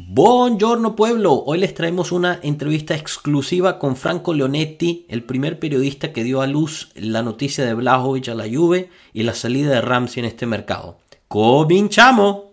Buongiorno 0.00 0.94
pueblo, 0.94 1.42
hoy 1.44 1.58
les 1.58 1.74
traemos 1.74 2.12
una 2.12 2.38
entrevista 2.44 2.94
exclusiva 2.94 3.80
con 3.80 3.96
Franco 3.96 4.32
Leonetti, 4.32 5.06
el 5.08 5.24
primer 5.24 5.58
periodista 5.58 6.12
que 6.12 6.22
dio 6.22 6.40
a 6.40 6.46
luz 6.46 6.92
la 6.94 7.24
noticia 7.24 7.64
de 7.64 7.74
Blajovic 7.74 8.28
a 8.28 8.34
la 8.36 8.44
Juve 8.48 8.90
y 9.12 9.24
la 9.24 9.34
salida 9.34 9.70
de 9.70 9.80
Ramsey 9.80 10.20
en 10.20 10.26
este 10.26 10.46
mercado. 10.46 10.98
¡Cominchamos! 11.26 12.47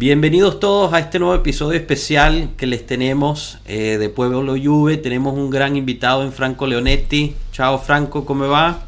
Bienvenidos 0.00 0.60
todos 0.60 0.94
a 0.94 0.98
este 0.98 1.18
nuevo 1.18 1.34
episodio 1.34 1.78
especial 1.78 2.54
que 2.56 2.66
les 2.66 2.86
tenemos 2.86 3.58
eh, 3.66 3.98
de 3.98 4.08
Pueblo 4.08 4.54
Juve. 4.56 4.96
Tenemos 4.96 5.34
un 5.34 5.50
gran 5.50 5.76
invitado 5.76 6.22
en 6.22 6.32
Franco 6.32 6.66
Leonetti. 6.66 7.36
Ciao 7.52 7.78
Franco, 7.78 8.24
¿cómo 8.24 8.48
va? 8.48 8.82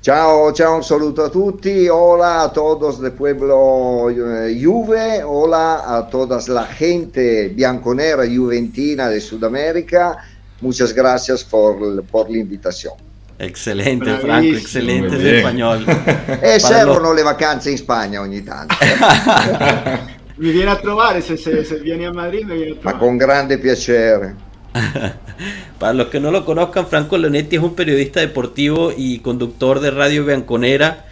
Ciao, 0.00 0.50
ciao, 0.54 0.76
un 0.76 0.82
saluto 0.82 1.26
a 1.26 1.30
tutti. 1.30 1.90
Hola 1.90 2.44
a 2.44 2.50
todos 2.50 3.02
de 3.02 3.10
Pueblo 3.10 4.08
eh, 4.08 4.58
Juve. 4.58 5.22
Hola 5.22 5.98
a 5.98 6.08
toda 6.08 6.40
la 6.48 6.64
gente 6.64 7.50
bianconera 7.50 8.24
juventina 8.26 9.10
de 9.10 9.20
Sudamérica. 9.20 10.16
Muchas 10.62 10.94
gracias 10.94 11.44
por, 11.44 12.02
por 12.06 12.30
la 12.30 12.38
invitación. 12.38 13.07
Excelente, 13.40 14.04
Bravissimo. 14.04 14.32
Franco, 14.32 14.56
excelente 14.56 15.14
in 15.14 15.26
español. 15.26 15.84
E 16.40 16.58
servono 16.58 17.12
le 17.12 17.22
vacanze 17.22 17.70
in 17.70 17.76
Spagna 17.76 18.20
ogni 18.20 18.42
tanto. 18.42 18.74
mi 20.34 20.50
viene 20.50 20.70
a 20.70 20.76
trovare, 20.76 21.20
se, 21.20 21.36
se, 21.36 21.62
se 21.62 21.78
vieni 21.78 22.04
a 22.04 22.12
Madrid 22.12 22.44
mi 22.44 22.56
viene 22.56 22.70
a 22.72 22.74
trovare. 22.74 22.96
Ma 22.96 22.98
con 22.98 23.16
grande 23.16 23.58
piacere. 23.58 24.34
Para 25.78 25.92
los 25.92 26.08
que 26.08 26.18
no 26.18 26.32
lo 26.32 26.44
conozcan, 26.44 26.88
Franco 26.88 27.16
Leonetti 27.16 27.56
es 27.56 27.62
un 27.62 27.76
periodista 27.76 28.18
deportivo 28.18 28.92
y 28.96 29.20
conductor 29.20 29.78
de 29.78 29.92
Radio 29.92 30.24
Bianconera. 30.24 31.04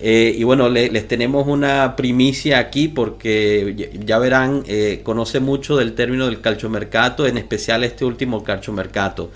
Eh, 0.00 0.34
y 0.36 0.42
bueno, 0.42 0.70
le, 0.70 0.90
les 0.90 1.06
tenemos 1.06 1.46
una 1.46 1.96
primicia 1.96 2.58
aquí 2.58 2.88
porque 2.88 3.90
ya 4.04 4.18
verán, 4.18 4.64
eh, 4.66 5.02
conoce 5.02 5.38
mucho 5.40 5.76
del 5.76 5.94
término 5.94 6.24
del 6.24 6.40
calciomercato, 6.40 7.26
en 7.26 7.36
especial 7.36 7.84
este 7.84 8.06
último 8.06 8.42
calciomercato. 8.42 9.30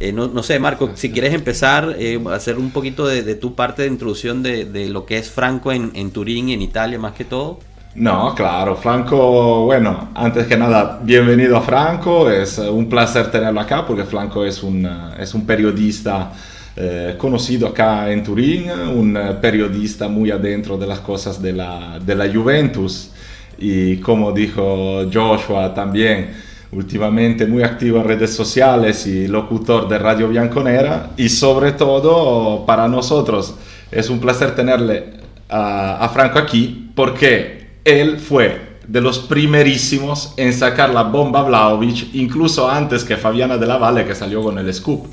Eh, 0.00 0.12
no, 0.12 0.28
no, 0.28 0.42
sé, 0.42 0.58
Marco, 0.58 0.90
si 0.94 1.10
quieres 1.12 1.34
empezar 1.34 1.94
eh, 1.98 2.18
a 2.26 2.34
hacer 2.34 2.56
un 2.56 2.70
poquito 2.70 3.06
de, 3.06 3.22
de, 3.22 3.34
tu 3.34 3.54
parte 3.54 3.82
de 3.82 3.88
introducción 3.88 4.42
de, 4.42 4.64
de 4.64 4.88
lo 4.88 5.04
que 5.04 5.18
es 5.18 5.30
Franco 5.30 5.72
en, 5.72 5.90
en, 5.94 6.10
Turín 6.10 6.48
y 6.48 6.54
en 6.54 6.62
Italia 6.62 6.98
más 6.98 7.12
que 7.12 7.26
todo. 7.26 7.58
No, 7.94 8.34
claro, 8.34 8.76
Franco, 8.76 9.66
bueno, 9.66 10.08
antes 10.14 10.46
que 10.46 10.56
nada, 10.56 11.00
bienvenido 11.02 11.58
a 11.58 11.60
Franco, 11.60 12.30
es 12.30 12.56
un 12.56 12.88
placer 12.88 13.30
tenerlo 13.30 13.60
acá 13.60 13.84
porque 13.86 14.04
Franco 14.04 14.42
es 14.42 14.62
un, 14.62 14.88
es 15.18 15.34
un 15.34 15.44
periodista 15.44 16.32
eh, 16.76 17.16
conocido 17.18 17.68
acá 17.68 18.10
en 18.10 18.24
Turín, 18.24 18.70
un 18.70 19.18
periodista 19.42 20.08
muy 20.08 20.30
adentro 20.30 20.78
de 20.78 20.86
las 20.86 21.00
cosas 21.00 21.42
de 21.42 21.52
la, 21.52 21.98
de 21.98 22.14
la 22.14 22.32
Juventus. 22.32 23.10
Y 23.58 23.98
como 23.98 24.32
dijo 24.32 25.10
Joshua 25.12 25.74
también, 25.74 26.30
últimamente 26.72 27.46
muy 27.46 27.62
activo 27.62 27.98
en 27.98 28.04
redes 28.04 28.34
sociales 28.34 29.06
y 29.06 29.26
locutor 29.26 29.88
de 29.88 29.98
Radio 29.98 30.28
Bianconera 30.28 31.10
y 31.16 31.28
sobre 31.28 31.72
todo 31.72 32.64
para 32.64 32.86
nosotros 32.86 33.56
es 33.90 34.08
un 34.08 34.20
placer 34.20 34.54
tenerle 34.54 35.20
a, 35.48 36.08
Franco 36.12 36.38
aquí 36.38 36.90
porque 36.94 37.70
él 37.84 38.18
fue 38.18 38.78
de 38.86 39.00
los 39.00 39.18
primerísimos 39.18 40.34
en 40.36 40.52
sacar 40.52 40.90
la 40.90 41.02
bomba 41.02 41.42
Vlaovic, 41.42 42.14
incluso 42.14 42.70
antes 42.70 43.04
que 43.04 43.16
Fabiana 43.16 43.56
de 43.56 43.66
la 43.66 43.76
Valle 43.76 44.04
que 44.04 44.14
salió 44.14 44.42
con 44.42 44.58
el 44.58 44.72
scoop. 44.72 45.06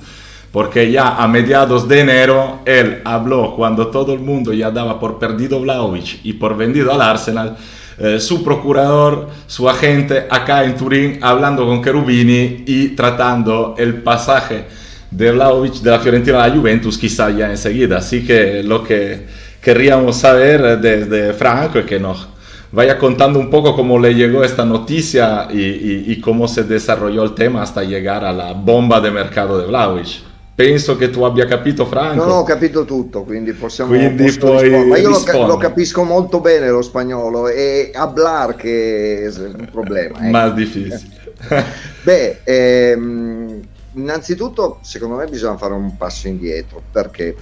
Porque 0.51 0.91
ya 0.91 1.15
a 1.15 1.27
mediados 1.27 1.87
de 1.87 2.01
enero 2.01 2.59
él 2.65 3.01
habló 3.03 3.55
cuando 3.55 3.87
todo 3.87 4.13
el 4.13 4.19
mundo 4.19 4.53
ya 4.53 4.71
daba 4.71 4.99
por 4.99 5.19
perdido 5.19 5.59
Vlaovic 5.59 6.19
y 6.23 6.33
por 6.33 6.55
vendido 6.55 6.93
al 6.93 7.01
Arsenal 7.01 7.57
eh, 7.99 8.19
su 8.19 8.43
procurador, 8.43 9.29
su 9.47 9.67
agente 9.67 10.27
acá 10.29 10.63
en 10.63 10.75
Turín, 10.75 11.19
hablando 11.21 11.65
con 11.65 11.83
Cherubini 11.83 12.63
y 12.67 12.89
tratando 12.89 13.75
el 13.77 14.03
pasaje 14.03 14.65
de 15.09 15.31
Vlaovic 15.31 15.75
de 15.75 15.91
la 15.91 15.99
Fiorentina 15.99 16.43
a 16.43 16.47
la 16.47 16.55
Juventus, 16.55 16.97
quizá 16.97 17.29
ya 17.31 17.49
enseguida. 17.49 17.97
Así 17.97 18.25
que 18.25 18.61
lo 18.61 18.83
que 18.83 19.25
querríamos 19.61 20.17
saber 20.17 20.79
desde 20.79 21.33
Franco 21.33 21.79
es 21.79 21.85
que 21.85 21.99
nos 21.99 22.27
vaya 22.71 22.97
contando 22.99 23.39
un 23.39 23.49
poco 23.49 23.75
cómo 23.75 23.97
le 23.97 24.13
llegó 24.13 24.43
esta 24.43 24.63
noticia 24.63 25.47
y, 25.51 26.11
y, 26.11 26.21
cómo 26.21 26.47
se 26.47 26.63
desarrolló 26.63 27.23
el 27.23 27.33
tema 27.33 27.63
hasta 27.63 27.83
llegar 27.83 28.23
a 28.25 28.31
la 28.31 28.53
bomba 28.53 29.01
de 29.01 29.09
mercado 29.09 29.57
de 29.57 29.65
Vlaovic. 29.65 30.21
Penso 30.57 30.95
che 30.95 31.11
tu 31.11 31.21
abbia 31.21 31.45
capito 31.45 31.85
Franco. 31.85 32.15
Non 32.15 32.31
ho 32.31 32.41
capito 32.41 32.83
tutto, 32.83 33.21
quindi 33.21 33.53
possiamo 33.53 33.91
quindi 33.91 34.35
poi 34.39 34.87
Ma 34.87 34.97
io 34.97 35.09
lo, 35.09 35.45
lo, 35.45 35.57
capisco 35.57 36.01
molto 36.01 36.39
bene 36.39 36.67
lo 36.71 36.81
spagnolo 36.81 37.47
e 37.47 37.91
hablar 37.93 38.55
che 38.55 39.21
è 39.21 39.39
un 39.39 39.69
problema. 39.71 40.17
Eh. 40.17 40.31
Ma 40.31 40.49
difficile. 40.49 40.99
Beh, 42.01 42.39
ehm, 42.43 43.59
innanzitutto 43.93 44.79
secondo 44.81 45.17
me 45.17 45.27
bisogna 45.27 45.57
fare 45.57 45.75
un 45.75 45.95
passo 45.95 46.27
indietro 46.27 46.81
perché 46.91 47.35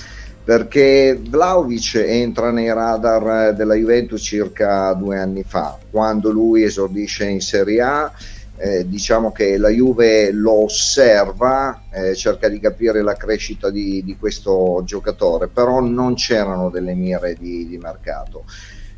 perché 0.44 1.18
Vlaovic 1.18 2.04
entra 2.06 2.52
nei 2.52 2.68
radar 2.68 3.54
della 3.54 3.76
Juventus 3.76 4.22
circa 4.22 4.92
due 4.92 5.18
anni 5.18 5.46
fa, 5.48 5.78
quando 5.90 6.32
lui 6.32 6.64
esordisce 6.64 7.24
in 7.24 7.40
Serie 7.40 7.80
A 7.82 8.12
eh, 8.58 8.88
diciamo 8.88 9.32
che 9.32 9.58
la 9.58 9.70
Juve 9.70 10.32
lo 10.32 10.64
osserva, 10.64 11.84
eh, 11.92 12.16
cerca 12.16 12.48
di 12.48 12.60
capire 12.60 13.02
la 13.02 13.16
crescita 13.16 13.70
di, 13.70 14.04
di, 14.04 14.16
questo 14.18 14.82
giocatore, 14.86 15.48
però 15.48 15.82
non 15.82 16.16
c'erano 16.16 16.70
delle 16.70 16.94
mire 16.94 17.36
di, 17.38 17.68
di, 17.68 17.78
mercato. 17.78 18.46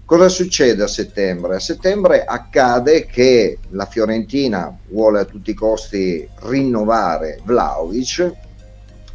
Cosa 0.05 0.29
succede 0.29 0.83
a 0.83 0.87
settembre? 0.87 1.55
A 1.55 1.59
settembre 1.59 2.23
accade 2.23 3.05
che 3.05 3.57
la 3.71 3.85
Fiorentina 3.85 4.75
vuole 4.89 5.19
a 5.19 5.25
tutti 5.25 5.51
i 5.51 5.55
costi 5.55 6.27
rinnovare 6.43 7.41
Vlaovic 7.43 8.31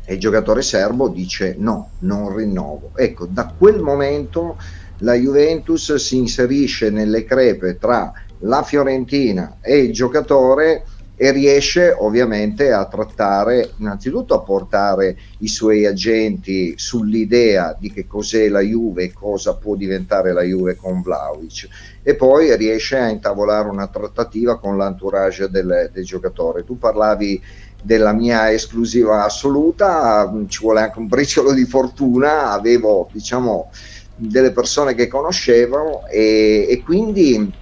e 0.05 0.15
il 0.15 0.21
giocatore 0.21 0.63
serbo 0.63 1.09
dice 1.09 1.55
no, 1.57 1.93
non 2.01 2.37
rinnovo. 2.37 2.91
Ecco, 2.97 3.27
da 3.27 3.55
quel 3.57 3.81
momento 3.81 4.59
la 4.99 5.15
Juventus 5.15 5.95
si 5.95 6.17
inserisce 6.17 6.91
nelle 6.91 7.25
crepe 7.25 7.79
tra 7.79 8.13
la 8.43 8.63
Fiorentina 8.63 9.59
e 9.61 9.79
il 9.79 9.93
giocatore 9.93 10.85
e 11.15 11.31
riesce 11.31 11.95
ovviamente 11.97 12.73
a 12.73 12.87
trattare, 12.87 13.75
innanzitutto 13.77 14.35
a 14.35 14.41
portare 14.41 15.17
i 15.39 15.49
suoi 15.49 15.87
agenti 15.87 16.75
sull'idea 16.77 17.77
di 17.79 17.93
che 17.93 18.07
cos'è 18.07 18.49
la 18.49 18.61
Juve 18.61 19.05
e 19.05 19.13
cosa 19.13 19.55
può 19.55 19.77
diventare 19.77 20.33
la 20.33 20.43
Juve 20.43 20.75
con 20.75 21.01
Vlaovic 21.01 21.69
e 22.03 22.17
poi 22.17 22.57
riesce 22.57 22.97
a 22.97 23.09
intavolare 23.09 23.69
una 23.69 23.87
trattativa 23.87 24.59
con 24.59 24.77
l'entourage 24.77 25.49
del, 25.49 25.91
del 25.93 26.05
giocatore. 26.05 26.65
Tu 26.65 26.77
parlavi 26.77 27.41
della 27.81 28.13
mia 28.13 28.51
esclusiva 28.51 29.25
assoluta, 29.25 30.33
ci 30.49 30.61
vuole 30.61 30.81
anche 30.81 30.99
un 30.99 31.07
briciolo 31.07 31.53
di 31.53 31.65
fortuna, 31.65 32.51
avevo 32.51 33.09
diciamo 33.13 33.71
delle 34.17 34.51
persone 34.51 34.95
che 34.95 35.07
conoscevo 35.07 36.07
e, 36.09 36.67
e 36.69 36.83
quindi 36.83 37.61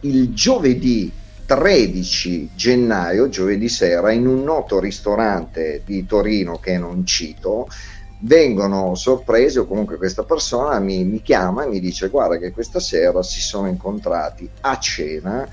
il 0.00 0.32
giovedì 0.32 1.12
13 1.44 2.50
gennaio, 2.54 3.28
giovedì 3.28 3.68
sera, 3.68 4.12
in 4.12 4.26
un 4.26 4.44
noto 4.44 4.78
ristorante 4.78 5.82
di 5.84 6.06
Torino 6.06 6.58
che 6.58 6.78
non 6.78 7.04
cito, 7.04 7.66
vengono 8.20 8.94
sorpresi 8.94 9.58
o 9.58 9.66
comunque 9.66 9.96
questa 9.96 10.22
persona 10.22 10.78
mi, 10.78 11.04
mi, 11.04 11.22
chiama 11.22 11.64
e 11.64 11.68
mi 11.68 11.80
dice 11.80 12.08
guarda 12.08 12.38
che 12.38 12.52
questa 12.52 12.78
sera 12.78 13.22
si 13.22 13.40
sono 13.40 13.66
incontrati 13.66 14.48
a 14.60 14.78
cena 14.78 15.48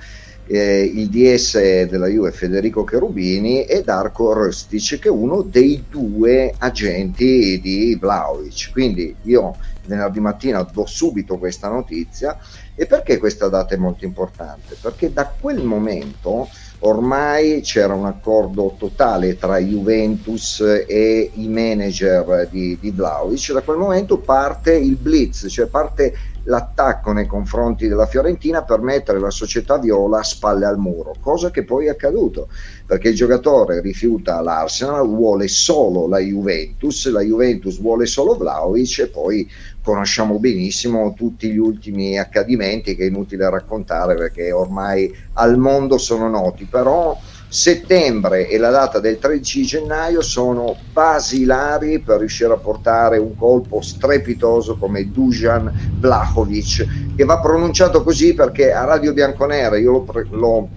eh, 0.46 0.82
il 0.82 1.10
DS 1.10 1.86
della 1.86 2.08
Juve 2.08 2.32
Federico 2.32 2.84
Cherubini 2.84 3.64
e 3.64 3.84
Darko 3.84 4.34
Rostic 4.34 5.00
che 5.00 5.08
è 5.08 5.12
uno 5.12 5.42
dei 5.42 5.86
due 5.90 6.54
agenti 6.58 7.60
di 7.62 7.98
Vlaovic 8.00 8.72
quindi 8.72 9.16
io 9.24 9.58
venerdì 9.86 10.20
mattina 10.20 10.62
do 10.64 10.86
subito 10.86 11.38
questa 11.38 11.70
notizia 11.70 12.38
e 12.80 12.86
perché 12.86 13.18
questa 13.18 13.50
data 13.50 13.74
è 13.74 13.78
molto 13.78 14.06
importante? 14.06 14.78
Perché 14.80 15.12
da 15.12 15.30
quel 15.30 15.64
momento 15.64 16.50
ormai 16.82 17.62
c'era 17.62 17.96
un 17.96 18.06
accordo 18.06 18.76
totale 18.78 19.36
tra 19.36 19.58
Juventus 19.58 20.60
e 20.88 21.32
i 21.34 21.48
manager 21.48 22.48
di, 22.48 22.78
di 22.80 22.92
Vlaovic, 22.92 23.52
da 23.52 23.64
quel 23.64 23.78
momento 23.78 24.22
parte 24.22 24.74
il 24.74 24.96
blitz, 24.96 25.48
cioè 25.50 25.66
parte 25.66 26.14
l'attacco 26.48 27.12
nei 27.12 27.26
confronti 27.26 27.88
della 27.88 28.06
Fiorentina 28.06 28.64
per 28.64 28.82
mettere 28.82 29.20
la 29.20 29.30
società 29.30 29.78
viola 29.78 30.20
a 30.20 30.24
spalle 30.24 30.66
al 30.66 30.78
muro, 30.78 31.16
cosa 31.20 31.52
che 31.52 31.64
poi 31.64 31.86
è 31.86 31.90
accaduto, 31.90 32.50
perché 32.86 33.10
il 33.10 33.16
giocatore 33.16 33.82
rifiuta 33.82 34.42
l'Arsenal, 34.42 35.08
vuole 35.08 35.48
solo 35.48 36.08
la 36.08 36.20
Juventus, 36.20 37.10
la 37.10 37.22
Juventus 37.22 37.80
vuole 37.80 38.06
solo 38.06 38.36
Vlaovic 38.36 39.00
e 39.00 39.08
poi 39.10 39.50
conosciamo 39.82 40.40
benissimo 40.40 41.14
tutti 41.14 41.50
gli 41.50 41.58
ultimi 41.58 42.18
accadimenti 42.18 42.96
che 42.96 43.04
è 43.04 43.08
inutile 43.08 43.50
raccontare 43.50 44.16
perché 44.16 44.52
ormai 44.52 45.14
al 45.34 45.58
mondo 45.58 45.98
sono 45.98 46.30
noti, 46.30 46.66
però 46.66 47.18
settembre 47.50 48.50
e 48.50 48.58
la 48.58 48.70
data 48.70 49.00
del 49.00 49.20
13 49.20 49.64
gennaio 49.64 50.22
sono 50.22 50.78
basilari 50.92 52.02
per 52.02 52.20
riuscire 52.20 52.52
a 52.54 52.58
portare 52.58 53.18
un 53.18 53.36
colpo 53.36 53.80
strepitoso 53.82 54.78
come 54.78 55.10
Dujan 55.10 55.72
Vlahovic 55.96 56.86
che 57.16 57.24
va 57.24 57.40
pronunciato 57.40 58.04
così 58.04 58.34
perché 58.34 58.74
a 58.74 58.84
Radio 58.84 59.14
Bianconera 59.14 59.78
io 59.78 59.92
l'ho, 59.92 60.26
l'ho 60.32 60.70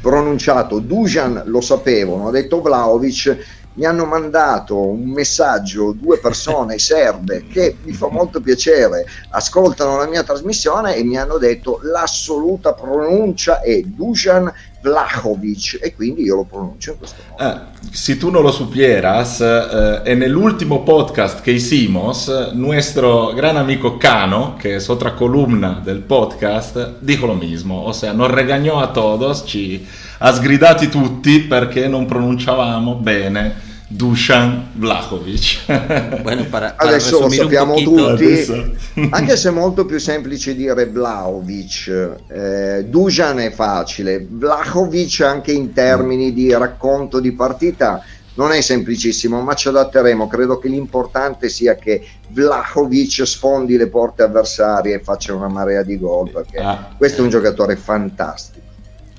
pronunciato 0.00 0.78
Dujan 0.78 1.42
lo 1.46 1.60
sapevo, 1.60 2.22
ho 2.22 2.30
detto 2.30 2.60
Vlahovic 2.60 3.65
mi 3.76 3.84
hanno 3.84 4.04
mandato 4.04 4.78
un 4.78 5.10
messaggio 5.10 5.92
due 5.92 6.18
persone 6.18 6.78
serbe 6.78 7.46
che 7.46 7.76
mi 7.82 7.92
fa 7.92 8.08
molto 8.08 8.40
piacere, 8.40 9.06
ascoltano 9.30 9.98
la 9.98 10.06
mia 10.06 10.22
trasmissione 10.22 10.96
e 10.96 11.04
mi 11.04 11.16
hanno 11.16 11.38
detto 11.38 11.80
l'assoluta 11.82 12.72
pronuncia 12.72 13.60
è 13.60 13.80
Dusan 13.82 14.52
Vlahovic 14.80 15.78
e 15.82 15.94
quindi 15.94 16.22
io 16.22 16.36
lo 16.36 16.44
pronuncio 16.44 16.92
in 16.92 16.98
questo 16.98 17.22
modo. 17.28 17.42
Eh, 17.42 17.60
si 17.90 18.16
tu 18.16 18.30
non 18.30 18.42
lo 18.42 18.52
supieras, 18.52 19.40
eh, 19.40 20.00
en 20.04 20.22
el 20.22 20.34
último 20.34 20.84
podcast 20.84 21.40
que 21.40 21.50
hicimos, 21.50 22.28
nuestro 22.52 23.32
gran 23.34 23.56
amico 23.56 23.98
Cano, 23.98 24.56
que 24.60 24.76
es 24.76 24.88
otra 24.88 25.14
columna 25.14 25.82
del 25.84 26.00
podcast, 26.00 27.00
dijo 27.00 27.26
lo 27.26 27.34
mismo, 27.34 27.84
o 27.84 27.92
sea, 27.92 28.12
nos 28.12 28.30
regañó 28.30 28.80
a 28.80 28.92
todos, 28.92 29.44
ci 29.44 29.84
ha 30.18 30.32
sgridati 30.32 30.88
tutti 30.88 31.40
perché 31.40 31.88
non 31.88 32.06
pronunciavamo 32.06 32.94
bene 32.94 33.64
Dusan 33.88 34.70
Vlahovic. 34.74 35.64
Bueno, 36.22 36.44
para, 36.46 36.72
para 36.72 36.88
adesso 36.88 37.20
lo 37.20 37.28
sappiamo 37.30 37.74
tutti, 37.76 38.02
adesso. 38.24 38.72
anche 39.10 39.36
se 39.36 39.48
è 39.48 39.52
molto 39.52 39.84
più 39.86 39.98
semplice 39.98 40.56
dire 40.56 40.86
Vlahovic. 40.86 42.16
Eh, 42.28 42.84
Dusan 42.88 43.38
è 43.38 43.52
facile, 43.52 44.26
Vlahovic 44.28 45.20
anche 45.20 45.52
in 45.52 45.72
termini 45.72 46.32
di 46.32 46.52
racconto 46.52 47.20
di 47.20 47.32
partita 47.32 48.02
non 48.36 48.52
è 48.52 48.60
semplicissimo, 48.60 49.40
ma 49.40 49.54
ci 49.54 49.68
adatteremo. 49.68 50.26
Credo 50.26 50.58
che 50.58 50.68
l'importante 50.68 51.48
sia 51.48 51.74
che 51.76 52.04
Vlahovic 52.28 53.26
sfondi 53.26 53.76
le 53.76 53.88
porte 53.88 54.22
avversarie 54.22 54.96
e 54.96 55.00
faccia 55.00 55.32
una 55.32 55.48
marea 55.48 55.82
di 55.82 55.98
gol, 55.98 56.30
perché 56.30 56.58
ah. 56.58 56.90
questo 56.96 57.20
è 57.20 57.24
un 57.24 57.30
giocatore 57.30 57.76
fantastico. 57.76 58.65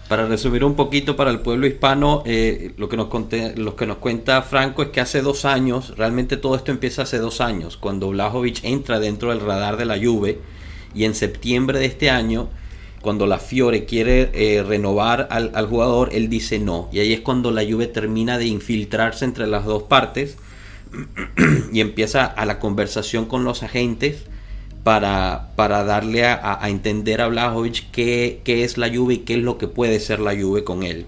Para 0.07 0.25
resumir 0.25 0.63
un 0.63 0.75
poquito 0.75 1.17
para 1.17 1.31
el 1.31 1.41
pueblo 1.41 1.67
hispano, 1.67 2.23
eh, 2.25 2.71
lo, 2.77 2.87
que 2.87 2.95
nos 2.95 3.07
que 3.09 3.85
nos 3.85 3.97
cuenta 3.97 4.41
Franco 4.41 4.81
es 4.83 4.89
que 4.89 5.01
hace 5.01 5.21
dos 5.21 5.43
años, 5.43 5.97
realmente 5.97 6.37
todo 6.37 6.55
esto 6.55 6.71
empieza 6.71 7.01
hace 7.01 7.17
dos 7.17 7.41
años, 7.41 7.75
cuando 7.75 8.09
Blajovic 8.09 8.63
entra 8.63 8.99
dentro 8.99 9.31
del 9.31 9.41
radar 9.41 9.75
de 9.75 9.83
la 9.83 9.97
Juve 9.97 10.39
y 10.95 11.03
en 11.03 11.13
septiembre 11.13 11.79
de 11.79 11.87
este 11.87 12.09
año, 12.09 12.47
cuando 13.01 13.27
la 13.27 13.37
Fiore 13.37 13.83
quiere 13.83 14.31
eh, 14.33 14.63
renovar 14.63 15.27
al, 15.29 15.51
al, 15.53 15.67
jugador, 15.67 16.09
él 16.13 16.29
dice 16.29 16.57
no. 16.57 16.89
Y 16.93 16.99
ahí 16.99 17.11
es 17.11 17.19
cuando 17.19 17.51
la 17.51 17.63
Juve 17.63 17.87
termina 17.87 18.37
de 18.37 18.45
infiltrarse 18.45 19.25
entre 19.25 19.45
las 19.45 19.65
dos 19.65 19.83
partes 19.83 20.37
y 21.73 21.81
empieza 21.81 22.25
a 22.25 22.45
la 22.45 22.59
conversación 22.59 23.25
con 23.25 23.43
los 23.43 23.61
agentes 23.61 24.23
para, 24.87 25.49
para 25.57 25.83
darle 25.83 26.23
a, 26.23 26.61
entender 26.63 27.19
a 27.19 27.27
Blajovic 27.27 27.91
qué, 27.91 28.39
qué, 28.45 28.63
es 28.63 28.77
la 28.77 28.87
Juve 28.87 29.15
y 29.15 29.17
qué 29.17 29.33
es 29.33 29.41
lo 29.41 29.57
que 29.57 29.67
puede 29.67 29.99
ser 29.99 30.21
la 30.21 30.33
Juve 30.33 30.63
con 30.63 30.83
él. 30.83 31.07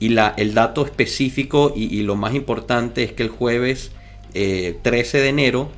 Y 0.00 0.08
la, 0.08 0.34
el 0.36 0.52
dato 0.52 0.84
específico 0.84 1.72
y, 1.76 2.02
lo 2.02 2.16
más 2.16 2.34
importante 2.34 3.04
es 3.04 3.12
que 3.12 3.22
el 3.22 3.28
jueves 3.28 3.92
13 4.32 4.72
eh, 4.82 5.20
de 5.22 5.28
enero 5.28 5.68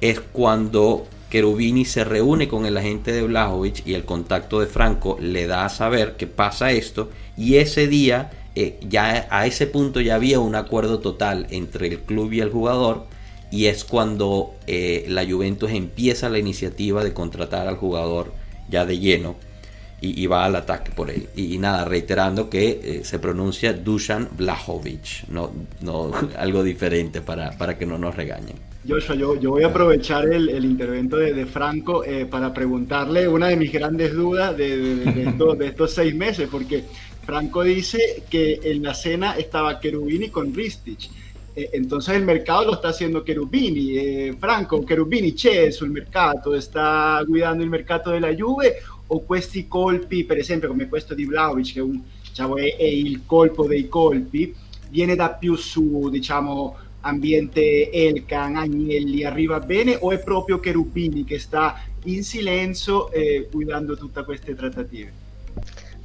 es 0.00 0.20
cuando 0.20 1.06
Cherubini 1.30 1.84
se 1.84 2.04
reúne 2.04 2.48
con 2.48 2.64
el 2.64 2.78
agente 2.78 3.12
de 3.12 3.20
Blajovic 3.20 3.86
y 3.86 3.92
el 3.92 4.06
contacto 4.06 4.58
de 4.58 4.66
Franco 4.66 5.18
le 5.20 5.46
da 5.46 5.66
a 5.66 5.68
saber 5.68 6.16
que 6.16 6.26
pasa 6.26 6.72
esto 6.72 7.10
y 7.36 7.56
ese 7.56 7.86
día 7.86 8.30
eh, 8.54 8.80
ya 8.88 9.28
a 9.28 9.46
ese 9.46 9.66
punto 9.66 10.00
ya 10.00 10.14
había 10.14 10.40
un 10.40 10.54
acuerdo 10.54 11.00
total 11.00 11.48
entre 11.50 11.88
el 11.88 11.98
club 11.98 12.32
y 12.32 12.40
el 12.40 12.50
jugador 12.50 13.04
y 13.50 13.66
es 13.66 13.84
cuando 13.84 14.54
eh, 14.66 15.06
la 15.08 15.24
Juventus 15.24 15.70
empieza 15.70 16.28
la 16.28 16.38
iniciativa 16.38 17.02
de 17.02 17.12
contratar 17.12 17.66
al 17.66 17.76
jugador 17.76 18.32
ya 18.68 18.84
de 18.84 18.98
lleno 18.98 19.36
y, 20.00 20.22
y 20.22 20.26
va 20.26 20.44
al 20.44 20.56
ataque 20.56 20.92
por 20.92 21.10
él. 21.10 21.28
Y, 21.34 21.54
y 21.54 21.58
nada, 21.58 21.84
reiterando 21.84 22.50
que 22.50 22.80
eh, 22.82 23.00
se 23.04 23.18
pronuncia 23.18 23.72
Dusan 23.72 24.28
Blajovic, 24.36 25.28
no, 25.28 25.52
no 25.80 26.12
algo 26.38 26.62
diferente 26.62 27.20
para, 27.20 27.56
para 27.56 27.78
que 27.78 27.86
no 27.86 27.98
nos 27.98 28.14
regañen. 28.14 28.56
Joshua, 28.86 29.16
yo, 29.16 29.38
yo 29.38 29.50
voy 29.50 29.64
a 29.64 29.68
aprovechar 29.68 30.32
el, 30.32 30.48
el 30.48 30.64
intervento 30.64 31.16
de, 31.16 31.34
de 31.34 31.46
Franco 31.46 32.04
eh, 32.04 32.26
para 32.26 32.54
preguntarle 32.54 33.28
una 33.28 33.48
de 33.48 33.56
mis 33.56 33.72
grandes 33.72 34.14
dudas 34.14 34.56
de, 34.56 34.76
de, 34.78 35.12
de, 35.12 35.22
estos, 35.24 35.58
de 35.58 35.66
estos 35.66 35.92
seis 35.92 36.14
meses, 36.14 36.48
porque 36.50 36.84
Franco 37.26 37.62
dice 37.62 38.22
que 38.30 38.60
en 38.62 38.82
la 38.82 38.94
cena 38.94 39.36
estaba 39.36 39.80
Cherubini 39.80 40.30
con 40.30 40.54
Ristich 40.54 41.10
entonces 41.72 42.16
il 42.16 42.24
mercato 42.24 42.66
lo 42.66 42.74
sta 42.74 42.88
haciendo 42.88 43.22
Cherubini. 43.22 43.96
Eh, 43.96 44.36
Franco, 44.38 44.82
Cherubini 44.82 45.32
c'è 45.32 45.70
sul 45.70 45.90
mercato, 45.90 46.58
sta 46.60 47.22
guidando 47.26 47.62
il 47.62 47.68
mercato 47.68 48.10
della 48.10 48.34
Juve 48.34 48.82
o 49.08 49.20
questi 49.24 49.66
colpi, 49.68 50.24
per 50.24 50.38
esempio 50.38 50.68
come 50.68 50.88
questo 50.88 51.14
di 51.14 51.24
Vlaovic, 51.24 51.72
che 51.72 51.80
un, 51.80 52.00
diciamo, 52.28 52.56
è 52.56 52.84
il 52.84 53.22
colpo 53.26 53.66
dei 53.66 53.88
colpi, 53.88 54.54
viene 54.90 55.14
da 55.14 55.30
più 55.30 55.54
su, 55.56 56.08
diciamo, 56.10 56.76
ambiente 57.00 57.90
Elkan, 57.90 58.56
Agnelli, 58.56 59.24
arriva 59.24 59.60
bene 59.60 59.96
o 60.00 60.10
è 60.12 60.18
proprio 60.18 60.60
Cherubini 60.60 61.24
che 61.24 61.38
sta 61.38 61.80
in 62.04 62.22
silenzio 62.22 63.10
eh, 63.12 63.48
guidando 63.50 63.96
tutte 63.96 64.24
queste 64.24 64.54
trattative? 64.54 65.26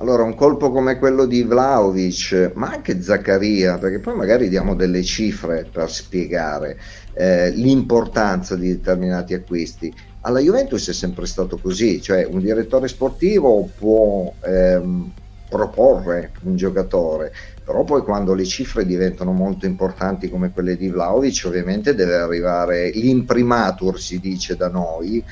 Allora, 0.03 0.23
un 0.23 0.35
colpo 0.35 0.69
come 0.69 0.97
quello 0.97 1.25
di 1.25 1.44
Vlaovic, 1.44 2.51
ma 2.55 2.71
anche 2.71 3.01
Zaccaria, 3.01 3.77
perché 3.77 4.00
poi 4.00 4.13
magari 4.17 4.50
diamo 4.50 4.75
delle 4.75 5.01
cifre 5.01 5.65
per 5.71 5.89
spiegare 5.89 6.77
eh, 7.13 7.51
l'importanza 7.51 8.57
di 8.57 8.67
determinati 8.67 9.33
acquisti. 9.33 9.95
Alla 10.19 10.39
Juventus 10.39 10.89
è 10.89 10.94
sempre 10.94 11.25
stato 11.25 11.57
così, 11.57 12.01
cioè 12.01 12.27
un 12.29 12.41
direttore 12.41 12.89
sportivo 12.89 13.69
può 13.77 14.33
ehm, 14.44 15.09
proporre 15.47 16.31
un 16.44 16.57
giocatore, 16.57 17.31
però 17.63 17.85
poi 17.85 18.01
quando 18.01 18.33
le 18.33 18.44
cifre 18.44 18.85
diventano 18.85 19.31
molto 19.31 19.65
importanti 19.67 20.29
come 20.29 20.51
quelle 20.51 20.75
di 20.75 20.89
Vlaovic 20.89 21.44
ovviamente 21.45 21.95
deve 21.95 22.15
arrivare 22.15 22.89
l'imprimatur 22.89 23.97
si 23.97 24.19
dice 24.19 24.57
da 24.57 24.67
noi, 24.67 25.23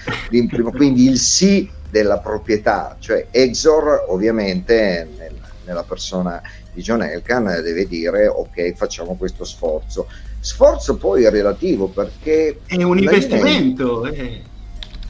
quindi 0.71 1.09
il 1.09 1.17
sì 1.17 1.69
della 1.91 2.17
proprietà, 2.19 2.95
cioè 2.99 3.27
Exor 3.29 4.05
ovviamente 4.07 5.07
nel, 5.17 5.35
nella 5.65 5.83
persona 5.83 6.41
di 6.73 6.81
John 6.81 7.03
Elkan 7.03 7.43
deve 7.61 7.85
dire 7.87 8.27
ok 8.27 8.73
facciamo 8.73 9.15
questo 9.15 9.43
sforzo, 9.43 10.07
sforzo 10.39 10.95
poi 10.97 11.29
relativo 11.29 11.87
perché... 11.87 12.61
È 12.65 12.81
un 12.81 12.97
investimento. 12.97 14.05
Eh. 14.05 14.49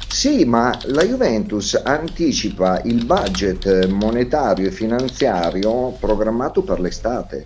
Sì, 0.08 0.44
ma 0.44 0.78
la 0.86 1.04
Juventus 1.04 1.80
anticipa 1.82 2.82
il 2.84 3.06
budget 3.06 3.88
monetario 3.88 4.68
e 4.68 4.72
finanziario 4.72 5.96
programmato 6.00 6.64
per 6.64 6.82
l'estate. 6.82 7.46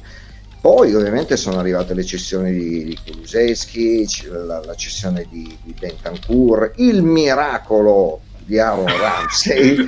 Poi 0.60 0.96
ovviamente 0.96 1.38
sono 1.38 1.60
arrivate 1.60 1.94
le 1.94 2.04
cessioni 2.04 2.52
di, 2.52 2.84
di 2.86 2.98
Kuluseschi, 3.06 4.08
la, 4.30 4.66
la, 4.66 4.74
cessione 4.74 5.28
di, 5.30 5.56
di 5.62 5.76
Bentancur, 5.80 6.72
il 6.78 7.04
miracolo 7.04 8.22
di 8.46 8.60
Aaron 8.60 8.86
Ramsey 8.86 9.88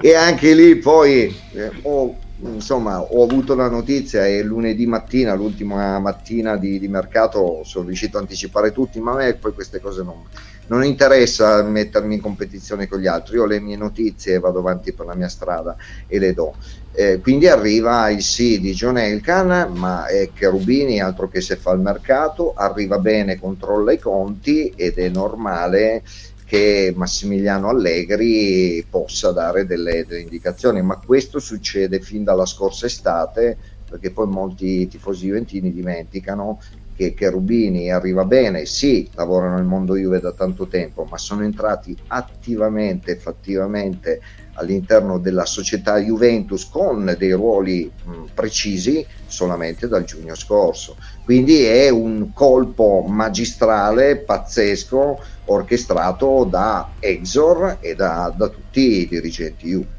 e 0.00 0.14
anche 0.14 0.54
lì 0.54 0.76
poi 0.76 1.34
eh, 1.54 1.70
ho, 1.82 2.16
insomma, 2.40 3.00
ho 3.00 3.22
avuto 3.22 3.54
la 3.54 3.68
notizia 3.68 4.26
e 4.26 4.42
lunedì 4.42 4.86
mattina, 4.86 5.34
l'ultima 5.34 5.98
mattina 5.98 6.56
di, 6.56 6.78
di, 6.78 6.88
mercato, 6.88 7.62
sono 7.64 7.86
riuscito 7.86 8.18
a 8.18 8.20
anticipare 8.20 8.72
tutti, 8.72 9.00
ma 9.00 9.12
a 9.12 9.16
me 9.16 9.34
poi 9.34 9.52
queste 9.52 9.80
cose 9.80 10.02
non, 10.02 10.22
non 10.68 10.84
interessa 10.84 11.62
mettermi 11.62 12.14
in 12.14 12.20
competizione 12.20 12.88
con 12.88 13.00
gli 13.00 13.06
altri, 13.06 13.36
io 13.36 13.42
ho 13.42 13.46
le 13.46 13.60
mie 13.60 13.76
notizie 13.76 14.38
vado 14.38 14.60
avanti 14.60 14.92
per 14.92 15.06
la 15.06 15.14
mia 15.14 15.28
strada 15.28 15.76
e 16.06 16.18
le 16.18 16.32
do. 16.32 16.54
Eh, 16.92 17.20
quindi 17.20 17.46
arriva 17.46 18.10
il 18.10 18.22
sì 18.22 18.58
di 18.58 18.72
John 18.72 18.98
Elkan, 18.98 19.72
ma 19.72 20.06
è 20.06 20.30
Cherubini, 20.32 21.00
altro 21.00 21.28
che 21.28 21.40
se 21.40 21.56
fa 21.56 21.72
il 21.72 21.80
mercato, 21.80 22.54
arriva 22.54 22.98
bene, 22.98 23.38
controlla 23.38 23.92
i 23.92 23.98
conti 23.98 24.72
ed 24.74 24.98
è 24.98 25.08
normale 25.08 26.02
che 26.44 26.92
Massimiliano 26.96 27.68
Allegri 27.68 28.84
possa 28.88 29.32
dare 29.32 29.66
delle, 29.66 30.06
delle 30.08 30.22
indicazioni, 30.22 30.80
ma 30.80 30.96
questo 30.96 31.38
succede 31.38 32.00
fin 32.00 32.24
dalla 32.24 32.46
scorsa 32.46 32.86
estate, 32.86 33.56
perché 33.88 34.10
poi 34.10 34.26
molti 34.26 34.88
tifosi 34.88 35.26
juventini 35.26 35.72
dimenticano 35.72 36.58
che, 36.98 37.14
che 37.14 37.30
Rubini 37.30 37.92
arriva 37.92 38.24
bene, 38.24 38.66
sì, 38.66 39.08
lavorano 39.14 39.54
nel 39.54 39.64
mondo 39.64 39.96
Juve 39.96 40.18
da 40.18 40.32
tanto 40.32 40.66
tempo, 40.66 41.06
ma 41.08 41.16
sono 41.16 41.44
entrati 41.44 41.96
attivamente, 42.08 43.14
fattivamente 43.14 44.20
all'interno 44.54 45.18
della 45.18 45.44
società 45.44 45.98
Juventus 45.98 46.68
con 46.68 47.14
dei 47.16 47.30
ruoli 47.30 47.88
mh, 47.88 48.10
precisi 48.34 49.06
solamente 49.26 49.86
dal 49.86 50.02
giugno 50.02 50.34
scorso. 50.34 50.96
Quindi 51.24 51.62
è 51.62 51.88
un 51.88 52.32
colpo 52.32 53.04
magistrale, 53.06 54.16
pazzesco, 54.16 55.20
orchestrato 55.44 56.48
da 56.50 56.94
Exor 56.98 57.76
e 57.78 57.94
da, 57.94 58.34
da 58.36 58.48
tutti 58.48 59.02
i 59.02 59.06
dirigenti 59.06 59.68
Juve. 59.68 59.96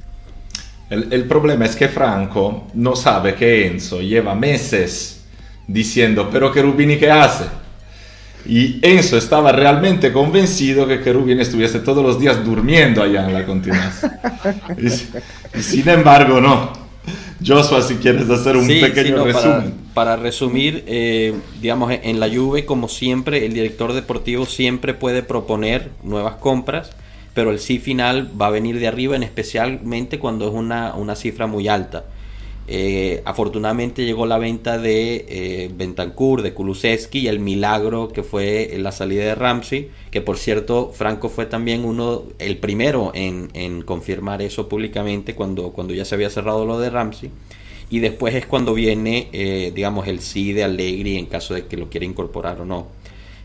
El, 0.89 1.07
el 1.11 1.25
problema 1.27 1.65
es 1.65 1.75
que 1.75 1.87
Franco 1.87 2.65
no 2.73 2.95
sabe 2.95 3.35
que 3.35 3.67
Enzo 3.67 4.01
lleva 4.01 4.33
meses 4.33 5.18
diciendo, 5.69 6.29
pero 6.31 6.51
que 6.51 6.61
Rubini 6.61 6.97
qué 6.97 7.11
hace? 7.11 7.45
Y 8.45 8.79
Enzo 8.81 9.17
estaba 9.17 9.51
realmente 9.51 10.11
convencido 10.11 10.87
que 10.87 11.03
Cherubini 11.03 11.41
estuviese 11.41 11.79
todos 11.79 12.03
los 12.03 12.19
días 12.19 12.43
durmiendo 12.43 13.03
allá 13.03 13.25
en 13.25 13.33
la 13.33 13.45
continuación. 13.45 14.11
y, 14.77 14.87
y, 15.57 15.61
sin 15.61 15.87
embargo, 15.87 16.41
no. 16.41 16.73
Joshua, 17.45 17.81
si 17.81 17.95
quieres 17.95 18.29
hacer 18.29 18.57
un 18.57 18.65
sí, 18.65 18.81
pequeño 18.81 19.07
sí, 19.07 19.13
no, 19.13 19.25
resumen. 19.25 19.73
Para, 19.93 20.15
para 20.15 20.15
resumir, 20.15 20.83
eh, 20.87 21.33
digamos, 21.61 21.91
en 22.01 22.19
la 22.19 22.29
Juve, 22.29 22.65
como 22.65 22.87
siempre, 22.87 23.45
el 23.45 23.53
director 23.53 23.93
deportivo 23.93 24.45
siempre 24.45 24.93
puede 24.93 25.21
proponer 25.21 25.89
nuevas 26.03 26.35
compras, 26.35 26.91
pero 27.33 27.51
el 27.51 27.59
sí 27.59 27.77
final 27.77 28.29
va 28.39 28.47
a 28.47 28.51
venir 28.51 28.79
de 28.79 28.87
arriba, 28.87 29.15
en 29.15 29.23
especialmente 29.23 30.17
cuando 30.17 30.47
es 30.47 30.53
una, 30.53 30.95
una 30.95 31.15
cifra 31.15 31.45
muy 31.45 31.67
alta. 31.67 32.05
Eh, 32.71 33.23
afortunadamente 33.25 34.05
llegó 34.05 34.27
la 34.27 34.37
venta 34.37 34.77
de 34.77 35.25
eh, 35.27 35.71
Bentancur, 35.73 36.43
de 36.43 36.53
Kulusevski 36.53 37.21
y 37.21 37.27
el 37.27 37.39
milagro 37.39 38.09
que 38.09 38.21
fue 38.21 38.75
la 38.77 38.91
salida 38.91 39.23
de 39.23 39.33
Ramsey, 39.33 39.89
que 40.11 40.21
por 40.21 40.37
cierto 40.37 40.91
Franco 40.93 41.29
fue 41.29 41.47
también 41.47 41.83
uno, 41.83 42.25
el 42.37 42.59
primero 42.59 43.11
en, 43.15 43.49
en, 43.55 43.81
confirmar 43.81 44.43
eso 44.43 44.69
públicamente 44.69 45.33
cuando, 45.33 45.71
cuando 45.71 45.95
ya 45.95 46.05
se 46.05 46.13
había 46.13 46.29
cerrado 46.29 46.63
lo 46.63 46.79
de 46.79 46.91
Ramsey. 46.91 47.31
Y 47.89 48.01
después 48.01 48.35
es 48.35 48.45
cuando 48.45 48.75
viene, 48.75 49.29
eh, 49.33 49.71
digamos, 49.73 50.07
el 50.07 50.19
sí 50.19 50.53
de 50.53 50.63
Allegri 50.63 51.17
en 51.17 51.25
caso 51.25 51.55
de 51.55 51.65
que 51.65 51.75
lo 51.75 51.89
quiera 51.89 52.05
incorporar 52.05 52.61
o 52.61 52.65
no. 52.65 52.85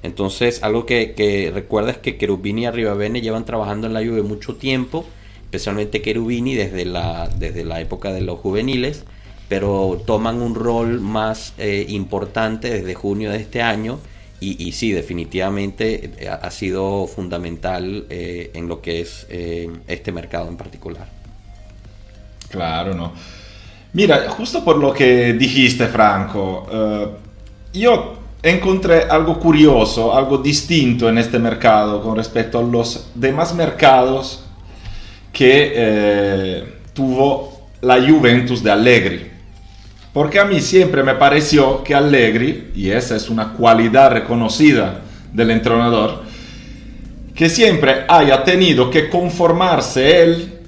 Entonces, 0.02 0.62
algo 0.62 0.84
que, 0.84 1.14
que 1.14 1.50
recuerda 1.50 1.92
es 1.92 1.96
que 1.96 2.18
Cherubini 2.18 2.64
y 2.64 2.66
Arribavene 2.66 3.22
llevan 3.22 3.46
trabajando 3.46 3.86
en 3.86 3.94
la 3.94 4.04
Juve 4.04 4.20
mucho 4.20 4.56
tiempo, 4.56 5.06
especialmente 5.44 6.02
Cherubini 6.02 6.54
desde 6.54 6.84
la, 6.84 7.30
desde 7.38 7.64
la 7.64 7.80
época 7.80 8.12
de 8.12 8.20
los 8.20 8.38
juveniles 8.38 9.06
pero 9.48 10.02
toman 10.06 10.42
un 10.42 10.54
rol 10.54 11.00
más 11.00 11.52
eh, 11.58 11.86
importante 11.88 12.70
desde 12.70 12.94
junio 12.94 13.30
de 13.30 13.38
este 13.38 13.62
año 13.62 13.98
y, 14.40 14.68
y 14.68 14.72
sí, 14.72 14.92
definitivamente 14.92 16.10
eh, 16.18 16.28
ha 16.28 16.50
sido 16.50 17.06
fundamental 17.06 18.06
eh, 18.10 18.50
en 18.54 18.68
lo 18.68 18.80
que 18.80 19.00
es 19.00 19.26
eh, 19.30 19.70
este 19.86 20.12
mercado 20.12 20.48
en 20.48 20.56
particular. 20.56 21.06
Claro, 22.50 22.94
¿no? 22.94 23.12
Mira, 23.94 24.28
justo 24.28 24.64
por 24.64 24.76
lo 24.76 24.92
que 24.92 25.32
dijiste, 25.34 25.86
Franco, 25.86 26.66
uh, 26.68 27.78
yo 27.78 28.18
encontré 28.42 29.04
algo 29.04 29.38
curioso, 29.38 30.14
algo 30.14 30.38
distinto 30.38 31.08
en 31.08 31.18
este 31.18 31.38
mercado 31.38 32.02
con 32.02 32.16
respecto 32.16 32.58
a 32.58 32.62
los 32.62 33.10
demás 33.14 33.54
mercados 33.54 34.44
que 35.32 35.72
eh, 35.74 36.64
tuvo 36.92 37.68
la 37.80 37.96
Juventus 37.96 38.62
de 38.62 38.70
Allegri. 38.70 39.30
Porque 40.14 40.38
a 40.38 40.44
mí 40.44 40.60
siempre 40.60 41.02
me 41.02 41.16
pareció 41.16 41.82
que 41.82 41.92
Allegri, 41.92 42.70
y 42.76 42.92
esa 42.92 43.16
es 43.16 43.28
una 43.28 43.52
cualidad 43.52 44.12
reconocida 44.12 45.00
del 45.32 45.50
entrenador, 45.50 46.22
que 47.34 47.48
siempre 47.48 48.04
haya 48.06 48.44
tenido 48.44 48.90
que 48.90 49.10
conformarse 49.10 50.22
él 50.22 50.60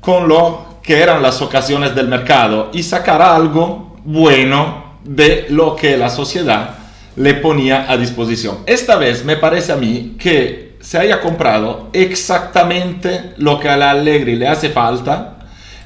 con 0.00 0.28
lo 0.28 0.80
que 0.82 1.00
eran 1.00 1.22
las 1.22 1.40
ocasiones 1.40 1.94
del 1.94 2.08
mercado 2.08 2.68
y 2.74 2.82
sacar 2.82 3.22
algo 3.22 3.96
bueno 4.04 4.98
de 5.02 5.46
lo 5.48 5.74
que 5.74 5.96
la 5.96 6.10
sociedad 6.10 6.74
le 7.16 7.32
ponía 7.32 7.90
a 7.90 7.96
disposición. 7.96 8.58
Esta 8.66 8.96
vez 8.96 9.24
me 9.24 9.36
parece 9.36 9.72
a 9.72 9.76
mí 9.76 10.16
que 10.18 10.76
se 10.80 10.98
haya 10.98 11.22
comprado 11.22 11.88
exactamente 11.94 13.32
lo 13.38 13.58
que 13.60 13.70
a 13.70 13.78
la 13.78 13.92
Allegri 13.92 14.36
le 14.36 14.46
hace 14.46 14.68
falta 14.68 15.38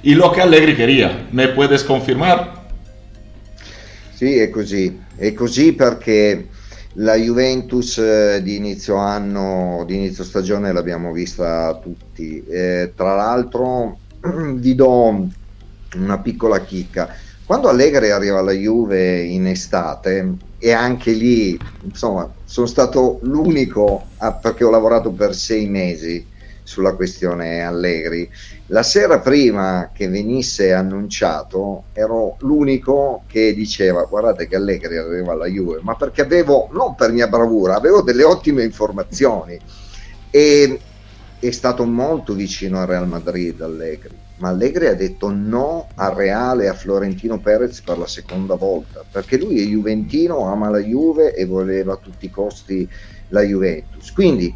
y 0.02 0.16
lo 0.16 0.33
que 0.33 0.42
Allegri 0.42 0.75
quería. 0.75 1.28
¿Me 1.30 1.47
puedes 1.47 1.85
confirmar? 1.85 2.63
Sì, 4.14 4.37
è 4.38 4.49
così. 4.49 4.97
È 5.16 5.33
così 5.33 5.75
perché 5.75 6.49
la 6.94 7.16
Juventus 7.16 7.99
eh, 7.99 8.40
di 8.44 8.54
inizio 8.54 8.94
anno, 8.94 9.83
di 9.87 9.97
inizio 9.97 10.23
stagione 10.23 10.73
l'abbiamo 10.73 11.11
vista 11.11 11.76
tutti. 11.83 12.44
Eh, 12.44 12.92
tra 12.94 13.16
l'altro 13.16 14.02
vi 14.54 14.75
do 14.76 15.28
una 15.97 16.21
piccola 16.21 16.61
chicca. 16.61 17.12
Quando 17.44 17.68
Allegri 17.68 18.11
arriva 18.11 18.38
alla 18.38 18.52
Juve 18.52 19.21
in 19.23 19.49
estate, 19.49 20.37
e 20.59 20.71
anche 20.71 21.11
lì, 21.11 21.59
insomma, 21.83 22.33
sono 22.44 22.66
stato 22.66 23.18
l'unico, 23.23 24.12
a, 24.18 24.33
perché 24.35 24.62
ho 24.64 24.71
lavorato 24.71 25.12
per 25.12 25.35
sei 25.35 25.66
mesi 25.68 26.25
sulla 26.64 26.94
questione 26.94 27.62
Allegri, 27.62 28.28
la 28.68 28.83
sera 28.83 29.21
prima 29.21 29.90
che 29.92 30.09
venisse 30.09 30.73
annunciato 30.73 31.85
ero 31.92 32.37
l'unico 32.40 33.23
che 33.26 33.54
diceva 33.54 34.04
guardate 34.04 34.49
che 34.49 34.56
Allegri 34.56 34.97
arriva 34.97 35.33
alla 35.33 35.47
Juve, 35.47 35.80
ma 35.83 35.94
perché 35.94 36.23
avevo, 36.23 36.68
non 36.73 36.94
per 36.94 37.12
mia 37.12 37.28
bravura, 37.28 37.76
avevo 37.76 38.00
delle 38.00 38.25
ottime 38.25 38.64
informazioni. 38.64 39.59
E 40.30 40.80
è 41.38 41.50
stato 41.50 41.85
molto 41.85 42.33
vicino 42.33 42.80
al 42.80 42.87
Real 42.87 43.06
Madrid 43.06 43.61
Allegri, 43.61 44.16
ma 44.38 44.49
Allegri 44.49 44.87
ha 44.87 44.94
detto 44.94 45.30
no 45.30 45.88
al 45.97 46.14
Reale 46.14 46.68
a 46.68 46.75
Florentino 46.75 47.38
Perez 47.38 47.83
per 47.83 47.99
la 47.99 48.06
seconda 48.06 48.54
volta, 48.54 49.04
perché 49.09 49.37
lui 49.37 49.61
è 49.61 49.66
juventino, 49.66 50.50
ama 50.50 50.71
la 50.71 50.80
Juve 50.80 51.35
e 51.35 51.44
voleva 51.44 51.92
a 51.92 51.99
tutti 51.99 52.25
i 52.25 52.30
costi 52.30 52.88
la 53.28 53.42
Juventus. 53.42 54.11
Quindi 54.12 54.54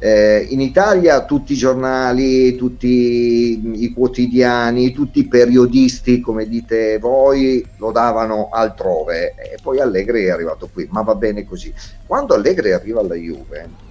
eh, 0.00 0.46
in 0.50 0.60
Italia 0.60 1.24
tutti 1.24 1.52
i 1.52 1.56
giornali, 1.56 2.54
tutti 2.54 3.82
i 3.82 3.92
quotidiani, 3.92 4.92
tutti 4.92 5.20
i 5.20 5.26
periodisti, 5.26 6.20
come 6.20 6.48
dite 6.48 6.98
voi, 6.98 7.66
lo 7.78 7.90
davano 7.90 8.48
altrove 8.52 9.34
e 9.34 9.58
poi 9.60 9.80
Allegri 9.80 10.24
è 10.24 10.30
arrivato 10.30 10.68
qui, 10.72 10.86
ma 10.90 11.02
va 11.02 11.14
bene 11.14 11.44
così. 11.44 11.72
Quando 12.06 12.34
Allegri 12.34 12.72
arriva 12.72 13.00
alla 13.00 13.14
Juve 13.14 13.86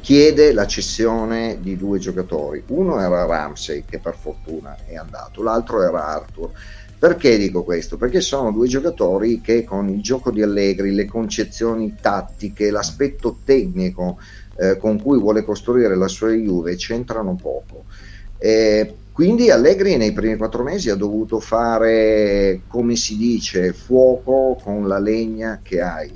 chiede 0.00 0.52
la 0.52 0.66
cessione 0.66 1.58
di 1.60 1.76
due 1.76 1.98
giocatori, 1.98 2.62
uno 2.68 3.00
era 3.00 3.24
Ramsey 3.24 3.84
che 3.88 3.98
per 3.98 4.16
fortuna 4.16 4.76
è 4.86 4.96
andato, 4.96 5.42
l'altro 5.42 5.82
era 5.82 6.06
Arthur. 6.06 6.50
Perché 7.02 7.36
dico 7.36 7.64
questo? 7.64 7.96
Perché 7.96 8.20
sono 8.20 8.52
due 8.52 8.68
giocatori 8.68 9.40
che 9.40 9.64
con 9.64 9.88
il 9.88 10.00
gioco 10.00 10.30
di 10.30 10.40
Allegri, 10.40 10.94
le 10.94 11.06
concezioni 11.06 11.96
tattiche, 12.00 12.70
l'aspetto 12.70 13.38
tecnico 13.44 14.18
eh, 14.56 14.76
con 14.76 15.00
cui 15.00 15.18
vuole 15.18 15.44
costruire 15.44 15.96
la 15.96 16.08
sua 16.08 16.30
Juve 16.30 16.76
c'entrano 16.76 17.36
poco. 17.40 17.84
Eh, 18.38 18.94
quindi 19.12 19.50
Allegri 19.50 19.96
nei 19.96 20.12
primi 20.12 20.36
quattro 20.36 20.62
mesi 20.62 20.90
ha 20.90 20.94
dovuto 20.94 21.38
fare, 21.38 22.62
come 22.66 22.96
si 22.96 23.16
dice, 23.16 23.72
fuoco 23.72 24.58
con 24.62 24.88
la 24.88 24.98
legna 24.98 25.60
che 25.62 25.80
hai. 25.80 26.10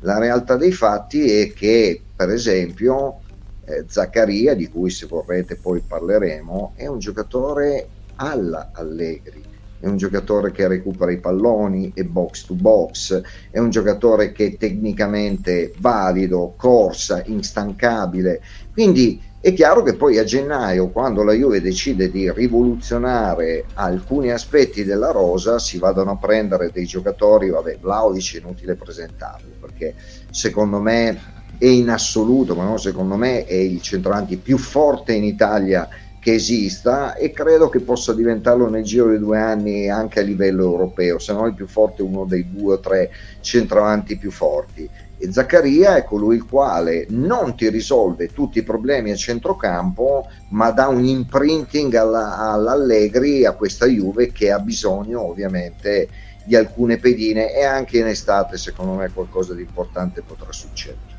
La 0.00 0.18
realtà 0.18 0.56
dei 0.56 0.72
fatti 0.72 1.40
è 1.40 1.52
che, 1.52 2.02
per 2.14 2.30
esempio, 2.30 3.20
eh, 3.64 3.84
Zaccaria, 3.86 4.54
di 4.54 4.68
cui 4.68 4.90
se 4.90 5.06
vorrete 5.06 5.56
poi 5.56 5.80
parleremo, 5.86 6.72
è 6.74 6.86
un 6.88 6.98
giocatore 6.98 7.86
alla 8.16 8.70
Allegri 8.72 9.51
è 9.82 9.88
un 9.88 9.96
giocatore 9.96 10.52
che 10.52 10.68
recupera 10.68 11.10
i 11.10 11.18
palloni 11.18 11.90
e 11.92 12.04
box 12.04 12.46
to 12.46 12.54
box, 12.54 13.20
è 13.50 13.58
un 13.58 13.70
giocatore 13.70 14.30
che 14.30 14.46
è 14.46 14.56
tecnicamente 14.56 15.72
valido, 15.78 16.54
corsa, 16.56 17.20
instancabile. 17.26 18.40
Quindi 18.72 19.20
è 19.40 19.52
chiaro 19.52 19.82
che 19.82 19.94
poi 19.94 20.18
a 20.18 20.24
gennaio, 20.24 20.90
quando 20.90 21.24
la 21.24 21.32
Juve 21.32 21.60
decide 21.60 22.12
di 22.12 22.30
rivoluzionare 22.30 23.64
alcuni 23.74 24.30
aspetti 24.30 24.84
della 24.84 25.10
rosa, 25.10 25.58
si 25.58 25.78
vadano 25.78 26.12
a 26.12 26.16
prendere 26.16 26.70
dei 26.72 26.86
giocatori, 26.86 27.50
vabbè, 27.50 27.78
Vlaovic 27.80 28.36
è 28.36 28.38
inutile 28.38 28.76
presentarlo, 28.76 29.50
perché 29.60 29.96
secondo 30.30 30.78
me 30.78 31.40
e 31.58 31.72
in 31.72 31.90
assoluto, 31.90 32.54
ma 32.54 32.64
no, 32.64 32.76
secondo 32.76 33.16
me 33.16 33.44
è 33.44 33.54
il 33.54 33.82
centravanti 33.82 34.36
più 34.36 34.58
forte 34.58 35.12
in 35.12 35.24
Italia 35.24 35.88
che 36.22 36.34
esista 36.34 37.16
e 37.16 37.32
credo 37.32 37.68
che 37.68 37.80
possa 37.80 38.14
diventarlo 38.14 38.68
nel 38.68 38.84
giro 38.84 39.10
di 39.10 39.18
due 39.18 39.40
anni 39.40 39.90
anche 39.90 40.20
a 40.20 40.22
livello 40.22 40.62
europeo, 40.62 41.18
se 41.18 41.32
non 41.32 41.48
il 41.48 41.54
più 41.54 41.66
forte 41.66 42.02
uno 42.02 42.24
dei 42.24 42.48
due 42.48 42.74
o 42.74 42.78
tre 42.78 43.10
centravanti 43.40 44.16
più 44.16 44.30
forti. 44.30 44.88
E 45.18 45.32
Zaccaria 45.32 45.96
è 45.96 46.04
colui 46.04 46.36
il 46.36 46.46
quale 46.46 47.06
non 47.08 47.56
ti 47.56 47.68
risolve 47.70 48.28
tutti 48.28 48.58
i 48.58 48.62
problemi 48.62 49.10
a 49.10 49.16
centrocampo, 49.16 50.28
ma 50.50 50.70
dà 50.70 50.86
un 50.86 51.04
imprinting 51.04 51.92
alla, 51.94 52.38
all'Allegri, 52.38 53.44
a 53.44 53.54
questa 53.54 53.86
Juve 53.86 54.30
che 54.30 54.52
ha 54.52 54.60
bisogno 54.60 55.22
ovviamente 55.22 56.08
di 56.44 56.54
alcune 56.54 56.98
pedine 56.98 57.52
e 57.52 57.64
anche 57.64 57.98
in 57.98 58.06
estate 58.06 58.58
secondo 58.58 58.92
me 58.92 59.10
qualcosa 59.12 59.54
di 59.54 59.62
importante 59.62 60.22
potrà 60.22 60.52
succedere. 60.52 61.11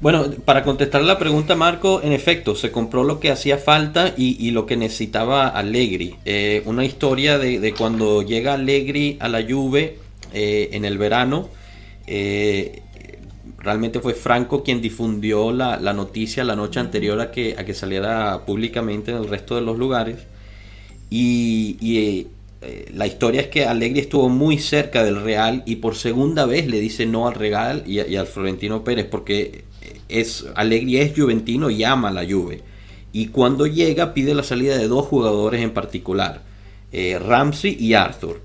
Bueno, 0.00 0.30
para 0.44 0.62
contestar 0.62 1.02
la 1.02 1.18
pregunta, 1.18 1.56
Marco, 1.56 2.02
en 2.02 2.12
efecto, 2.12 2.54
se 2.54 2.70
compró 2.70 3.02
lo 3.02 3.18
que 3.18 3.30
hacía 3.30 3.56
falta 3.56 4.12
y, 4.16 4.50
lo 4.50 4.66
que 4.66 4.76
necesitaba 4.76 5.48
Allegri. 5.48 6.16
Eh, 6.24 6.62
una 6.66 6.84
historia 6.84 7.38
de, 7.38 7.74
cuando 7.76 8.22
llega 8.22 8.54
Allegri 8.54 9.16
a 9.20 9.28
la 9.28 9.42
Juve 9.42 9.98
eh, 10.34 10.70
en 10.72 10.84
el 10.84 10.98
verano. 10.98 11.48
Eh, 12.06 12.82
realmente 13.58 14.00
fue 14.00 14.14
Franco 14.14 14.62
quien 14.62 14.80
difundió 14.80 15.50
la, 15.50 15.78
noticia 15.92 16.44
la 16.44 16.54
noche 16.54 16.78
anterior 16.78 17.20
a 17.20 17.30
que, 17.30 17.74
saliera 17.74 18.44
públicamente 18.44 19.10
en 19.12 19.16
el 19.16 19.28
resto 19.28 19.54
de 19.54 19.62
los 19.62 19.78
lugares. 19.78 20.18
Y, 21.10 21.76
eh, 22.62 22.86
la 22.94 23.06
historia 23.06 23.42
es 23.42 23.48
que 23.48 23.64
Allegri 23.64 24.00
estuvo 24.00 24.28
muy 24.28 24.58
cerca 24.58 25.04
del 25.04 25.22
Real 25.22 25.62
y 25.66 25.76
por 25.76 25.94
segunda 25.94 26.46
vez 26.46 26.66
le 26.66 26.80
dice 26.80 27.06
no 27.06 27.28
al 27.28 27.34
Real 27.34 27.84
y 27.86 28.16
al 28.16 28.26
Florentino 28.26 28.82
Pérez 28.82 29.06
porque 29.06 29.65
es 30.08 30.46
Allegri 30.54 30.98
es 30.98 31.12
juventino 31.16 31.70
y 31.70 31.84
ama 31.84 32.10
la 32.10 32.24
Juve. 32.24 32.62
Y 33.12 33.28
cuando 33.28 33.66
llega 33.66 34.14
pide 34.14 34.34
la 34.34 34.42
salida 34.42 34.76
de 34.76 34.88
dos 34.88 35.06
jugadores 35.06 35.62
en 35.62 35.70
particular, 35.70 36.42
eh, 36.92 37.18
Ramsey 37.18 37.76
y 37.78 37.94
Arthur. 37.94 38.42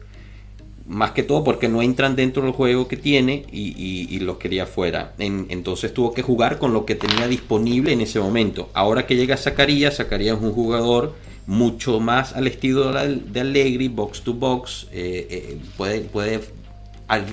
Más 0.88 1.12
que 1.12 1.24
todo 1.24 1.44
porque 1.44 1.70
no 1.70 1.82
entran 1.82 2.16
dentro 2.16 2.44
del 2.44 2.52
juego 2.52 2.88
que 2.88 2.98
tiene 2.98 3.46
y, 3.52 4.08
y, 4.10 4.20
los 4.20 4.38
quería 4.38 4.66
fuera. 4.66 5.14
En, 5.20 5.46
entonces 5.50 5.94
tuvo 5.94 6.14
que 6.14 6.22
jugar 6.22 6.58
con 6.58 6.74
lo 6.74 6.86
que 6.86 6.96
tenía 6.96 7.28
disponible 7.28 7.94
en 7.94 8.02
ese 8.02 8.20
momento. 8.20 8.70
Ahora 8.74 9.06
que 9.06 9.16
llega 9.16 9.38
Zacarías, 9.38 9.98
Zacarías 9.98 10.38
es 10.38 10.44
un 10.44 10.52
jugador 10.52 11.14
mucho 11.48 12.00
más 12.00 12.34
al 12.34 12.48
estilo 12.48 12.92
de 12.92 13.40
Allegri, 13.40 13.88
box 13.88 14.22
to 14.22 14.34
box, 14.34 14.88
eh, 14.92 15.28
eh, 15.30 15.58
puede, 15.78 16.02
puede 16.02 16.42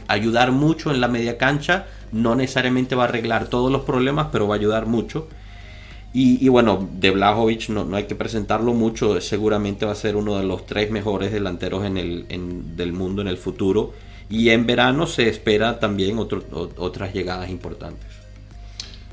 ayudar 0.06 0.52
mucho 0.52 0.90
en 0.90 1.00
la 1.00 1.08
media 1.08 1.38
cancha, 1.38 1.86
no 2.12 2.34
necesariamente 2.34 2.94
va 2.94 3.04
a 3.04 3.08
arreglar 3.08 3.48
todos 3.48 3.70
los 3.70 3.82
problemas, 3.82 4.28
pero 4.32 4.48
va 4.48 4.54
a 4.54 4.58
ayudar 4.58 4.86
mucho. 4.86 5.28
Y, 6.12 6.44
y 6.44 6.48
bueno, 6.48 6.88
de 6.92 7.10
Blajovic 7.10 7.68
no, 7.68 7.84
no, 7.84 7.96
hay 7.96 8.04
que 8.04 8.14
presentarlo 8.14 8.72
mucho, 8.72 9.20
seguramente 9.20 9.84
va 9.84 9.92
a 9.92 9.94
ser 9.94 10.16
uno 10.16 10.38
de 10.38 10.44
los 10.44 10.66
tres 10.66 10.90
mejores 10.90 11.32
delanteros 11.32 11.84
en 11.84 11.98
el, 11.98 12.26
en, 12.28 12.76
del 12.76 12.92
mundo 12.92 13.22
en 13.22 13.28
el 13.28 13.36
futuro. 13.36 13.92
Y 14.30 14.50
en 14.50 14.66
verano 14.66 15.06
se 15.06 15.28
espera 15.28 15.78
también 15.78 16.18
otro, 16.18 16.42
otras 16.76 17.14
llegadas 17.14 17.50
importantes. 17.50 18.06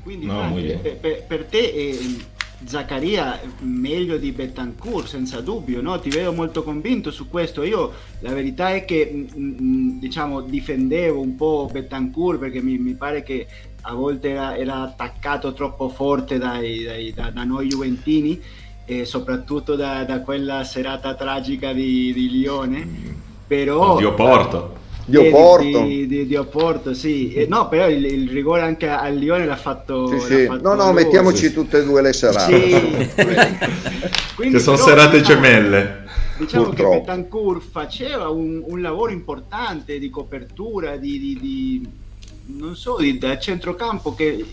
Quindi, 0.04 0.26
no, 0.26 0.34
Frank, 0.34 0.78
per, 1.02 1.24
per, 1.26 1.44
te 1.44 1.90
eh, 1.90 1.98
Zaccaria 2.64 3.38
meglio 3.60 4.16
di 4.16 4.32
Bettancourt 4.32 5.06
senza 5.06 5.40
dubbio, 5.40 5.82
no? 5.82 5.98
ti 6.00 6.08
vedo 6.08 6.32
molto 6.32 6.62
convinto 6.62 7.10
su 7.10 7.28
questo. 7.28 7.62
Io 7.62 7.92
la 8.20 8.32
verità 8.32 8.70
è 8.70 8.84
che 8.84 9.10
mh, 9.12 9.38
mm, 9.38 9.56
mm, 9.60 9.98
diciamo 9.98 10.40
difendevo 10.40 11.20
un 11.20 11.36
po' 11.36 11.68
Bettancourt 11.70 12.38
perché 12.38 12.62
mi, 12.62 12.78
mi 12.78 12.94
pare 12.94 13.22
che 13.22 13.46
a 13.82 13.94
volte 13.94 14.30
era, 14.30 14.56
era 14.56 14.82
attaccato 14.82 15.52
troppo 15.52 15.88
forte 15.88 16.38
dai, 16.38 16.82
dai, 16.82 17.12
da, 17.12 17.30
da, 17.30 17.44
noi 17.44 17.68
Juventini 17.68 18.40
e 18.84 19.04
soprattutto 19.04 19.76
da, 19.76 20.04
da, 20.04 20.20
quella 20.20 20.64
serata 20.64 21.14
tragica 21.14 21.72
di, 21.72 22.12
di 22.12 22.30
Lione. 22.30 23.14
Però, 23.46 23.96
di 23.96 24.04
Oporto 24.04 24.84
di 25.06 25.16
Oporto. 25.16 25.82
Di, 25.84 26.06
di, 26.06 26.26
di, 26.26 26.34
Oporto, 26.34 26.92
sì. 26.92 27.32
Eh, 27.32 27.46
no, 27.46 27.68
però 27.68 27.88
il, 27.88 28.04
il, 28.04 28.28
rigore 28.28 28.62
anche 28.62 28.88
al 28.88 29.14
Lione 29.14 29.46
l'ha 29.46 29.56
fatto. 29.56 30.08
Sì, 30.08 30.18
sì. 30.20 30.46
Fatto 30.46 30.62
no, 30.62 30.74
no, 30.74 30.92
lui. 30.92 31.04
mettiamoci 31.04 31.52
tutte 31.52 31.78
e 31.78 31.84
due 31.84 32.02
le 32.02 32.12
serate. 32.12 32.60
Sì. 32.60 32.74
Quindi, 34.34 34.56
che 34.56 34.60
sono 34.60 34.76
però, 34.76 34.88
serate 34.88 35.18
diciamo, 35.20 35.40
gemelle. 35.40 36.04
Diciamo 36.36 36.64
Purtroppo. 36.64 36.90
che 36.90 36.98
Betancourt 36.98 37.62
faceva 37.70 38.28
un, 38.28 38.62
un, 38.66 38.80
lavoro 38.82 39.12
importante 39.12 39.98
di 39.98 40.10
copertura, 40.10 40.96
di, 40.96 41.38
di 41.40 41.88
non 42.58 42.74
so, 42.74 42.96
di, 42.98 43.16
da 43.16 43.38
centrocampo 43.38 44.14
che 44.14 44.44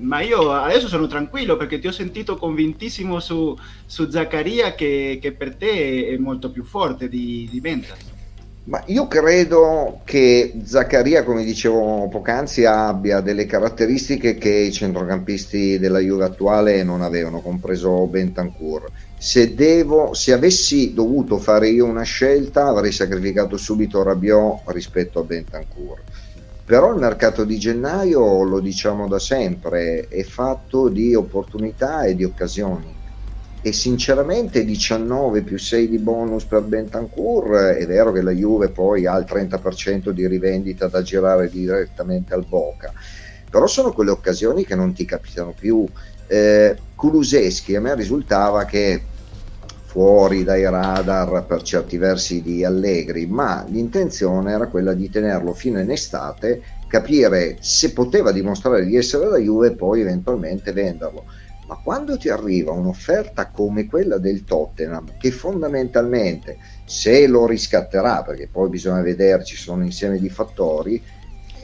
ma 0.00 0.20
io 0.20 0.50
adesso 0.50 0.88
sono 0.88 1.06
tranquillo 1.06 1.56
perché 1.56 1.78
ti 1.78 1.86
ho 1.86 1.92
sentito 1.92 2.36
convintissimo 2.36 3.20
su, 3.20 3.56
su 3.86 4.10
Zaccaria 4.10 4.74
che, 4.74 5.18
che, 5.20 5.32
per 5.32 5.54
te 5.54 6.08
è 6.08 6.16
molto 6.16 6.50
più 6.50 6.64
forte 6.64 7.08
di, 7.08 7.48
di 7.50 7.60
Ventas. 7.60 8.13
Ma 8.66 8.82
io 8.86 9.06
credo 9.08 10.00
che 10.04 10.54
Zaccaria, 10.64 11.22
come 11.22 11.44
dicevo 11.44 12.08
poc'anzi, 12.08 12.64
abbia 12.64 13.20
delle 13.20 13.44
caratteristiche 13.44 14.36
che 14.36 14.48
i 14.48 14.72
centrocampisti 14.72 15.78
della 15.78 15.98
Juve 15.98 16.24
attuale 16.24 16.82
non 16.82 17.02
avevano, 17.02 17.42
compreso 17.42 18.06
Bentancur. 18.06 18.90
Se, 19.18 19.54
devo, 19.54 20.14
se 20.14 20.32
avessi 20.32 20.94
dovuto 20.94 21.36
fare 21.36 21.68
io 21.68 21.84
una 21.84 22.04
scelta, 22.04 22.66
avrei 22.66 22.90
sacrificato 22.90 23.58
subito 23.58 24.02
Rabiot 24.02 24.62
rispetto 24.68 25.20
a 25.20 25.24
Bentancur. 25.24 26.02
Però 26.64 26.90
il 26.90 26.98
mercato 26.98 27.44
di 27.44 27.58
gennaio, 27.58 28.44
lo 28.44 28.60
diciamo 28.60 29.06
da 29.08 29.18
sempre, 29.18 30.08
è 30.08 30.22
fatto 30.22 30.88
di 30.88 31.14
opportunità 31.14 32.04
e 32.04 32.14
di 32.14 32.24
occasioni 32.24 32.93
e 33.66 33.72
sinceramente 33.72 34.62
19 34.62 35.40
più 35.40 35.58
6 35.58 35.88
di 35.88 35.96
bonus 35.96 36.44
per 36.44 36.60
Bentancur 36.60 37.74
è 37.78 37.86
vero 37.86 38.12
che 38.12 38.20
la 38.20 38.30
Juve 38.30 38.68
poi 38.68 39.06
ha 39.06 39.16
il 39.16 39.24
30% 39.26 40.10
di 40.10 40.28
rivendita 40.28 40.86
da 40.88 41.00
girare 41.00 41.48
direttamente 41.48 42.34
al 42.34 42.44
Boca 42.46 42.92
però 43.54 43.66
sono 43.66 43.92
quelle 43.92 44.10
occasioni 44.10 44.66
che 44.66 44.74
non 44.74 44.92
ti 44.92 45.04
capitano 45.04 45.54
più. 45.56 45.86
Eh, 46.26 46.76
Kuluseschi 46.96 47.76
a 47.76 47.80
me 47.80 47.94
risultava 47.94 48.64
che 48.64 49.00
fuori 49.84 50.42
dai 50.42 50.64
radar 50.64 51.46
per 51.46 51.62
certi 51.62 51.96
versi 51.96 52.42
di 52.42 52.64
Allegri 52.64 53.26
ma 53.26 53.64
l'intenzione 53.68 54.52
era 54.52 54.66
quella 54.66 54.92
di 54.92 55.08
tenerlo 55.08 55.54
fino 55.54 55.78
in 55.78 55.90
estate 55.90 56.62
capire 56.88 57.56
se 57.60 57.92
poteva 57.92 58.30
dimostrare 58.30 58.84
di 58.84 58.96
essere 58.96 59.28
la 59.28 59.38
Juve 59.38 59.68
e 59.68 59.76
poi 59.76 60.00
eventualmente 60.00 60.72
venderlo 60.72 61.24
ma 61.66 61.76
quando 61.82 62.16
ti 62.16 62.28
arriva 62.28 62.72
un'offerta 62.72 63.50
come 63.50 63.86
quella 63.86 64.18
del 64.18 64.44
Tottenham, 64.44 65.16
che 65.18 65.30
fondamentalmente 65.30 66.58
se 66.84 67.26
lo 67.26 67.46
riscatterà, 67.46 68.22
perché 68.22 68.48
poi 68.50 68.68
bisogna 68.68 69.00
vedere, 69.00 69.44
ci 69.44 69.56
sono 69.56 69.82
insieme 69.82 70.18
di 70.18 70.28
fattori, 70.28 71.02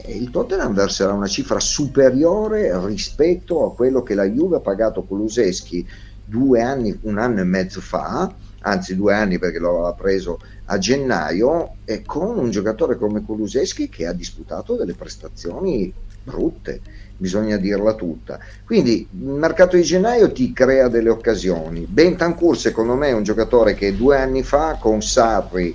eh, 0.03 0.15
il 0.15 0.31
Tottenham 0.31 0.73
verserà 0.73 1.13
una 1.13 1.27
cifra 1.27 1.59
superiore 1.59 2.71
rispetto 2.85 3.65
a 3.65 3.73
quello 3.75 4.01
che 4.01 4.15
la 4.15 4.25
Juve 4.25 4.57
ha 4.57 4.61
pagato 4.61 5.03
Kuluseschi 5.03 5.87
due 6.25 6.61
anni, 6.61 6.97
un 7.03 7.17
anno 7.17 7.41
e 7.41 7.45
mezzo 7.45 7.81
fa, 7.81 8.33
anzi 8.61 8.95
due 8.95 9.13
anni 9.13 9.37
perché 9.37 9.59
lo 9.59 9.69
aveva 9.69 9.93
preso 9.93 10.39
a 10.65 10.77
gennaio, 10.77 11.75
e 11.85 12.01
con 12.03 12.39
un 12.39 12.49
giocatore 12.49 12.97
come 12.97 13.21
Kuluseschi 13.21 13.89
che 13.89 14.07
ha 14.07 14.13
disputato 14.13 14.75
delle 14.75 14.93
prestazioni 14.93 15.93
brutte 16.23 16.81
bisogna 17.21 17.57
dirla 17.57 17.93
tutta. 17.93 18.39
Quindi 18.65 19.07
il 19.11 19.25
mercato 19.27 19.75
di 19.75 19.83
gennaio 19.83 20.31
ti 20.31 20.51
crea 20.51 20.87
delle 20.87 21.11
occasioni. 21.11 21.85
Bentancur 21.87 22.57
secondo 22.57 22.95
me 22.95 23.09
è 23.09 23.13
un 23.13 23.21
giocatore 23.21 23.75
che 23.75 23.95
due 23.95 24.17
anni 24.17 24.41
fa 24.41 24.77
con 24.79 25.03
Sarri, 25.03 25.73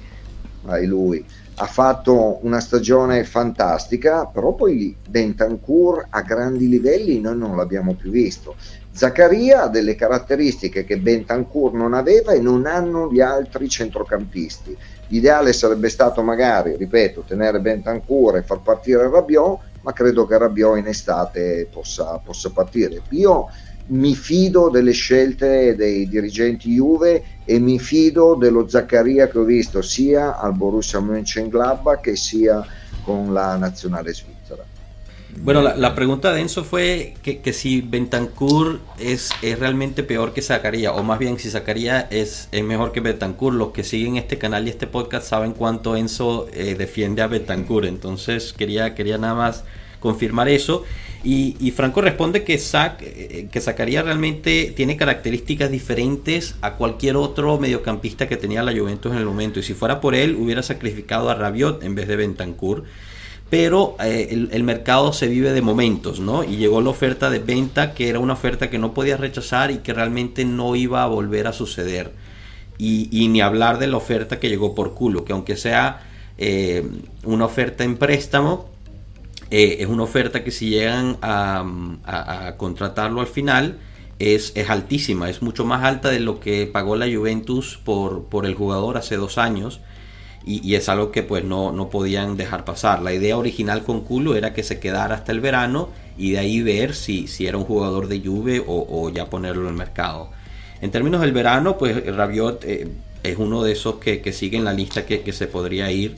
vai 0.63 0.87
lui, 0.87 1.25
ha 1.59 1.67
fatto 1.67 2.45
una 2.45 2.59
stagione 2.59 3.23
fantastica, 3.23 4.27
però 4.27 4.55
poi 4.55 4.95
Bentancur 5.09 6.09
a 6.11 6.21
grandi 6.23 6.69
livelli 6.69 7.21
noi 7.21 7.39
non 7.39 7.57
l'abbiamo 7.57 7.95
più 7.95 8.11
visto. 8.11 8.57
Zaccaria 8.91 9.63
ha 9.63 9.69
delle 9.69 9.95
caratteristiche 9.95 10.85
che 10.85 10.99
Bentancur 10.99 11.75
non 11.75 11.95
aveva 11.95 12.33
e 12.33 12.41
non 12.41 12.67
hanno 12.67 13.09
gli 13.13 13.21
altri 13.21 13.69
centrocampisti. 13.69 14.77
L'ideale 15.09 15.53
sarebbe 15.53 15.91
stato 15.91 16.23
magari, 16.23 16.77
ripeto, 16.77 17.23
tenere 17.27 17.61
Bentancur 17.61 18.37
e 18.37 18.43
far 18.43 18.61
partire 18.63 19.09
Rabiot 19.09 19.75
ma 19.87 19.93
credo 19.93 20.27
che 20.27 20.37
Rabiot 20.37 20.79
in 20.79 20.89
estate 20.89 21.69
possa, 21.71 22.19
possa 22.19 22.51
partire. 22.51 23.05
Io 23.11 23.47
mi 23.91 24.17
fido 24.17 24.69
delle 24.69 24.91
scelte 24.91 25.77
dei 25.77 26.09
dirigenti 26.09 26.73
Juve 26.75 27.23
e 27.45 27.61
mi 27.61 27.79
fido 27.79 28.35
dello 28.35 28.67
Zaccaria 28.67 29.29
che 29.29 29.39
ho 29.39 29.45
visto 29.45 29.83
sia 29.83 30.37
al 30.39 30.57
Borussia 30.57 30.99
Mönchengladbach 31.01 32.01
che 32.01 32.17
sia 32.17 32.67
con 32.99 33.33
la 33.33 33.57
nazionale 33.57 34.13
svizzera. 34.13 34.36
Bueno, 35.43 35.63
la, 35.63 35.95
pregunta 35.95 36.33
de 36.33 36.41
Enzo 36.41 36.65
fue 36.65 37.15
que, 37.23 37.53
si 37.53 37.81
Bentancur 37.81 38.81
es, 38.99 39.31
es, 39.43 39.59
realmente 39.59 40.03
peor 40.03 40.33
que 40.33 40.43
Zacarías, 40.43 40.93
o 40.97 41.03
más 41.03 41.19
bien 41.19 41.39
si 41.39 41.51
Zacarías 41.51 42.07
es, 42.11 42.49
es, 42.53 42.65
mejor 42.65 42.93
que 42.93 43.01
Bentancur. 43.01 43.55
Los 43.55 43.71
que 43.71 43.85
siguen 43.85 44.17
este 44.17 44.39
canal 44.39 44.67
y 44.67 44.71
este 44.71 44.87
podcast 44.87 45.29
saben 45.29 45.53
cuánto 45.53 45.97
Enzo 45.97 46.49
eh, 46.53 46.75
defiende 46.77 47.23
a 47.23 47.27
Bentancur, 47.27 47.87
entonces 47.87 48.53
quería, 48.53 48.95
quería 48.95 49.19
nada 49.19 49.35
más 49.35 49.65
confirmar 50.01 50.49
eso. 50.49 50.85
Y, 51.29 51.73
Franco 51.73 52.01
responde 52.03 52.45
que, 52.45 52.57
Zac, 52.57 53.03
eh, 53.03 53.49
que 53.51 53.61
Zacarías 53.61 54.05
realmente 54.05 54.73
tiene 54.77 54.97
características 54.97 55.73
diferentes 55.73 56.55
a 56.61 56.75
cualquier 56.75 57.17
otro 57.17 57.59
mediocampista 57.59 58.29
que 58.29 58.37
tenía 58.37 58.63
la 58.63 58.73
Juventus 58.73 59.11
en 59.11 59.19
el 59.19 59.27
momento. 59.27 59.59
Y 59.59 59.65
si 59.65 59.75
fuera 59.75 60.01
por 60.01 60.15
él, 60.15 60.37
hubiera 60.37 60.63
sacrificado 60.63 61.29
a 61.29 61.35
Rabiot 61.35 61.83
en 61.83 61.97
vez 61.97 62.07
de 62.07 62.15
Bentancur. 62.15 62.85
Pero 63.49 63.97
eh, 64.03 64.49
el, 64.51 64.65
mercado 64.65 65.13
se 65.13 65.29
vive 65.29 65.53
de 65.53 65.63
momentos, 65.63 66.19
¿no? 66.19 66.43
Y 66.43 66.57
llegó 66.57 66.81
la 66.81 66.91
oferta 66.91 67.31
de 67.31 67.39
venta, 67.39 67.95
que 67.95 68.09
era 68.09 68.19
una 68.19 68.33
oferta 68.33 68.71
que 68.71 68.79
no 68.79 68.93
podía 68.93 69.17
rechazar 69.17 69.71
y 69.71 69.79
que 69.79 69.95
realmente 69.95 70.45
no 70.45 70.75
iba 70.75 71.05
a 71.05 71.07
volver 71.07 71.47
a 71.47 71.53
suceder. 71.53 72.13
Y, 72.77 73.29
ni 73.29 73.41
hablar 73.41 73.79
de 73.79 73.87
la 73.87 73.97
oferta 73.97 74.41
que 74.41 74.49
llegó 74.49 74.75
por 74.75 74.95
culo, 74.95 75.25
que 75.25 75.33
aunque 75.33 75.57
sea 75.57 76.03
eh, 76.39 76.87
una 77.23 77.45
oferta 77.45 77.85
en 77.85 77.97
préstamo, 77.97 78.69
eh, 79.51 79.77
es 79.79 79.87
una 79.87 80.03
oferta 80.03 80.43
que 80.43 80.51
si 80.51 80.71
llegan 80.71 81.17
a, 81.23 82.55
contratarlo 82.57 83.21
al 83.21 83.29
final 83.29 83.79
es, 84.19 84.55
altísima, 84.69 85.31
es 85.31 85.41
mucho 85.41 85.65
más 85.65 85.85
alta 85.85 86.11
de 86.11 86.19
lo 86.19 86.41
que 86.41 86.67
pagó 86.67 86.97
la 86.97 87.07
Juventus 87.07 87.79
por 87.85 88.45
el 88.45 88.55
jugador 88.57 88.97
hace 88.97 89.17
dos 89.17 89.39
años 89.39 89.81
y, 90.47 90.77
es 90.77 90.89
algo 90.89 91.11
que 91.11 91.25
pues 91.25 91.45
no, 91.45 91.73
no, 91.73 91.91
podían 91.91 92.37
dejar 92.37 92.65
pasar. 92.65 93.03
La 93.03 93.13
idea 93.13 93.37
original 93.37 93.83
con 93.83 94.03
Culo 94.03 94.37
era 94.37 94.55
que 94.55 94.63
se 94.63 94.79
quedara 94.79 95.17
hasta 95.17 95.33
el 95.33 95.41
verano 95.41 95.89
y 96.17 96.31
de 96.33 96.39
ahí 96.39 96.63
ver 96.63 96.95
si, 96.95 97.27
si 97.27 97.49
era 97.49 97.59
un 97.59 97.65
jugador 97.65 98.07
de 98.07 98.21
Juve 98.21 98.63
o, 98.65 99.11
ya 99.11 99.29
ponerlo 99.29 99.63
en 99.63 99.69
el 99.69 99.75
mercado. 99.75 100.31
En 100.81 100.93
términos 100.93 101.21
del 101.21 101.33
verano, 101.33 101.77
pues 101.77 102.07
Rabiot 102.15 102.65
eh, 102.65 102.89
es 103.25 103.37
uno 103.39 103.65
de 103.65 103.73
esos 103.73 103.97
que, 103.97 104.21
que 104.21 104.33
sigue 104.33 104.57
en 104.57 104.65
la 104.65 104.73
lista 104.73 105.05
que, 105.05 105.23
que 105.23 105.33
se 105.33 105.49
podría 105.49 105.91
ir 105.91 106.17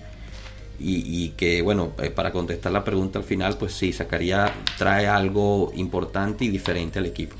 y, 0.80 1.30
que, 1.30 1.62
bueno, 1.62 1.92
eh, 2.00 2.10
para 2.10 2.30
contestar 2.30 2.70
la 2.70 2.84
pregunta 2.84 3.18
al 3.18 3.24
final, 3.24 3.56
pues 3.58 3.72
sí, 3.72 3.92
sacaría, 3.92 4.52
trae 4.76 5.08
algo 5.08 5.72
importante 5.74 6.44
y 6.44 6.48
diferente 6.48 6.98
al 6.98 7.06
equipo. 7.06 7.34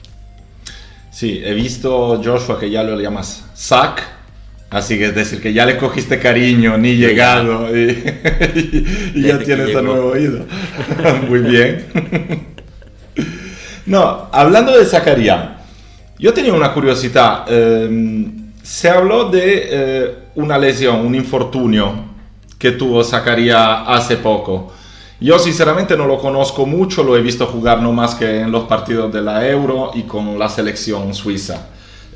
Sí, 1.12 1.40
he 1.44 1.55
visto 1.55 2.20
Joshua 2.22 2.59
que 2.59 2.70
ya 2.70 2.83
lo 2.83 3.01
llamas 3.01 3.44
Sac, 3.55 4.18
así 4.71 4.99
que 4.99 5.07
es 5.07 5.15
decir, 5.15 5.41
que 5.41 5.53
ya 5.53 5.65
le 5.67 5.77
cogiste 5.77 6.19
cariño, 6.19 6.77
ni 6.79 6.97
llegado, 6.97 7.77
y, 7.77 8.05
ya 9.15 9.39
tienes 9.39 9.75
a 9.75 9.83
nuevo 9.83 10.11
oído. 10.11 10.45
Muy 11.29 11.41
bien. 11.41 11.87
no, 13.87 14.29
hablando 14.33 14.77
de 14.77 14.85
Zacarías, 14.85 15.51
yo 16.19 16.35
tenía 16.35 16.53
una 16.53 16.73
curiosidad. 16.73 17.45
Em, 17.51 18.53
se 18.63 18.91
habló 18.91 19.31
de 19.31 19.69
eh, 19.71 20.15
una 20.35 20.59
lesión, 20.59 21.07
un 21.07 21.15
infortunio 21.15 22.09
que 22.59 22.73
tuvo 22.73 23.03
Zacarías 23.05 23.83
hace 23.87 24.17
poco. 24.17 24.73
Yo 25.21 25.39
sinceramente 25.39 25.97
no 25.97 26.07
lo 26.07 26.19
conozco 26.19 26.67
mucho, 26.67 27.03
lo 27.03 27.17
he 27.17 27.23
visto 27.23 27.47
jugar 27.47 27.83
no 27.83 27.93
más 27.93 28.15
que 28.15 28.41
en 28.41 28.53
los 28.53 28.65
partidos 28.65 29.13
de 29.13 29.23
la 29.23 29.49
Euro 29.49 29.91
y 29.95 30.03
con 30.03 30.39
la 30.39 30.49
selección 30.49 31.15
suiza. 31.15 31.71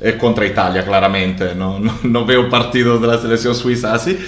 Eh, 0.05 0.17
contra 0.17 0.45
Italia, 0.45 0.83
claramente, 0.83 1.55
no, 1.55 1.79
no, 2.03 2.25
veo 2.25 2.49
partidos 2.49 2.99
de 2.99 3.07
la 3.07 3.17
selección 3.17 3.55
suiza 3.55 3.93
así. 3.93 4.19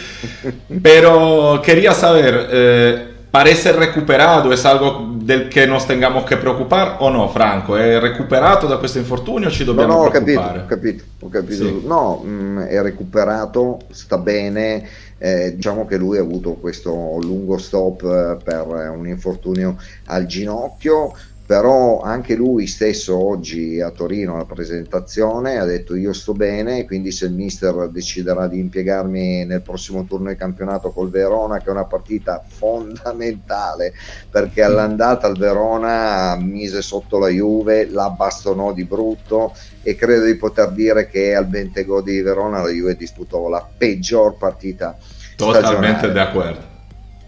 Pero 0.81 1.61
quería 1.61 1.93
saber, 1.93 2.47
eh, 2.49 3.07
¿parece 3.29 3.73
recuperado? 3.73 4.53
¿Es 4.53 4.63
algo 4.63 5.15
del 5.17 5.49
che 5.49 5.67
nos 5.67 5.85
tengamos 5.85 6.23
che 6.23 6.37
preoccupare 6.37 6.95
o 6.99 7.09
no, 7.09 7.27
Franco? 7.27 7.75
È 7.75 7.99
recuperato 7.99 8.67
da 8.67 8.77
questo 8.77 8.99
infortunio 8.99 9.49
o 9.49 9.51
ci 9.51 9.65
dobbiamo 9.65 9.97
no, 9.97 10.03
no, 10.03 10.09
preoccupare? 10.09 10.59
Ho 10.59 10.65
capito, 10.65 11.03
ho 11.19 11.27
capito. 11.27 11.59
Ho 11.59 11.63
capito. 11.63 11.65
Sì. 11.65 11.81
No, 11.85 12.21
mh, 12.23 12.29
mm, 12.29 12.59
è 12.59 12.81
recuperato, 12.81 13.79
sta 13.89 14.17
bene. 14.17 14.87
Eh, 15.17 15.55
diciamo 15.55 15.85
che 15.85 15.97
lui 15.97 16.17
ha 16.17 16.21
avuto 16.21 16.53
questo 16.53 16.89
lungo 17.21 17.57
stop 17.57 18.03
eh, 18.03 18.37
per 18.41 18.65
un 18.95 19.07
infortunio 19.07 19.75
al 20.05 20.25
ginocchio 20.25 21.11
però 21.45 22.01
anche 22.01 22.33
lui 22.33 22.65
stesso 22.65 23.15
oggi 23.23 23.79
a 23.79 23.91
Torino 23.91 24.33
alla 24.33 24.45
presentazione 24.45 25.57
ha 25.57 25.65
detto 25.65 25.95
io 25.95 26.11
sto 26.11 26.33
bene 26.33 26.85
quindi 26.85 27.11
se 27.11 27.25
il 27.25 27.33
mister 27.33 27.87
deciderà 27.89 28.47
di 28.47 28.59
impiegarmi 28.59 29.45
nel 29.45 29.61
prossimo 29.61 30.05
turno 30.05 30.29
di 30.29 30.35
campionato 30.35 30.89
col 30.91 31.11
Verona 31.11 31.59
che 31.59 31.65
è 31.65 31.69
una 31.69 31.85
partita 31.85 32.43
fondamentale 32.47 33.93
perché 34.29 34.63
all'andata 34.63 35.27
al 35.27 35.37
Verona 35.37 36.35
mise 36.39 36.81
sotto 36.81 37.19
la 37.19 37.29
Juve 37.29 37.87
la 37.91 38.09
bastonò 38.09 38.73
di 38.73 38.83
brutto 38.83 39.53
e 39.83 39.95
credo 39.95 40.25
di 40.25 40.35
poter 40.35 40.71
dire 40.71 41.07
che 41.07 41.35
al 41.35 41.45
Bentego 41.45 42.01
di 42.01 42.21
Verona 42.21 42.63
la 42.63 42.69
Juve 42.69 42.95
disputò 42.95 43.49
la 43.49 43.63
peggior 43.77 44.35
partita 44.35 44.97
totalmente 45.35 46.11
d'accordo 46.11 46.74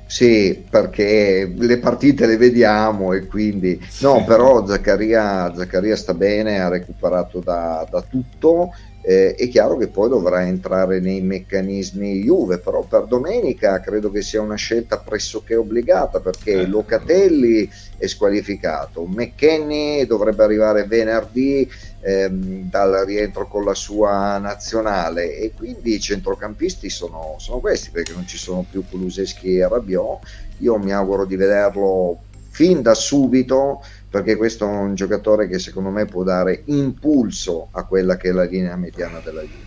sì, 0.07 0.65
perché 0.69 1.53
le 1.53 1.77
partite 1.79 2.25
le 2.25 2.37
vediamo 2.37 3.11
e 3.11 3.27
quindi... 3.27 3.79
No, 3.99 4.23
però 4.23 4.65
Zaccaria, 4.65 5.53
Zaccaria 5.53 5.97
sta 5.97 6.13
bene, 6.13 6.61
ha 6.61 6.69
recuperato 6.69 7.39
da, 7.39 7.85
da 7.89 8.01
tutto. 8.01 8.71
Eh, 9.01 9.35
è 9.35 9.47
chiaro 9.47 9.77
che 9.77 9.87
poi 9.87 10.09
dovrà 10.09 10.45
entrare 10.45 10.99
nei 10.99 11.21
meccanismi 11.21 12.23
Juve, 12.23 12.57
però 12.57 12.83
per 12.83 13.05
domenica 13.05 13.79
credo 13.79 14.09
che 14.09 14.21
sia 14.21 14.41
una 14.41 14.55
scelta 14.55 14.97
pressoché 14.97 15.55
obbligata 15.55 16.19
perché 16.19 16.51
eh. 16.51 16.65
Locatelli 16.65 17.69
è 17.97 18.05
squalificato, 18.07 19.05
McKenny 19.05 20.05
dovrebbe 20.05 20.43
arrivare 20.43 20.83
venerdì 20.83 21.69
ehm, 22.07 22.69
dal 22.69 23.03
rientro 23.05 23.47
con 23.47 23.65
la 23.65 23.73
sua 23.73 24.37
nazionale. 24.37 25.35
E 25.35 25.51
quindi 25.55 25.95
i 25.95 25.99
centrocampisti 25.99 26.89
sono, 26.89 27.35
sono 27.37 27.59
questi 27.59 27.89
perché 27.91 28.13
non 28.13 28.25
ci 28.25 28.37
sono 28.37 28.65
più 28.69 28.83
Kuluseschi 28.89 29.57
e 29.57 29.67
Rabiot. 29.67 30.19
Io 30.59 30.77
mi 30.77 30.93
auguro 30.93 31.25
di 31.25 31.35
vederlo 31.35 32.19
fin 32.49 32.81
da 32.81 32.93
subito 32.93 33.83
perché 34.09 34.37
questo 34.37 34.65
è 34.65 34.69
un 34.69 34.95
giocatore 34.95 35.47
che 35.47 35.59
secondo 35.59 35.89
me 35.89 36.05
può 36.05 36.23
dare 36.23 36.61
impulso 36.65 37.67
a 37.71 37.83
quella 37.83 38.15
che 38.15 38.29
è 38.29 38.31
la 38.31 38.45
linea 38.45 38.75
mediana 38.77 39.19
della 39.19 39.41
Juve. 39.41 39.65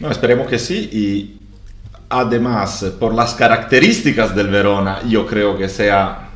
No, 0.00 0.10
esperemos 0.10 0.48
que 0.48 0.58
sí 0.58 0.88
y 0.90 1.40
además 2.08 2.82
por 2.98 3.12
las 3.12 3.34
características 3.34 4.34
del 4.34 4.48
Verona 4.48 5.02
yo 5.06 5.26
creo 5.26 5.58
que 5.58 5.68
sea 5.68 6.29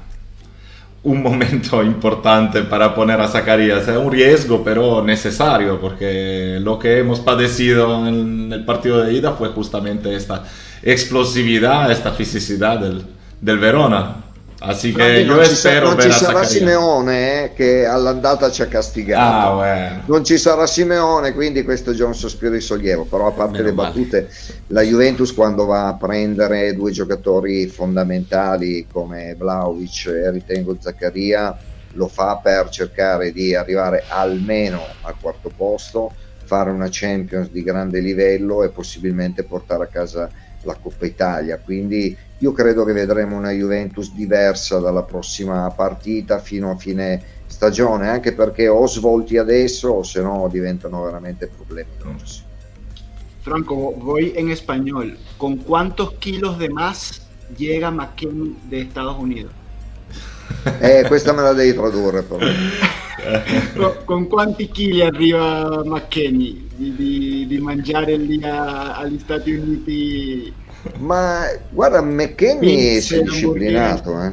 un 1.05 1.23
momento 1.23 1.83
importante 1.85 2.63
para 2.63 2.95
poner 2.95 3.21
a 3.21 3.29
Zacarías. 3.29 3.87
Es 3.87 3.97
un 3.97 4.11
riesgo, 4.11 4.63
pero 4.65 5.03
necesario, 5.03 5.81
porque 5.81 6.59
lo 6.61 6.79
que 6.79 6.99
hemos 6.99 7.21
padecido 7.21 8.07
en 8.09 8.53
el 8.53 8.65
partido 8.65 9.03
de 9.03 9.15
ida 9.15 9.33
fue 9.33 9.49
justamente 9.49 10.15
esta 10.15 10.45
explosividad, 10.83 11.91
esta 11.93 12.11
fisicidad 12.13 12.79
del, 12.79 13.03
del 13.41 13.59
Verona. 13.59 14.24
Así 14.67 14.93
che 14.93 15.21
io 15.21 15.45
spero 15.45 15.89
non 15.89 16.01
ci 16.01 16.11
sarà 16.11 16.43
Simeone 16.45 17.45
eh, 17.45 17.53
che 17.55 17.87
all'andata 17.87 18.51
ci 18.51 18.63
ha 18.63 18.67
castigato. 18.67 19.61
Ah, 19.61 20.03
non 20.07 20.25
ci 20.25 20.39
sarà 20.39 20.67
Simeone 20.67 21.33
quindi 21.33 21.63
questo 21.65 21.91
è 21.91 21.95
già 21.95 22.07
un 22.07 22.15
sospiro 22.15 22.53
di 22.53 22.61
sollievo. 22.61 23.05
Però 23.05 23.27
a 23.27 23.33
parte 23.33 23.59
Meno 23.59 23.65
le 23.65 23.73
battute 23.73 24.21
male. 24.23 24.63
la 24.69 24.83
Juventus 24.83 25.35
quando 25.35 25.67
va 25.67 25.89
a 25.89 25.95
prendere 25.95 26.75
due 26.75 26.91
giocatori 26.93 27.67
fondamentali 27.67 28.87
come 28.91 29.35
Vlaovic 29.35 30.07
e 30.07 30.31
ritengo 30.31 30.77
Zaccaria 30.81 31.57
lo 31.93 32.09
fa 32.09 32.41
per 32.43 32.71
cercare 32.71 33.33
di 33.33 33.55
arrivare 33.55 34.05
almeno 34.09 34.83
al 35.03 35.15
quarto 35.21 35.51
posto 35.55 36.13
fare 36.45 36.71
una 36.71 36.89
Champions 36.91 37.51
di 37.51 37.63
grande 37.63 38.01
livello 38.01 38.63
e 38.63 38.69
possibilmente 38.69 39.45
portare 39.45 39.85
a 39.85 39.89
casa 39.89 40.31
la 40.65 40.77
Coppa 40.81 41.07
Italia 41.07 41.59
quindi 41.59 42.17
io 42.39 42.53
credo 42.53 42.85
che 42.85 42.93
vedremo 42.93 43.37
una 43.37 43.53
Juventus 43.53 44.13
diversa 44.13 44.79
dalla 44.79 45.03
prossima 45.03 45.71
partita 45.71 46.41
fino 46.41 46.71
a 46.71 46.77
fine 46.77 47.23
stagione, 47.47 48.09
anche 48.09 48.33
perché 48.33 48.69
o 48.69 48.87
svolti 48.87 49.39
adesso 49.39 49.89
o 49.89 50.03
se 50.03 50.21
no 50.21 50.49
diventano 50.51 51.05
veramente 51.05 51.47
problemi 51.47 51.91
grossi. 51.99 52.43
Franco, 53.41 53.93
voy 53.93 54.33
en 54.37 54.51
español. 54.51 55.17
¿Con 55.37 55.57
cuántos 55.59 56.15
kilos 56.15 56.59
de 56.59 56.69
más 56.69 57.27
llega 57.57 57.91
McKinney 57.91 58.57
de 58.69 58.81
Estados 58.81 59.17
Unidos? 59.19 59.53
Eh, 60.79 61.05
questa 61.07 61.33
me 61.33 61.43
la 61.43 61.53
devi 61.53 61.75
tradurre 61.75 62.23
però. 62.23 62.45
con, 63.77 63.97
con, 64.05 64.27
quanti 64.29 64.69
chili 64.69 65.01
arriva 65.03 65.83
McKenny 65.85 66.69
di, 66.75 66.95
di, 66.95 67.47
di 67.47 67.59
mangiare 67.59 68.17
lì 68.17 68.43
a, 68.43 68.97
agli 68.97 69.19
Stati 69.19 69.53
Uniti 69.53 70.53
ma 70.99 71.47
guarda, 71.71 72.03
McKenny 72.03 73.01
si 73.01 73.17
è 73.17 73.23
disciplinato. 73.23 74.23
Eh. 74.23 74.33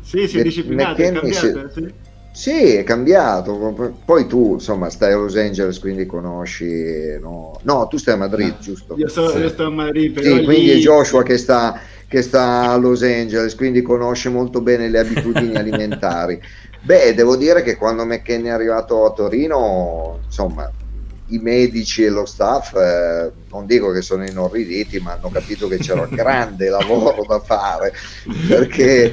Sì, 0.00 0.28
si 0.28 0.38
è 0.38 0.42
disciplinato, 0.42 1.02
è 1.02 1.12
cambiato, 1.12 1.70
si... 1.72 1.80
sì. 1.80 1.92
Sì, 2.30 2.76
è 2.76 2.84
cambiato. 2.84 3.94
Poi 4.04 4.26
tu, 4.28 4.52
insomma, 4.54 4.90
stai 4.90 5.12
a 5.12 5.16
Los 5.16 5.36
Angeles, 5.36 5.80
quindi 5.80 6.06
conosci. 6.06 7.18
No, 7.20 7.58
no 7.62 7.88
tu 7.88 7.96
stai 7.96 8.14
a 8.14 8.18
Madrid, 8.18 8.50
no, 8.50 8.56
giusto? 8.60 8.94
Io, 8.96 9.08
so, 9.08 9.28
sì. 9.30 9.38
io, 9.38 9.48
sto 9.48 9.64
a 9.64 9.70
Madrid. 9.70 10.12
Però 10.12 10.24
sì, 10.24 10.38
lì... 10.38 10.44
quindi 10.44 10.70
è 10.70 10.76
Joshua 10.76 11.24
che 11.24 11.36
sta, 11.36 11.80
che 12.08 12.22
sta, 12.22 12.70
a 12.70 12.76
Los 12.76 13.02
Angeles, 13.02 13.54
quindi 13.54 13.82
conosce 13.82 14.30
molto 14.30 14.60
bene 14.60 14.88
le 14.88 14.98
abitudini 14.98 15.54
alimentari. 15.56 16.40
Beh, 16.80 17.14
devo 17.14 17.36
dire 17.36 17.62
che 17.62 17.76
quando 17.76 18.04
McKenny 18.04 18.48
è 18.48 18.50
arrivato 18.50 19.04
a 19.04 19.12
Torino, 19.12 20.20
insomma, 20.24 20.70
i 21.30 21.38
medici 21.38 22.04
e 22.04 22.08
lo 22.08 22.24
staff, 22.24 22.74
eh, 22.74 23.30
non 23.50 23.66
dico 23.66 23.90
che 23.92 24.00
sono 24.00 24.24
inorriditi, 24.24 24.98
ma 24.98 25.12
hanno 25.12 25.28
capito 25.28 25.68
che 25.68 25.76
c'era 25.76 26.06
grande 26.10 26.70
lavoro 26.70 27.24
da 27.26 27.40
fare 27.40 27.92
perché 28.48 29.12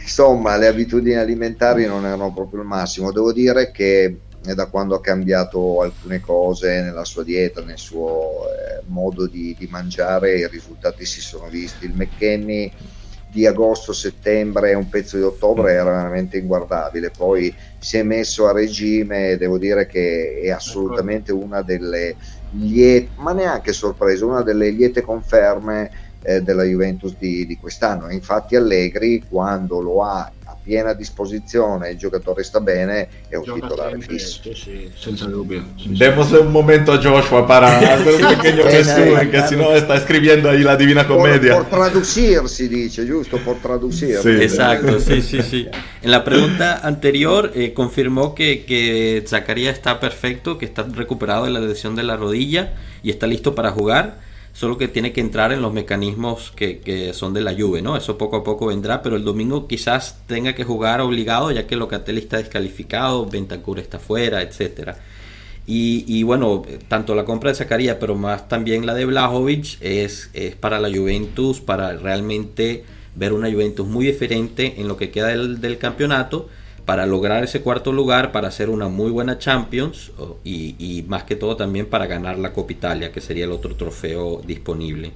insomma 0.00 0.56
le 0.56 0.66
abitudini 0.66 1.16
alimentari 1.16 1.84
non 1.84 2.06
erano 2.06 2.32
proprio 2.32 2.62
il 2.62 2.66
massimo. 2.66 3.12
Devo 3.12 3.32
dire 3.32 3.70
che 3.70 4.16
da 4.42 4.66
quando 4.66 4.94
ha 4.94 5.00
cambiato 5.00 5.82
alcune 5.82 6.20
cose 6.20 6.80
nella 6.80 7.04
sua 7.04 7.22
dieta, 7.22 7.62
nel 7.62 7.78
suo 7.78 8.46
eh, 8.46 8.82
modo 8.86 9.26
di, 9.26 9.54
di, 9.58 9.66
mangiare, 9.70 10.38
i 10.38 10.48
risultati 10.48 11.04
si 11.04 11.20
sono 11.20 11.48
visti. 11.48 11.84
Il 11.84 11.94
McKenny 11.94 12.72
di 13.30 13.46
agosto-settembre 13.46 14.70
e 14.70 14.74
un 14.74 14.88
pezzo 14.88 15.16
di 15.16 15.22
ottobre 15.22 15.72
era 15.72 15.90
veramente 15.90 16.38
inguardabile, 16.38 17.10
poi 17.10 17.54
si 17.78 17.96
è 17.96 18.02
messo 18.02 18.48
a 18.48 18.52
regime, 18.52 19.36
devo 19.36 19.56
dire 19.56 19.86
che 19.86 20.40
è 20.42 20.50
assolutamente 20.50 21.30
una 21.30 21.62
delle 21.62 22.16
liete, 22.50 23.10
ma 23.16 23.32
neanche 23.32 23.72
sorpresa, 23.72 24.26
una 24.26 24.42
delle 24.42 24.70
liete 24.70 25.02
conferme 25.02 25.90
eh, 26.22 26.42
della 26.42 26.64
Juventus 26.64 27.16
di, 27.16 27.46
di 27.46 27.56
quest'anno. 27.56 28.10
Infatti 28.10 28.56
Allegri 28.56 29.22
quando 29.28 29.80
lo 29.80 30.02
ha 30.02 30.30
piena 30.62 30.92
disposizione, 30.92 31.90
il 31.90 31.98
giocatore 31.98 32.42
sta 32.42 32.60
bene, 32.60 33.08
è 33.28 33.36
un 33.36 33.44
Gioca 33.44 33.60
titolare 33.60 33.90
sempre, 33.92 34.18
fisso. 34.18 34.40
Sì, 34.42 34.54
sì, 34.54 34.90
senza 34.94 35.26
dubbio. 35.26 35.64
Sì, 35.76 35.96
Demos 35.96 36.30
un 36.32 36.50
momento 36.50 36.92
a 36.92 36.98
Joshua 36.98 37.46
para 37.46 37.78
hacer 37.94 38.14
un 38.14 38.36
pequeño 38.36 38.64
resumen, 38.64 39.30
que 39.30 39.42
si 39.46 39.56
no 39.56 39.72
está 39.72 39.96
escribiendo 39.96 40.48
ahí 40.48 40.62
la 40.62 40.76
Divina 40.76 41.06
Comedia. 41.06 41.54
Por, 41.54 41.66
por 41.66 41.78
traducir, 41.78 42.48
si 42.48 42.68
dice, 42.68 43.06
giusto, 43.06 43.38
por 43.38 43.56
traducir. 43.56 44.18
Exacto, 44.24 45.00
sí, 45.00 45.22
sí, 45.22 45.42
sí. 45.42 45.68
En 46.02 46.10
la 46.10 46.24
pregunta 46.24 46.80
anterior 46.82 47.52
eh, 47.54 47.74
confirmó 47.74 48.34
que, 48.34 48.64
que 48.64 49.22
Zacarías 49.26 49.74
está 49.74 50.00
perfecto, 50.00 50.56
que 50.56 50.64
está 50.64 50.82
recuperado 50.82 51.44
de 51.44 51.50
la 51.50 51.60
lesión 51.60 51.94
de 51.94 52.04
la 52.04 52.16
rodilla 52.16 52.72
y 53.02 53.10
está 53.10 53.26
listo 53.26 53.54
para 53.54 53.70
jugar 53.70 54.29
solo 54.52 54.76
que 54.78 54.88
tiene 54.88 55.12
que 55.12 55.20
entrar 55.20 55.52
en 55.52 55.62
los 55.62 55.72
mecanismos 55.72 56.52
que, 56.54 57.12
son 57.14 57.32
de 57.32 57.40
la 57.40 57.52
lluvia, 57.52 57.82
¿no? 57.82 57.96
Eso 57.96 58.18
poco 58.18 58.36
a 58.36 58.44
poco 58.44 58.66
vendrá, 58.66 59.02
pero 59.02 59.16
el 59.16 59.24
domingo 59.24 59.66
quizás 59.66 60.20
tenga 60.26 60.54
que 60.54 60.64
jugar 60.64 61.00
obligado, 61.00 61.50
ya 61.50 61.66
que 61.66 61.76
Locatelli 61.76 62.20
está 62.20 62.38
descalificado, 62.38 63.26
Bentancur 63.26 63.78
está 63.78 63.98
fuera, 63.98 64.42
etcétera. 64.42 64.98
Y, 65.72 66.24
bueno, 66.24 66.64
tanto 66.88 67.14
la 67.14 67.24
compra 67.24 67.50
de 67.50 67.54
Zacarías, 67.54 67.96
pero 68.00 68.16
más 68.16 68.48
también 68.48 68.86
la 68.86 68.94
de 68.94 69.04
Blajovic, 69.04 69.80
es, 69.80 70.30
es 70.32 70.56
para 70.56 70.80
la 70.80 70.88
Juventus, 70.88 71.60
para 71.60 71.92
realmente 71.96 72.84
ver 73.14 73.32
una 73.32 73.48
Juventus 73.48 73.86
muy 73.86 74.06
diferente 74.06 74.74
en 74.78 74.88
lo 74.88 74.96
que 74.96 75.12
queda 75.12 75.28
del, 75.28 75.60
del 75.60 75.78
campeonato 75.78 76.48
para 76.84 77.06
lograr 77.06 77.44
ese 77.44 77.60
cuarto 77.60 77.92
lugar, 77.92 78.32
para 78.32 78.48
hacer 78.48 78.70
una 78.70 78.88
muy 78.88 79.10
buena 79.10 79.38
Champions 79.38 80.12
y, 80.44 81.04
más 81.08 81.24
que 81.24 81.36
todo 81.36 81.56
también 81.56 81.86
para 81.86 82.06
ganar 82.06 82.38
la 82.38 82.52
Copa 82.52 82.72
Italia, 82.72 83.12
que 83.12 83.20
sería 83.20 83.44
el 83.44 83.52
otro 83.52 83.76
trofeo 83.76 84.42
disponible. 84.46 85.12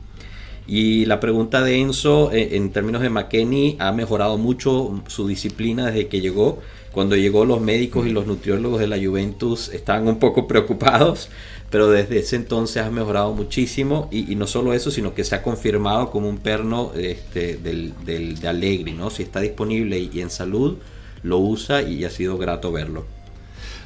Y 0.66 1.04
la 1.04 1.20
pregunta 1.20 1.62
de 1.62 1.78
Enzo, 1.80 2.32
eh, 2.32 2.56
en 2.56 2.70
términos 2.70 3.02
de 3.02 3.10
McKenny, 3.10 3.76
ha 3.78 3.92
mejorado 3.92 4.38
mucho 4.38 5.02
su 5.08 5.28
disciplina 5.28 5.86
desde 5.86 6.08
que 6.08 6.20
llegó. 6.20 6.58
Cuando 6.90 7.16
llegó 7.16 7.44
los 7.44 7.60
médicos 7.60 8.06
y 8.06 8.10
los 8.10 8.26
nutriólogos 8.26 8.80
de 8.80 8.86
la 8.86 8.96
Juventus 8.96 9.68
estaban 9.74 10.08
un 10.08 10.18
poco 10.18 10.46
preocupados, 10.48 11.28
pero 11.70 11.90
desde 11.90 12.20
ese 12.20 12.36
entonces 12.36 12.82
ha 12.82 12.90
mejorado 12.90 13.34
muchísimo 13.34 14.08
y, 14.10 14.36
no 14.36 14.46
solo 14.46 14.72
eso, 14.72 14.90
sino 14.90 15.12
que 15.12 15.24
se 15.24 15.34
ha 15.34 15.42
confirmado 15.42 16.10
como 16.10 16.28
un 16.28 16.38
perno 16.38 16.92
este, 16.94 17.56
del, 17.56 17.92
de 18.04 18.48
Allegri, 18.48 18.92
¿no? 18.92 19.10
Si 19.10 19.24
está 19.24 19.40
disponible 19.40 19.98
y 19.98 20.20
en 20.20 20.30
salud, 20.30 20.76
lo 21.24 21.38
usa 21.38 21.82
y 21.82 22.04
ha 22.04 22.10
sido 22.10 22.38
grato 22.38 22.70
verlo. 22.70 23.04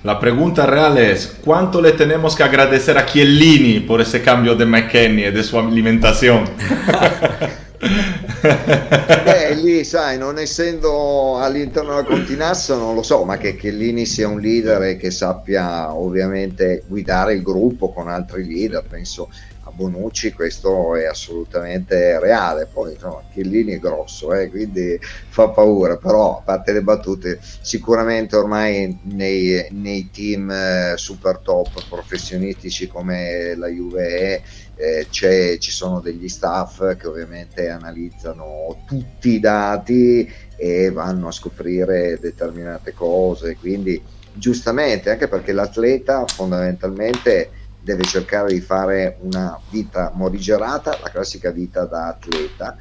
La 0.05 0.21
pregunta 0.21 0.67
real 0.67 0.99
es, 0.99 1.39
¿cuánto 1.45 1.81
le 1.81 1.93
tenemos 1.93 2.37
que 2.37 2.45
agradecer 2.45 2.99
a 2.99 3.07
Chiellini 3.07 3.81
por 3.81 4.01
ese 4.01 4.23
cambio 4.23 4.55
de 4.55 4.65
McKenny 4.65 5.25
e 5.25 5.33
de 5.33 5.43
su 5.43 5.59
alimentación? 5.59 6.45
Beh, 7.81 9.55
lì 9.55 9.85
sai, 9.85 10.19
non 10.19 10.39
essendo 10.39 11.39
all'interno 11.39 11.91
della 11.91 12.05
continassa, 12.05 12.77
non 12.77 12.95
lo 12.95 13.03
so, 13.03 13.25
ma 13.25 13.39
che 13.39 13.57
Chiellini 13.57 14.07
sia 14.07 14.29
un 14.29 14.41
leader 14.41 14.83
e 14.83 14.97
che 14.97 15.11
sappia 15.11 15.93
ovviamente 15.93 16.85
guidare 16.87 17.35
il 17.35 17.43
gruppo 17.43 17.93
con 17.93 18.09
altri 18.09 18.47
leader, 18.47 18.85
penso 18.89 19.31
Bonucci 19.75 20.33
questo 20.33 20.95
è 20.97 21.05
assolutamente 21.07 22.19
reale, 22.19 22.69
poi 22.73 22.93
insomma 22.93 23.23
Chiellini 23.33 23.75
è 23.75 23.79
grosso, 23.79 24.33
eh, 24.35 24.49
quindi 24.49 24.99
fa 25.01 25.49
paura, 25.49 25.97
però 25.97 26.39
a 26.39 26.43
parte 26.43 26.73
le 26.73 26.83
battute, 26.83 27.39
sicuramente 27.61 28.37
ormai 28.37 28.99
nei, 29.03 29.67
nei 29.71 30.11
team 30.11 30.51
eh, 30.51 30.95
super 30.97 31.39
top 31.39 31.87
professionistici 31.89 32.89
come 32.89 33.55
la 33.57 33.69
Juve 33.69 34.43
eh, 34.77 35.07
ci 35.11 35.71
sono 35.71 36.01
degli 36.01 36.29
staff 36.29 36.97
che 36.97 37.07
ovviamente 37.07 37.69
analizzano 37.69 38.85
tutti 38.87 39.31
i 39.31 39.41
dati 39.41 40.31
e 40.57 40.91
vanno 40.91 41.29
a 41.29 41.33
scoprire 41.33 42.19
determinate 42.21 42.93
cose, 42.93 43.57
quindi 43.57 44.01
giustamente 44.33 45.11
anche 45.11 45.29
perché 45.29 45.53
l'atleta 45.53 46.25
fondamentalmente 46.27 47.51
deve 47.81 48.05
cercare 48.05 48.53
di 48.53 48.61
fare 48.61 49.19
una 49.21 49.61
vita 49.69 50.13
morigerata, 50.15 50.99
la 51.03 51.11
classica 51.11 51.51
vita 51.51 51.85
da 51.85 52.09
atleta 52.09 52.77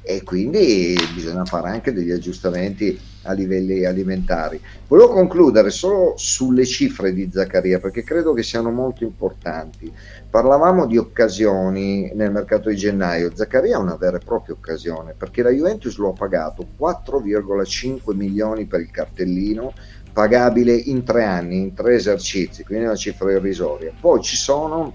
e 0.00 0.22
quindi 0.22 1.06
bisogna 1.10 1.44
fare 1.44 1.68
anche 1.68 1.92
degli 1.92 2.10
aggiustamenti 2.10 2.98
a 3.22 3.32
livelli 3.32 3.84
alimentari. 3.84 4.58
Volevo 4.86 5.12
concludere 5.12 5.68
solo 5.68 6.14
sulle 6.16 6.64
cifre 6.64 7.12
di 7.12 7.28
Zaccaria 7.30 7.78
perché 7.78 8.02
credo 8.02 8.32
che 8.32 8.42
siano 8.42 8.70
molto 8.70 9.04
importanti. 9.04 9.92
Parlavamo 10.30 10.86
di 10.86 10.96
occasioni 10.96 12.10
nel 12.14 12.32
mercato 12.32 12.70
di 12.70 12.76
gennaio, 12.76 13.34
Zaccaria 13.34 13.76
è 13.76 13.80
una 13.80 13.96
vera 13.96 14.16
e 14.16 14.24
propria 14.24 14.54
occasione 14.54 15.14
perché 15.14 15.42
la 15.42 15.50
Juventus 15.50 15.98
lo 15.98 16.10
ha 16.10 16.14
pagato 16.14 16.66
4,5 16.78 18.14
milioni 18.14 18.64
per 18.66 18.80
il 18.80 18.90
cartellino, 18.90 19.74
pagabile 20.12 20.74
in 20.74 21.04
tre 21.04 21.24
anni, 21.24 21.58
in 21.58 21.74
tre 21.74 21.94
esercizi, 21.94 22.64
quindi 22.64 22.84
una 22.84 22.96
cifra 22.96 23.32
irrisoria. 23.32 23.92
Poi 23.98 24.22
ci 24.22 24.36
sono 24.36 24.94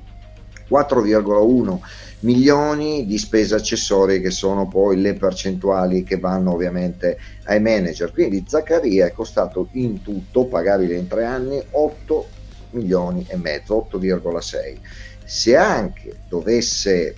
4,1 0.70 1.80
milioni 2.22 3.06
di 3.06 3.18
spese 3.18 3.56
accessorie 3.56 4.22
che 4.22 4.32
sono 4.32 4.68
poi 4.68 5.00
le 5.00 5.14
percentuali 5.14 6.04
che 6.04 6.18
vanno 6.18 6.54
ovviamente 6.54 7.18
ai 7.46 7.62
manager. 7.62 8.12
Quindi 8.12 8.46
Zaccaria 8.48 9.06
è 9.06 9.12
costato 9.12 9.70
in 9.74 10.02
tutto, 10.02 10.46
pagabile 10.46 10.96
in 10.96 11.08
tre 11.08 11.26
anni, 11.26 11.62
8 11.70 12.28
milioni 12.72 13.26
e 13.28 13.38
mezzo, 13.38 13.88
8,6. 13.92 14.78
Se 15.26 15.56
anche 15.56 16.18
dovesse 16.28 17.16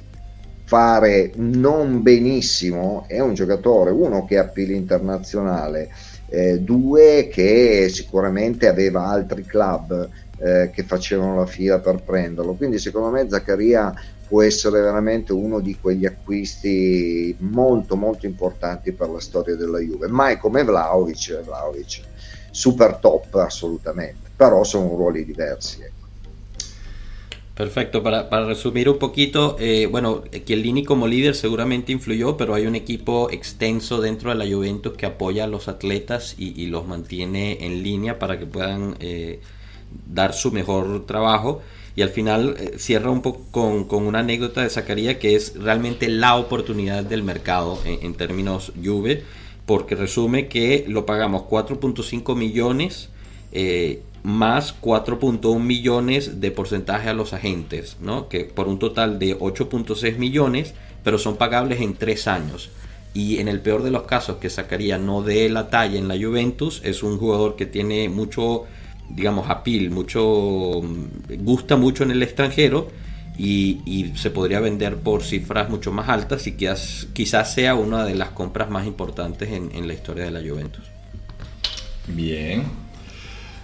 fare 0.65 1.31
non 1.35 2.01
benissimo, 2.01 3.05
è 3.07 3.19
un 3.19 3.35
giocatore, 3.35 3.91
uno 3.91 4.25
che 4.25 4.37
ha 4.37 4.41
appeal 4.41 4.71
internazionale, 4.71 5.91
eh, 6.27 6.59
due 6.59 7.29
che 7.31 7.87
sicuramente 7.89 8.67
aveva 8.67 9.05
altri 9.05 9.43
club 9.43 10.09
eh, 10.37 10.69
che 10.73 10.83
facevano 10.83 11.35
la 11.35 11.45
fila 11.45 11.79
per 11.79 12.03
prenderlo. 12.03 12.55
Quindi 12.55 12.79
secondo 12.79 13.09
me 13.09 13.27
Zaccaria 13.29 13.93
può 14.27 14.41
essere 14.41 14.81
veramente 14.81 15.33
uno 15.33 15.59
di 15.59 15.77
quegli 15.79 16.05
acquisti 16.05 17.35
molto 17.39 17.95
molto 17.95 18.25
importanti 18.25 18.91
per 18.91 19.09
la 19.09 19.19
storia 19.19 19.55
della 19.55 19.79
Juve, 19.79 20.07
mai 20.07 20.37
come 20.37 20.63
Vlaovic, 20.63 21.41
Vlaovic 21.43 22.01
super 22.49 22.95
top 22.95 23.35
assolutamente, 23.35 24.29
però 24.33 24.63
sono 24.63 24.95
ruoli 24.95 25.25
diversi. 25.25 25.83
Perfecto, 27.55 28.03
para, 28.03 28.29
para, 28.29 28.45
resumir 28.45 28.89
un 28.89 28.99
poquito, 28.99 29.55
eh, 29.59 29.87
bueno, 29.89 30.23
Chiellini 30.45 30.83
como 30.83 31.07
líder 31.07 31.35
seguramente 31.35 31.93
influyó, 31.93 32.35
pero 32.35 32.53
hay 32.53 32.67
un 32.67 32.75
equipo 32.75 33.29
extenso 33.31 34.01
dentro 34.01 34.29
de 34.29 34.35
la 34.35 34.45
Juventus 34.45 34.91
que 34.97 35.05
apoya 35.05 35.45
a 35.45 35.47
los 35.47 35.69
atletas 35.69 36.35
y, 36.37 36.65
los 36.65 36.85
mantiene 36.85 37.65
en 37.65 37.81
línea 37.81 38.19
para 38.19 38.37
que 38.37 38.45
puedan 38.45 38.97
eh, 38.99 39.39
dar 40.05 40.33
su 40.33 40.51
mejor 40.51 41.05
trabajo. 41.05 41.61
Y 41.95 42.01
al 42.01 42.09
final 42.09 42.57
eh, 42.59 42.73
cierra 42.77 43.09
un 43.09 43.21
poco 43.21 43.45
con, 43.51 43.85
con, 43.85 44.05
una 44.05 44.19
anécdota 44.19 44.61
de 44.61 44.69
Zacarías 44.69 45.15
que 45.15 45.35
es 45.35 45.55
realmente 45.55 46.09
la 46.09 46.35
oportunidad 46.35 47.05
del 47.05 47.23
mercado 47.23 47.79
en, 47.85 48.05
en 48.05 48.15
términos 48.15 48.73
Juve, 48.83 49.23
porque 49.65 49.95
resume 49.95 50.49
que 50.49 50.83
lo 50.89 51.05
pagamos 51.05 51.43
4.5 51.43 52.35
millones 52.35 53.07
eh, 53.57 54.01
más 54.25 54.73
4.1 54.81 55.59
millones 55.59 56.41
de 56.41 56.49
porcentaje 56.49 57.09
a 57.09 57.13
los 57.13 57.33
agentes, 57.33 57.97
¿no? 58.01 58.27
que 58.27 58.45
por 58.45 58.67
un 58.67 58.79
total 58.79 59.19
de 59.19 59.37
8.6 59.37 60.17
millones, 60.17 60.73
pero 61.03 61.19
son 61.19 61.37
pagables 61.37 61.79
en 61.79 61.93
tres 61.93 62.27
años. 62.27 62.71
Y 63.13 63.37
en 63.37 63.47
el 63.47 63.61
peor 63.61 63.83
de 63.83 63.91
los 63.91 64.03
casos 64.03 64.37
que 64.37 64.49
sacaría 64.49 64.97
no 64.97 65.21
de 65.21 65.47
la 65.49 65.69
talla 65.69 65.99
en 65.99 66.07
la 66.07 66.17
Juventus, 66.17 66.81
es 66.83 67.03
un 67.03 67.19
jugador 67.19 67.55
que 67.55 67.67
tiene 67.67 68.09
mucho, 68.09 68.63
digamos, 69.09 69.47
apil, 69.47 69.91
mucho, 69.91 70.81
gusta 71.39 71.77
mucho 71.77 72.03
en 72.03 72.09
el 72.09 72.23
extranjero 72.23 72.89
y, 73.37 74.11
se 74.15 74.31
podría 74.31 74.59
vender 74.59 74.97
por 74.97 75.21
cifras 75.21 75.69
mucho 75.69 75.91
más 75.91 76.09
altas 76.09 76.47
y 76.47 76.53
quizás, 76.53 77.07
quizás 77.13 77.53
sea 77.53 77.75
una 77.75 78.03
de 78.03 78.15
las 78.15 78.29
compras 78.31 78.71
más 78.71 78.87
importantes 78.87 79.51
en, 79.51 79.69
en 79.75 79.87
la 79.87 79.93
historia 79.93 80.25
de 80.25 80.31
la 80.31 80.41
Juventus. 80.41 80.83
Bien, 82.07 82.63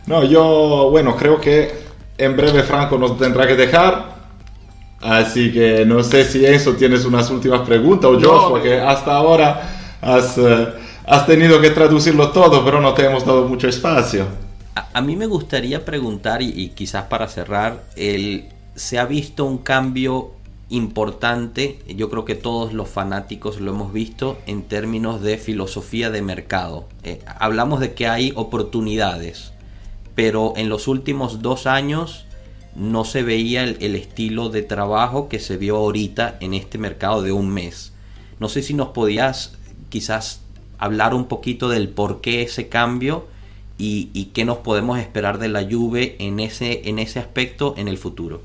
no, 0.05 0.23
yo, 0.23 0.89
bueno, 0.91 1.15
creo 1.15 1.39
que 1.39 1.71
en 2.17 2.35
breve 2.35 2.63
Franco 2.63 2.97
nos 2.97 3.17
tendrá 3.17 3.47
que 3.47 3.55
dejar. 3.55 4.21
Así 5.01 5.51
que 5.51 5.83
no 5.85 6.03
sé 6.03 6.25
si 6.25 6.45
eso 6.45 6.73
tienes 6.73 7.05
unas 7.05 7.29
últimas 7.31 7.61
preguntas 7.61 8.09
o 8.09 8.19
yo, 8.19 8.49
porque 8.49 8.79
hasta 8.79 9.15
ahora 9.15 9.97
has, 9.99 10.37
eh, 10.37 10.67
has 11.07 11.25
tenido 11.25 11.59
que 11.59 11.71
traducirlo 11.71 12.29
todo, 12.29 12.63
pero 12.63 12.79
no 12.79 12.93
te 12.93 13.05
hemos 13.05 13.25
dado 13.25 13.47
mucho 13.47 13.67
espacio. 13.67 14.25
A, 14.93 15.01
mí 15.01 15.15
me 15.15 15.25
gustaría 15.25 15.83
preguntar, 15.83 16.41
y, 16.41 16.69
quizás 16.69 17.05
para 17.05 17.27
cerrar, 17.27 17.83
el, 17.95 18.45
¿se 18.75 18.99
ha 18.99 19.05
visto 19.05 19.43
un 19.45 19.57
cambio 19.57 20.31
importante? 20.69 21.79
Yo 21.87 22.09
creo 22.09 22.23
que 22.23 22.35
todos 22.35 22.71
los 22.71 22.87
fanáticos 22.87 23.59
lo 23.59 23.71
hemos 23.71 23.91
visto 23.91 24.37
en 24.45 24.63
términos 24.63 25.21
de 25.21 25.37
filosofía 25.37 26.09
de 26.11 26.21
mercado. 26.21 26.87
Eh, 27.03 27.19
hablamos 27.25 27.79
de 27.79 27.93
que 27.93 28.07
hay 28.07 28.31
oportunidades, 28.35 29.51
pero 30.21 30.53
en 30.55 30.69
los 30.69 30.88
últimos 30.88 31.41
dos 31.41 31.65
años 31.65 32.25
no 32.75 33.05
se 33.05 33.23
veía 33.23 33.63
el, 33.63 33.95
estilo 33.95 34.49
de 34.49 34.62
trabajo 34.62 35.27
que 35.27 35.39
se 35.39 35.57
vio 35.57 35.77
ahorita 35.77 36.38
en 36.41 36.53
este 36.53 36.77
mercado 36.77 37.23
de 37.23 37.31
un 37.31 37.49
mes. 37.49 37.91
No 38.39 38.47
sé 38.47 38.62
si 38.62 38.75
nos 38.75 38.89
podías 38.89 39.57
quizás 39.89 40.43
hablar 40.77 41.15
un 41.15 41.25
poquito 41.25 41.69
del 41.69 41.89
por 41.89 42.21
qué 42.21 42.43
ese 42.43 42.69
cambio 42.69 43.25
y, 43.79 44.25
qué 44.36 44.45
nos 44.45 44.60
podemos 44.60 44.99
esperar 44.99 45.39
de 45.39 45.49
la 45.49 45.63
Juve 45.63 46.17
en 46.19 46.39
ese, 46.39 46.88
en 46.88 46.99
ese 46.99 47.17
aspecto 47.17 47.73
en 47.75 47.88
el 47.88 47.97
futuro. 47.97 48.43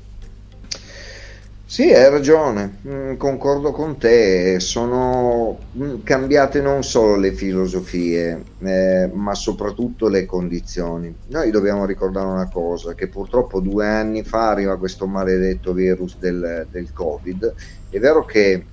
Sì, 1.69 1.91
hai 1.93 2.09
ragione, 2.09 2.79
mm, 2.87 3.15
concordo 3.17 3.71
con 3.73 3.99
te, 3.99 4.57
sono 4.61 5.67
mm, 5.77 6.01
cambiate 6.03 6.61
non 6.61 6.81
solo 6.81 7.17
le 7.17 7.33
filosofie, 7.33 8.53
eh, 8.59 9.11
ma 9.13 9.33
soprattutto 9.35 10.07
le 10.07 10.25
condizioni. 10.25 11.13
Noi 11.25 11.51
dobbiamo 11.51 11.83
ricordare 11.85 12.25
una 12.29 12.47
cosa, 12.47 12.93
che 12.93 13.09
purtroppo 13.09 13.59
due 13.59 13.85
anni 13.85 14.23
fa 14.23 14.47
arriva 14.49 14.77
questo 14.77 15.07
maledetto 15.07 15.73
virus 15.73 16.17
del, 16.17 16.67
del 16.71 16.91
Covid. 16.93 17.53
È 17.89 17.99
vero 17.99 18.23
che 18.23 18.69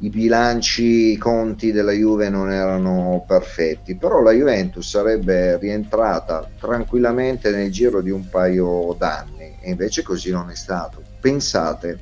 i 0.00 0.10
bilanci, 0.10 1.12
i 1.12 1.16
conti 1.16 1.72
della 1.72 1.92
Juve 1.92 2.28
non 2.28 2.52
erano 2.52 3.24
perfetti, 3.26 3.96
però 3.96 4.22
la 4.22 4.30
Juventus 4.30 4.88
sarebbe 4.88 5.58
rientrata 5.58 6.48
tranquillamente 6.58 7.50
nel 7.50 7.70
giro 7.72 8.00
di 8.00 8.10
un 8.10 8.28
paio 8.28 8.94
d'anni 8.96 9.56
e 9.60 9.70
invece 9.70 10.02
così 10.02 10.30
non 10.30 10.50
è 10.50 10.54
stato. 10.54 11.02
Pensate 11.20 11.98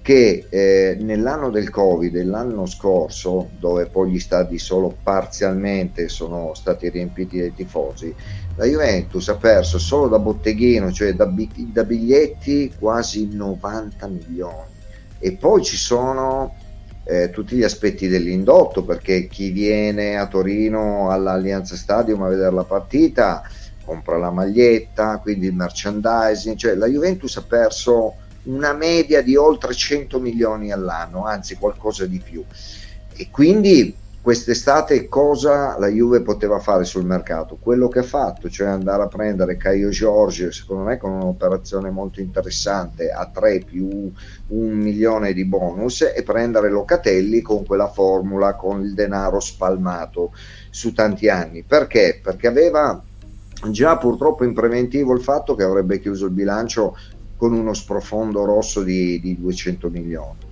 che 0.00 0.46
eh, 0.48 0.96
nell'anno 1.00 1.50
del 1.50 1.68
Covid, 1.68 2.22
l'anno 2.22 2.64
scorso, 2.64 3.50
dove 3.58 3.86
poi 3.86 4.12
gli 4.12 4.20
stadi 4.20 4.58
solo 4.58 4.96
parzialmente 5.02 6.08
sono 6.08 6.54
stati 6.54 6.88
riempiti 6.88 7.40
dai 7.40 7.52
tifosi, 7.52 8.14
la 8.54 8.64
Juventus 8.64 9.28
ha 9.28 9.34
perso 9.34 9.78
solo 9.78 10.08
da 10.08 10.18
botteghino, 10.18 10.90
cioè 10.90 11.12
da, 11.12 11.30
da 11.56 11.84
biglietti, 11.84 12.72
quasi 12.78 13.28
90 13.34 14.06
milioni. 14.06 14.74
E 15.18 15.32
poi 15.32 15.62
ci 15.62 15.76
sono 15.76 16.54
eh, 17.08 17.30
tutti 17.30 17.54
gli 17.54 17.62
aspetti 17.62 18.08
dell'indotto, 18.08 18.84
perché 18.84 19.28
chi 19.28 19.50
viene 19.50 20.18
a 20.18 20.26
Torino 20.26 21.10
all'Allianza 21.10 21.76
Stadium 21.76 22.22
a 22.22 22.28
vedere 22.28 22.52
la 22.52 22.64
partita 22.64 23.42
compra 23.84 24.18
la 24.18 24.32
maglietta, 24.32 25.18
quindi 25.18 25.46
il 25.46 25.54
merchandising, 25.54 26.56
cioè 26.56 26.74
la 26.74 26.88
Juventus 26.88 27.36
ha 27.36 27.44
perso 27.44 28.16
una 28.44 28.72
media 28.72 29.22
di 29.22 29.36
oltre 29.36 29.72
100 29.72 30.18
milioni 30.18 30.72
all'anno, 30.72 31.24
anzi 31.24 31.54
qualcosa 31.54 32.04
di 32.06 32.18
più. 32.18 32.44
E 33.14 33.28
quindi 33.30 33.96
quest'estate 34.26 35.08
cosa 35.08 35.78
la 35.78 35.86
Juve 35.86 36.20
poteva 36.20 36.58
fare 36.58 36.82
sul 36.82 37.04
mercato? 37.04 37.58
Quello 37.60 37.86
che 37.86 38.00
ha 38.00 38.02
fatto, 38.02 38.50
cioè 38.50 38.66
andare 38.66 39.04
a 39.04 39.06
prendere 39.06 39.56
Caio 39.56 39.90
Giorgio, 39.90 40.50
secondo 40.50 40.82
me 40.82 40.96
con 40.96 41.12
un'operazione 41.12 41.90
molto 41.90 42.20
interessante, 42.20 43.10
a 43.10 43.30
3 43.32 43.60
più 43.60 43.88
un 44.48 44.70
milione 44.72 45.32
di 45.32 45.44
bonus 45.44 46.12
e 46.12 46.24
prendere 46.24 46.70
Locatelli 46.70 47.40
con 47.40 47.64
quella 47.64 47.86
formula, 47.86 48.56
con 48.56 48.80
il 48.82 48.94
denaro 48.94 49.38
spalmato 49.38 50.32
su 50.70 50.92
tanti 50.92 51.28
anni. 51.28 51.62
Perché? 51.62 52.18
Perché 52.20 52.48
aveva 52.48 53.00
già 53.70 53.96
purtroppo 53.96 54.42
in 54.42 54.54
preventivo 54.54 55.12
il 55.12 55.22
fatto 55.22 55.54
che 55.54 55.62
avrebbe 55.62 56.00
chiuso 56.00 56.26
il 56.26 56.32
bilancio 56.32 56.96
con 57.36 57.52
uno 57.52 57.72
sprofondo 57.74 58.44
rosso 58.44 58.82
di, 58.82 59.20
di 59.20 59.38
200 59.38 59.88
milioni. 59.88 60.45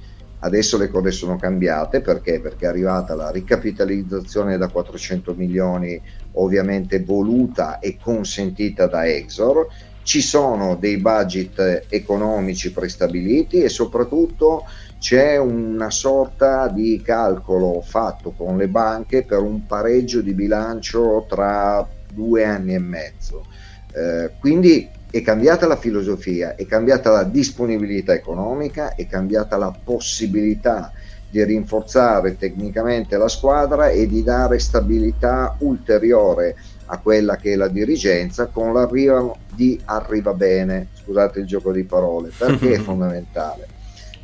Adesso 0.44 0.76
le 0.76 0.88
cose 0.88 1.11
sono 1.11 1.38
cambiate 1.38 2.02
perché? 2.02 2.38
perché 2.38 2.66
è 2.66 2.68
arrivata 2.68 3.14
la 3.14 3.30
ricapitalizzazione 3.30 4.59
da 4.59 4.68
400 4.68 5.33
milioni, 5.35 6.00
ovviamente 6.33 7.02
voluta 7.02 7.78
e 7.78 7.96
consentita 7.98 8.87
da 8.87 9.09
Exor. 9.09 9.66
Ci 10.02 10.20
sono 10.20 10.76
dei 10.76 10.98
budget 10.98 11.87
economici 11.88 12.72
prestabiliti 12.72 13.62
e 13.62 13.70
soprattutto 13.70 14.64
c'è 14.98 15.38
una 15.38 15.88
sorta 15.88 16.68
di 16.68 17.00
calcolo 17.02 17.80
fatto 17.80 18.33
con 18.33 18.59
le 18.59 18.68
banche 18.68 19.24
per 19.24 19.40
un 19.40 19.64
pareggio 19.64 20.20
di 20.20 20.35
bilancio 20.35 21.24
tra 21.26 21.88
due 22.07 22.44
anni 22.44 22.74
e 22.74 22.80
mezzo. 22.80 23.46
Eh, 23.94 24.35
quindi 24.38 24.90
è 25.14 25.22
cambiata 25.22 25.68
la 25.68 25.77
filosofia, 25.77 26.57
è 26.57 26.66
cambiata 26.66 27.12
la 27.12 27.22
disponibilità 27.22 28.14
economica, 28.14 28.96
è 28.96 29.07
cambiata 29.07 29.57
la 29.57 29.72
possibilità 29.85 30.90
di 31.31 31.44
rinforzare 31.44 32.37
tecnicamente 32.37 33.16
la 33.16 33.29
squadra 33.29 33.90
e 33.90 34.09
di 34.09 34.24
dare 34.24 34.59
stabilità 34.59 35.55
ulteriore 35.61 36.57
a 36.87 36.98
quella 36.98 37.37
che 37.37 37.53
è 37.53 37.55
la 37.55 37.68
dirigenza 37.68 38.46
con 38.46 38.72
l'arrivo 38.72 39.37
di 39.55 39.81
arriva 39.85 40.35
bene, 40.35 40.88
scusate 40.94 41.38
il 41.38 41.46
gioco 41.46 41.70
di 41.70 41.85
parole, 41.85 42.33
perché 42.37 42.72
è 42.72 42.79
fondamentale? 42.83 43.68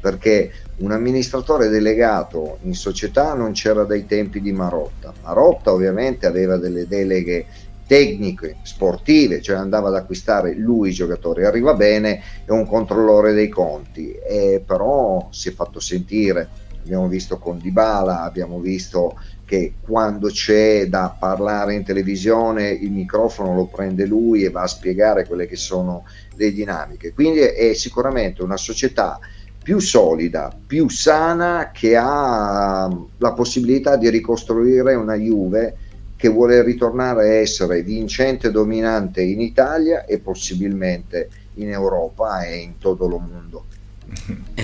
Perché 0.01 0.51
un 0.79 0.91
amministratore 0.91 1.69
delegato 1.69 2.59
in 2.63 2.75
società 2.75 3.35
non 3.35 3.53
c'era 3.53 3.85
dai 3.85 4.07
tempi 4.07 4.41
di 4.41 4.51
Marotta. 4.51 5.13
Marotta 5.23 5.73
ovviamente 5.73 6.27
aveva 6.27 6.57
delle 6.57 6.89
deleghe 6.89 7.47
tecniche, 7.91 8.59
sportive, 8.63 9.43
cioè 9.43 9.57
andava 9.57 9.89
ad 9.89 9.97
acquistare 9.97 10.55
lui 10.55 10.91
i 10.91 10.93
giocatori, 10.93 11.45
arriva 11.45 11.75
bene, 11.75 12.23
è 12.45 12.53
un 12.53 12.65
controllore 12.65 13.33
dei 13.33 13.49
conti, 13.49 14.13
e 14.13 14.63
però 14.65 15.27
si 15.33 15.49
è 15.49 15.53
fatto 15.53 15.81
sentire, 15.81 16.49
abbiamo 16.85 17.09
visto 17.09 17.39
con 17.39 17.59
Dybala, 17.59 18.23
abbiamo 18.23 18.61
visto 18.61 19.19
che 19.45 19.75
quando 19.81 20.29
c'è 20.29 20.87
da 20.87 21.17
parlare 21.19 21.75
in 21.75 21.83
televisione 21.83 22.69
il 22.69 22.93
microfono 22.93 23.57
lo 23.57 23.67
prende 23.67 24.07
lui 24.07 24.45
e 24.45 24.51
va 24.51 24.63
a 24.63 24.69
spiegare 24.69 25.27
quelle 25.27 25.49
che 25.49 25.57
sono 25.57 26.05
le 26.37 26.53
dinamiche, 26.53 27.13
quindi 27.13 27.41
è 27.41 27.73
sicuramente 27.75 28.45
una 28.45 28.57
società 28.57 29.19
più 29.61 29.81
solida, 29.81 30.57
più 30.65 30.89
sana 30.89 31.71
che 31.75 31.97
ha 31.97 32.89
la 33.17 33.33
possibilità 33.33 33.97
di 33.97 34.09
ricostruire 34.09 34.95
una 34.95 35.17
Juve 35.17 35.77
che 36.21 36.29
vuole 36.29 36.63
ritornare 36.63 37.23
a 37.23 37.35
essere 37.37 37.83
vincente 37.83 38.49
e 38.49 38.51
dominante 38.51 39.23
in 39.23 39.41
Italia 39.41 40.05
e 40.05 40.19
possibilmente 40.19 41.31
in 41.55 41.71
Europa 41.71 42.43
e 42.43 42.57
in 42.57 42.77
tutto 42.77 43.07
il 43.07 43.11
mondo. 43.13 43.65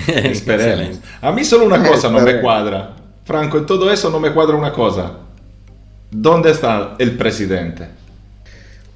Esperemos. 0.07 1.01
A 1.23 1.33
mí 1.33 1.45
solo 1.45 1.65
una 1.65 1.81
cosa 1.81 2.11
no 2.11 2.21
me 2.21 2.41
cuadra. 2.41 2.95
Franco, 3.23 3.57
in 3.57 3.65
tutto 3.65 3.89
eso 3.89 4.11
no 4.11 4.19
me 4.19 4.33
cuadra 4.33 4.55
una 4.55 4.71
cosa. 4.71 5.19
Dove 6.09 6.53
sta 6.53 6.95
il 6.99 7.13
presidente? 7.13 8.05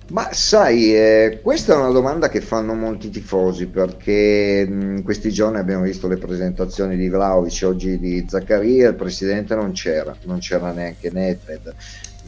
Ma 0.09 0.29
sai, 0.33 0.95
eh, 0.95 1.39
questa 1.43 1.73
è 1.73 1.77
una 1.77 1.91
domanda 1.91 2.29
che 2.29 2.43
fanno 2.43 2.75
molti 2.75 3.09
tifosi 3.09 3.69
perché 3.69 4.67
in 4.69 5.03
questi 5.03 5.31
giorni 5.31 5.59
abbiamo 5.59 5.85
visto 5.85 6.09
le 6.09 6.19
presentazioni 6.19 6.97
di 6.97 7.09
Vlaovic, 7.09 7.63
oggi 7.65 7.99
di 7.99 8.27
Zaccaria, 8.29 8.89
il 8.89 8.97
presidente 8.97 9.55
non 9.55 9.73
c'era, 9.73 10.15
non 10.25 10.41
c'era 10.41 10.73
neanche 10.73 11.11
Nedved. 11.11 11.75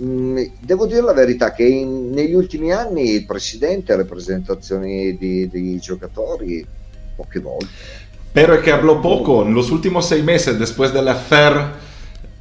Mm, 0.00 0.38
devo 0.60 0.86
dire 0.86 1.02
la 1.02 1.12
verità 1.12 1.52
che 1.52 1.64
in, 1.64 2.10
negli 2.10 2.34
ultimi 2.34 2.72
anni 2.72 3.10
il 3.10 3.26
presidente 3.26 3.92
alle 3.92 4.04
presentazioni 4.04 5.16
di, 5.18 5.48
di 5.48 5.78
giocatori 5.78 6.64
poche 7.14 7.40
volte. 7.40 7.66
Pero 8.32 8.54
es 8.54 8.62
que 8.62 8.72
habló 8.72 9.00
poco. 9.02 9.44
En 9.44 9.52
los 9.52 9.70
últimos 9.70 10.06
seis 10.06 10.24
meses, 10.24 10.58
después 10.58 10.92
del 10.92 11.08
affair 11.08 11.80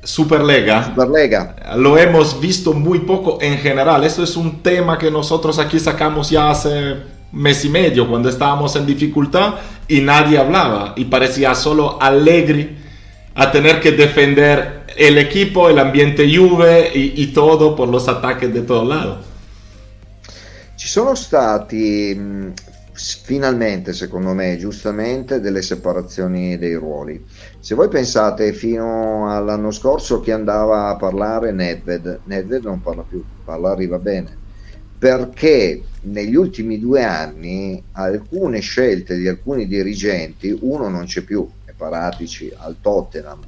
Superlega, 0.03 0.85
Superlega, 0.95 1.75
lo 1.75 1.95
hemos 1.95 2.39
visto 2.39 2.73
muy 2.73 2.99
poco 2.99 3.37
en 3.39 3.57
general. 3.59 4.03
Esto 4.03 4.23
es 4.23 4.35
un 4.35 4.63
tema 4.63 4.97
que 4.97 5.11
nosotros 5.11 5.59
aquí 5.59 5.79
sacamos 5.79 6.31
ya 6.31 6.49
hace 6.49 6.95
mes 7.31 7.63
y 7.65 7.69
medio, 7.69 8.09
cuando 8.09 8.27
estábamos 8.29 8.75
en 8.75 8.85
dificultad 8.85 9.55
y 9.87 10.01
nadie 10.01 10.39
hablaba. 10.39 10.93
Y 10.95 11.05
parecía 11.05 11.53
solo 11.53 12.01
alegre 12.01 12.77
a 13.35 13.51
tener 13.51 13.79
que 13.79 13.91
defender 13.91 14.80
el 14.95 15.17
equipo, 15.17 15.69
el 15.69 15.79
ambiente 15.79 16.27
Juve 16.33 16.91
y, 16.93 17.21
y 17.21 17.27
todo 17.27 17.75
por 17.75 17.87
los 17.87 18.07
ataques 18.07 18.53
de 18.53 18.61
todos 18.61 18.87
lados. 18.87 19.25
Ci 20.75 20.87
sono 20.87 21.13
stati 21.13 22.53
finalmente, 22.93 23.93
secondo 23.93 24.33
me, 24.33 24.57
giustamente, 24.57 25.39
delle 25.39 25.61
separazioni 25.61 26.57
dei 26.57 26.73
ruoli. 26.73 27.23
Se 27.59 27.75
voi 27.75 27.87
pensate 27.87 28.51
fino 28.53 29.31
all'anno 29.31 29.71
scorso 29.71 30.19
chi 30.21 30.31
andava 30.31 30.89
a 30.89 30.95
parlare 30.95 31.51
Nedved, 31.51 32.21
Nedved 32.25 32.63
non 32.63 32.81
parla 32.81 33.03
più, 33.03 33.23
parla 33.43 33.71
arriva 33.71 33.99
bene, 33.99 34.35
perché 34.97 35.83
negli 36.01 36.35
ultimi 36.35 36.79
due 36.79 37.03
anni 37.03 37.83
alcune 37.93 38.59
scelte 38.59 39.17
di 39.17 39.27
alcuni 39.27 39.67
dirigenti, 39.67 40.57
uno 40.61 40.89
non 40.89 41.05
c'è 41.05 41.21
più, 41.21 41.47
è 41.65 41.71
Paratici 41.75 42.51
al 42.55 42.77
Tottenham, 42.81 43.39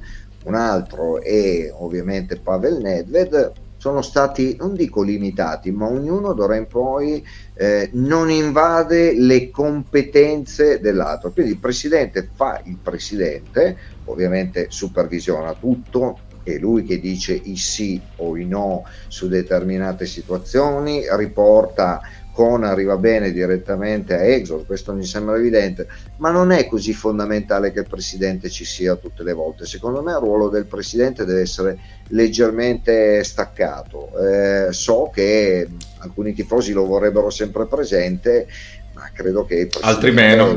un 0.44 0.54
altro 0.54 1.20
è 1.20 1.70
ovviamente 1.72 2.38
Pavel 2.38 2.78
Nedved, 2.78 3.52
sono 3.76 4.00
stati, 4.00 4.56
non 4.58 4.74
dico 4.74 5.02
limitati, 5.02 5.70
ma 5.70 5.86
ognuno 5.86 6.32
d'ora 6.32 6.56
in 6.56 6.66
poi 6.66 7.22
eh, 7.52 7.90
non 7.92 8.30
invade 8.30 9.12
le 9.14 9.50
competenze 9.50 10.80
dell'altro. 10.80 11.32
Quindi 11.32 11.52
il 11.52 11.58
presidente 11.58 12.30
fa 12.34 12.62
il 12.64 12.78
presidente, 12.82 13.76
ovviamente 14.04 14.68
supervisiona 14.70 15.52
tutto, 15.52 16.20
è 16.42 16.56
lui 16.56 16.84
che 16.84 16.98
dice 16.98 17.34
i 17.34 17.56
sì 17.56 18.00
o 18.16 18.36
i 18.36 18.46
no 18.46 18.84
su 19.08 19.28
determinate 19.28 20.06
situazioni, 20.06 21.04
riporta 21.16 22.00
con 22.34 22.64
arriva 22.64 22.96
bene 22.96 23.30
direttamente 23.30 24.14
a 24.14 24.24
Exor, 24.24 24.66
questo 24.66 24.92
mi 24.92 25.04
sembra 25.04 25.36
evidente, 25.36 25.86
ma 26.16 26.32
non 26.32 26.50
è 26.50 26.66
così 26.66 26.92
fondamentale 26.92 27.70
che 27.70 27.78
il 27.78 27.86
presidente 27.86 28.50
ci 28.50 28.64
sia 28.64 28.96
tutte 28.96 29.22
le 29.22 29.32
volte. 29.32 29.66
Secondo 29.66 30.02
me 30.02 30.10
il 30.10 30.18
ruolo 30.18 30.48
del 30.48 30.66
presidente 30.66 31.24
deve 31.24 31.42
essere 31.42 31.78
leggermente 32.08 33.22
staccato. 33.22 34.10
Eh, 34.18 34.72
so 34.72 35.12
che 35.14 35.68
alcuni 35.98 36.34
tifosi 36.34 36.72
lo 36.72 36.86
vorrebbero 36.86 37.30
sempre 37.30 37.66
presente, 37.66 38.48
ma 38.94 39.10
credo 39.12 39.44
che 39.44 39.68
altri 39.80 40.12
meno 40.12 40.56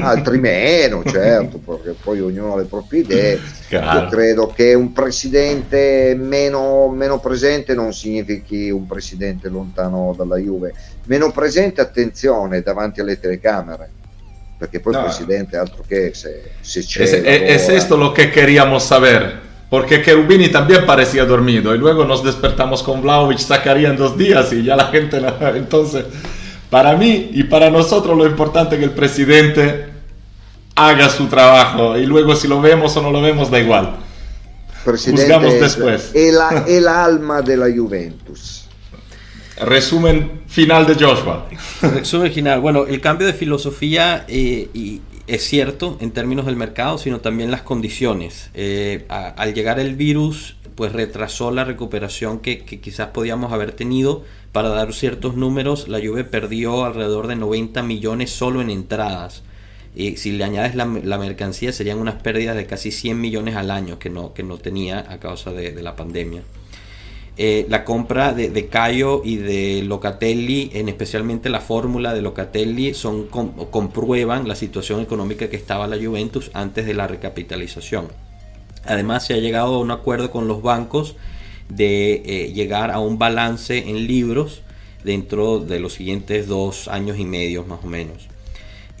altri 0.00 0.38
meno 0.38 1.02
certo 1.04 1.58
perché 1.58 1.94
poi 2.02 2.20
ognuno 2.20 2.54
ha 2.54 2.56
le 2.56 2.64
proprie 2.64 3.00
idee 3.00 3.40
Chiaro. 3.68 4.00
io 4.00 4.08
credo 4.08 4.46
che 4.54 4.74
un 4.74 4.92
presidente 4.92 6.14
meno, 6.18 6.88
meno, 6.88 7.20
presente 7.20 7.74
non 7.74 7.92
significhi 7.92 8.70
un 8.70 8.86
presidente 8.86 9.48
lontano 9.48 10.14
dalla 10.16 10.36
Juve 10.36 10.72
meno 11.04 11.30
presente 11.30 11.80
attenzione 11.82 12.62
davanti 12.62 13.00
alle 13.00 13.20
telecamere 13.20 13.90
perché 14.56 14.80
poi 14.80 14.94
no. 14.94 14.98
il 15.00 15.04
presidente 15.04 15.56
altro 15.56 15.84
che 15.86 16.12
se, 16.14 16.52
se 16.60 16.80
c'è 16.80 17.02
es, 17.02 17.12
es 17.12 17.68
esto 17.68 17.96
lo 17.96 18.12
que 18.12 18.30
queríamos 18.30 18.84
saber 18.84 19.40
porque 19.68 20.02
Cherubini 20.02 20.48
también 20.48 20.86
parecía 20.86 21.24
dormido 21.24 21.74
y 21.74 21.78
luego 21.78 22.04
nos 22.04 22.22
despertamos 22.22 22.82
con 22.82 23.02
Vlaovic 23.02 23.38
Zacarías 23.38 23.90
en 23.90 23.96
dos 23.96 24.16
días 24.16 24.52
y 24.52 24.62
ya 24.62 24.76
la 24.76 24.86
gente 24.86 25.20
entonces 25.54 26.04
Para 26.72 26.96
mí 26.96 27.28
y 27.34 27.42
para 27.42 27.68
nosotros 27.68 28.16
lo 28.16 28.24
importante 28.24 28.76
es 28.76 28.78
que 28.78 28.86
el 28.86 28.92
presidente 28.92 29.90
haga 30.74 31.10
su 31.10 31.26
trabajo 31.26 31.98
y 31.98 32.06
luego 32.06 32.34
si 32.34 32.48
lo 32.48 32.62
vemos 32.62 32.96
o 32.96 33.02
no 33.02 33.10
lo 33.10 33.20
vemos 33.20 33.50
da 33.50 33.60
igual. 33.60 33.96
Presidente 34.82 35.24
Juzgamos 35.24 35.60
después. 35.60 36.10
Es 36.14 36.32
la, 36.32 36.64
el 36.66 36.88
alma 36.88 37.42
de 37.42 37.58
la 37.58 37.66
Juventus. 37.66 38.64
Resumen 39.60 40.44
final 40.46 40.86
de 40.86 40.94
Joshua. 40.94 41.46
Resumen 41.82 42.32
final. 42.32 42.62
Bueno, 42.62 42.86
el 42.86 43.02
cambio 43.02 43.26
de 43.26 43.34
filosofía 43.34 44.24
eh, 44.26 44.70
y 44.72 45.02
es 45.26 45.44
cierto 45.44 45.98
en 46.00 46.10
términos 46.10 46.46
del 46.46 46.56
mercado, 46.56 46.96
sino 46.96 47.20
también 47.20 47.50
las 47.50 47.60
condiciones. 47.60 48.48
Eh, 48.54 49.04
al 49.10 49.52
llegar 49.52 49.78
el 49.78 49.94
virus, 49.94 50.56
pues 50.74 50.92
retrasó 50.92 51.50
la 51.50 51.64
recuperación 51.64 52.40
que, 52.40 52.64
quizás 52.64 53.08
podíamos 53.08 53.52
haber 53.52 53.72
tenido 53.72 54.24
para 54.52 54.68
dar 54.68 54.92
ciertos 54.92 55.36
números, 55.36 55.88
la 55.88 55.98
Juve 55.98 56.24
perdió 56.24 56.84
alrededor 56.84 57.26
de 57.26 57.36
90 57.36 57.82
millones 57.82 58.30
solo 58.30 58.60
en 58.60 58.70
entradas. 58.70 59.42
Y 59.94 60.16
si 60.16 60.32
le 60.32 60.44
añades 60.44 60.74
la, 60.74 60.86
mercancía 60.86 61.72
serían 61.72 61.98
unas 61.98 62.22
pérdidas 62.22 62.56
de 62.56 62.66
casi 62.66 62.90
100 62.90 63.20
millones 63.20 63.56
al 63.56 63.70
año 63.70 63.98
que 63.98 64.08
no, 64.08 64.32
que 64.32 64.42
no 64.42 64.56
tenía 64.56 65.00
a 65.00 65.18
causa 65.18 65.52
de, 65.52 65.82
la 65.82 65.96
pandemia. 65.96 66.42
Eh, 67.36 67.66
la 67.68 67.84
compra 67.84 68.32
de, 68.32 68.50
de, 68.50 68.66
Cayo 68.68 69.22
y 69.24 69.36
de 69.36 69.82
Locatelli, 69.84 70.70
en 70.74 70.88
especialmente 70.88 71.48
la 71.48 71.60
fórmula 71.60 72.14
de 72.14 72.22
Locatelli, 72.22 72.94
son, 72.94 73.26
comprueban 73.26 74.48
la 74.48 74.54
situación 74.54 75.00
económica 75.00 75.48
que 75.48 75.56
estaba 75.56 75.86
la 75.86 75.96
Juventus 75.96 76.50
antes 76.54 76.86
de 76.86 76.94
la 76.94 77.06
recapitalización. 77.06 78.08
Además 78.84 79.26
se 79.26 79.34
ha 79.34 79.38
llegado 79.38 79.76
a 79.76 79.80
un 79.80 79.90
acuerdo 79.90 80.30
con 80.30 80.48
los 80.48 80.62
bancos 80.62 81.16
de 81.68 82.22
eh, 82.24 82.52
llegar 82.52 82.90
a 82.90 82.98
un 82.98 83.18
balance 83.18 83.78
en 83.78 84.06
libros 84.06 84.62
dentro 85.04 85.58
de 85.58 85.80
los 85.80 85.94
siguientes 85.94 86.46
dos 86.46 86.88
años 86.88 87.18
y 87.18 87.24
medio 87.24 87.64
más 87.64 87.80
o 87.82 87.86
menos. 87.86 88.28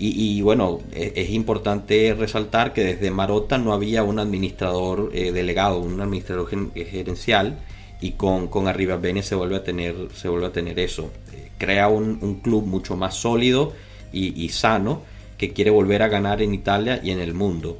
Y, 0.04 0.42
bueno, 0.42 0.80
e, 0.92 1.12
es, 1.14 1.30
importante 1.30 2.12
resaltar 2.12 2.72
que 2.72 2.82
desde 2.82 3.12
Marota 3.12 3.56
no 3.56 3.72
había 3.72 4.02
un 4.02 4.18
administrador 4.18 5.12
eh, 5.14 5.30
delegado, 5.30 5.78
un 5.78 6.00
administrador 6.00 6.48
eh, 6.74 6.84
gerencial 6.84 7.60
y 8.00 8.12
con, 8.12 8.48
con 8.48 8.66
Arriba 8.66 8.96
Bene 8.96 9.22
se 9.22 9.36
vuelve 9.36 9.54
a 9.54 9.62
tener, 9.62 9.94
se 10.12 10.28
vuelve 10.28 10.46
a 10.46 10.52
tener 10.52 10.80
eso. 10.80 11.12
crea 11.56 11.86
un, 11.86 12.40
club 12.42 12.66
mucho 12.66 12.96
más 12.96 13.14
sólido 13.14 13.74
y, 14.12 14.48
sano 14.48 15.02
que 15.38 15.52
quiere 15.52 15.70
volver 15.70 16.02
a 16.02 16.08
ganar 16.08 16.42
en 16.42 16.52
Italia 16.52 17.00
y 17.00 17.12
en 17.12 17.20
el 17.20 17.32
mundo. 17.32 17.78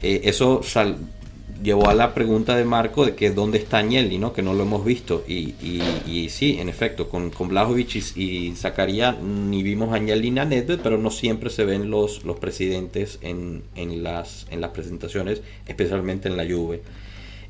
eso 0.00 0.62
llevó 1.62 1.88
a 1.88 1.94
la 1.94 2.14
pregunta 2.14 2.56
de 2.56 2.64
Marco 2.64 3.04
de 3.04 3.14
que 3.14 3.30
dónde 3.30 3.58
está 3.58 3.78
Agnelli, 3.78 4.18
¿no? 4.18 4.32
que 4.32 4.42
no 4.42 4.54
lo 4.54 4.62
hemos 4.62 4.84
visto. 4.84 5.24
Y, 5.26 5.54
y, 6.06 6.28
sí, 6.30 6.58
en 6.60 6.68
efecto, 6.68 7.08
con, 7.08 7.30
con 7.30 7.48
Blajovic 7.48 8.16
y, 8.16 8.52
Zacarías 8.56 9.20
ni 9.20 9.62
vimos 9.62 9.92
a 9.92 9.96
Agnelli 9.96 10.30
ni 10.30 10.40
a 10.40 10.44
Nedved, 10.44 10.80
pero 10.82 10.98
no 10.98 11.10
siempre 11.10 11.50
se 11.50 11.64
ven 11.64 11.90
los, 11.90 12.24
los 12.24 12.38
presidentes 12.38 13.18
en, 13.22 13.62
en, 13.74 14.02
las, 14.02 14.46
en 14.50 14.60
las 14.60 14.70
presentaciones, 14.70 15.42
especialmente 15.66 16.28
en 16.28 16.36
la 16.36 16.44
Juve. 16.44 16.82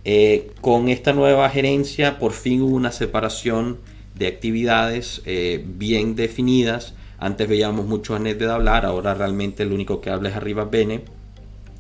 Eh, 0.05 0.53
con 0.61 0.89
esta 0.89 1.13
nueva 1.13 1.51
gerencia, 1.51 2.19
por 2.19 2.33
fin 2.33 2.63
hubo 2.63 2.77
una 2.77 2.93
separación 2.93 3.79
de 4.15 4.27
actividades 4.27 5.23
eh, 5.27 5.63
bien 5.67 6.17
definidas. 6.17 6.95
Antes 7.19 7.49
veíamos 7.49 7.87
mucho 7.87 8.15
a 8.15 8.19
Nedved 8.19 8.49
hablar, 8.49 8.87
ahora 8.87 9.15
realmente 9.15 9.65
el 9.65 9.73
único 9.73 10.01
que 10.01 10.11
habla 10.11 10.31
es 10.31 10.37
Arriba 10.37 10.65
Bene 10.65 11.18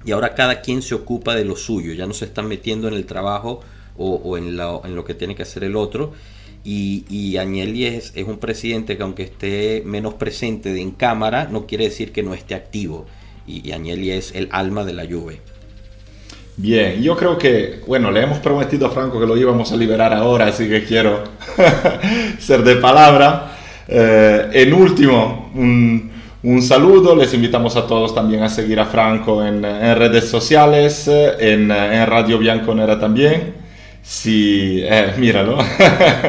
y 0.04 0.12
ahora 0.12 0.34
cada 0.34 0.60
quien 0.60 0.82
se 0.82 0.94
ocupa 0.94 1.34
de 1.34 1.44
lo 1.44 1.56
suyo, 1.56 1.92
ya 1.92 2.06
no 2.06 2.14
se 2.14 2.26
están 2.26 2.48
metiendo 2.48 2.88
en 2.88 2.94
el 2.94 3.04
trabajo 3.06 3.60
o, 3.96 4.38
en, 4.38 4.56
lo 4.56 5.04
que 5.04 5.14
tiene 5.14 5.34
que 5.34 5.42
hacer 5.42 5.64
el 5.64 5.76
otro. 5.76 6.12
Y, 6.64 7.04
y 7.08 7.36
Agnelli 7.36 7.86
es, 7.86 8.12
un 8.26 8.38
presidente 8.38 8.96
que 8.96 9.02
aunque 9.02 9.24
esté 9.24 9.82
menos 9.84 10.14
presente 10.14 10.78
en 10.80 10.92
cámara, 10.92 11.48
no 11.50 11.66
quiere 11.66 11.84
decir 11.84 12.12
que 12.12 12.22
no 12.22 12.34
esté 12.34 12.54
activo. 12.54 13.06
Y, 13.46 13.68
y 13.68 13.72
Agnelli 13.72 14.10
es 14.10 14.34
el 14.34 14.48
alma 14.52 14.84
de 14.84 14.92
la 14.92 15.04
Juve. 15.04 15.40
Bien, 16.60 17.00
yo 17.00 17.16
creo 17.16 17.38
que, 17.38 17.82
bueno, 17.86 18.10
le 18.10 18.20
hemos 18.20 18.38
prometido 18.38 18.88
a 18.88 18.90
Franco 18.90 19.20
que 19.20 19.26
lo 19.26 19.36
íbamos 19.36 19.70
a 19.70 19.76
liberar 19.76 20.12
ahora, 20.12 20.46
así 20.46 20.68
que 20.68 20.82
quiero 20.82 21.22
ser 22.40 22.64
de 22.64 22.74
palabra. 22.76 23.52
Eh, 23.86 24.50
en 24.52 24.74
último, 24.74 25.52
un, 25.54 26.10
un 26.42 26.62
saludo, 26.62 27.16
les 27.16 27.34
invitamos 27.34 27.76
a 27.76 27.86
todos 27.86 28.14
también 28.14 28.42
a 28.42 28.48
seguir 28.48 28.78
a 28.78 28.86
Franco 28.86 29.44
en, 29.44 29.62
redes 29.62 30.28
sociales, 30.28 31.08
en, 31.08 31.70
en, 31.70 32.06
Radio 32.06 32.38
Bianconera 32.38 32.98
también. 32.98 33.54
Sí, 34.02 34.80
eh, 34.84 35.12
míralo. 35.18 35.58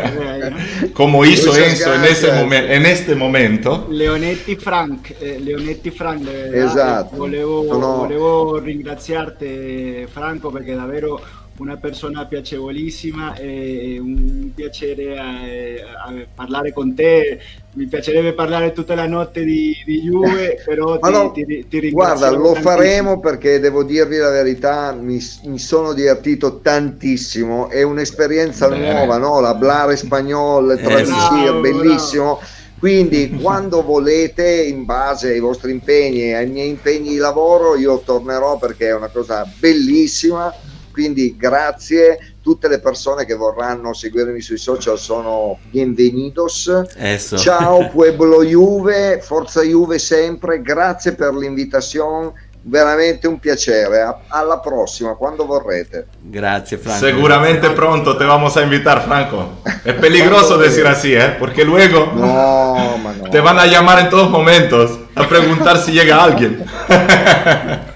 Como 0.94 1.24
hizo 1.24 1.56
Enzo 1.56 1.94
en, 1.94 2.04
ese 2.04 2.32
momen- 2.34 2.70
en 2.72 2.86
este 2.86 3.16
momento. 3.16 3.88
Leonetti 3.90 4.56
Frank, 4.58 5.12
eh, 5.22 5.40
Leonetti 5.40 5.92
Frank, 5.92 6.28
esatto. 6.28 7.16
volevo, 7.16 7.64
no. 7.80 7.98
volevo 8.00 8.60
ringraziarti 8.60 10.06
Franco 10.12 10.52
perché 10.52 10.76
davvero 10.76 11.22
una 11.60 11.76
persona 11.76 12.26
piacevolissima 12.26 13.36
e 13.36 13.98
un 14.00 14.52
piacere 14.56 15.18
a, 15.18 15.46
eh, 15.46 15.82
a 15.82 16.14
parlare 16.34 16.72
con 16.72 16.96
te. 16.96 17.40
Mi 17.74 17.86
piacerebbe 17.86 18.34
parlare 18.34 18.72
tutta 18.72 18.96
la 18.96 19.08
notte 19.08 19.44
di, 19.44 19.76
di 19.86 20.02
Juve, 20.02 20.62
però 20.66 20.98
ti, 21.00 21.12
no, 21.12 21.32
ti, 21.32 21.44
ti 21.46 21.80
ringrazio. 21.80 21.92
Guarda, 21.92 22.30
lo 22.32 22.54
tantissimo. 22.54 22.70
faremo 22.70 23.20
perché 23.20 23.60
devo 23.60 23.84
dirvi 23.84 24.18
la 24.18 24.30
verità, 24.30 24.94
mi, 24.94 25.20
mi 25.44 25.60
sono 25.60 25.94
divertito 25.94 26.60
tantissimo, 26.60 27.70
è 27.70 27.84
un'esperienza 27.84 28.70
Beh. 28.70 28.78
nuova, 28.78 29.18
no? 29.18 29.40
L'hablare 29.42 29.98
spagnolo, 29.98 30.72
eh, 30.74 30.78
tradurre, 30.78 31.60
bellissimo. 31.60 32.40
Quindi 32.80 33.32
quando 33.42 33.84
volete, 33.84 34.64
in 34.64 34.86
base 34.86 35.32
ai 35.32 35.40
vostri 35.40 35.72
impegni 35.72 36.22
e 36.22 36.36
ai 36.36 36.50
miei 36.50 36.70
impegni 36.70 37.10
di 37.10 37.18
lavoro, 37.18 37.76
io 37.76 38.00
tornerò 38.00 38.58
perché 38.58 38.88
è 38.88 38.96
una 38.96 39.10
cosa 39.10 39.46
bellissima 39.60 40.54
quindi 41.00 41.38
grazie. 41.38 42.34
Tutte 42.42 42.68
le 42.68 42.80
persone 42.80 43.26
che 43.26 43.36
vorranno 43.36 43.94
seguirmi 43.94 44.42
sui 44.42 44.58
social 44.58 45.00
sono 45.00 45.60
bienvenidos. 45.70 46.84
Eso. 46.98 47.38
ciao 47.38 47.88
Pueblo 47.94 48.44
Juve 48.44 49.22
forza 49.22 49.62
Juve 49.62 49.98
sempre. 49.98 50.62
Grazie 50.62 51.14
per 51.14 51.34
l'invitazione. 51.34 52.34
Veramente 52.62 53.28
un 53.28 53.40
piacere. 53.40 54.24
Alla 54.28 54.60
prossima 54.60 55.14
quando 55.14 55.46
vorrete. 55.46 56.08
Grazie 56.20 56.78
Franco. 56.78 57.06
Seguramente 57.06 57.70
pronto 57.70 58.18
te 58.18 58.26
vamos 58.26 58.58
a 58.58 58.62
invitar 58.62 59.02
Franco. 59.04 59.62
Es 59.86 59.94
peligroso 59.94 60.58
decir 60.58 60.86
así 60.86 61.14
¿eh? 61.14 61.36
porque 61.40 61.64
luego 61.64 62.12
no, 62.14 62.98
no. 62.98 63.30
te 63.30 63.40
van 63.40 63.58
a 63.58 63.66
llamar 63.66 64.00
en 64.00 64.10
todos 64.10 64.30
momentos 64.30 65.00
a 65.16 65.26
preguntar 65.28 65.78
si 65.78 65.94
llega 65.94 66.22
alguien 66.22 66.66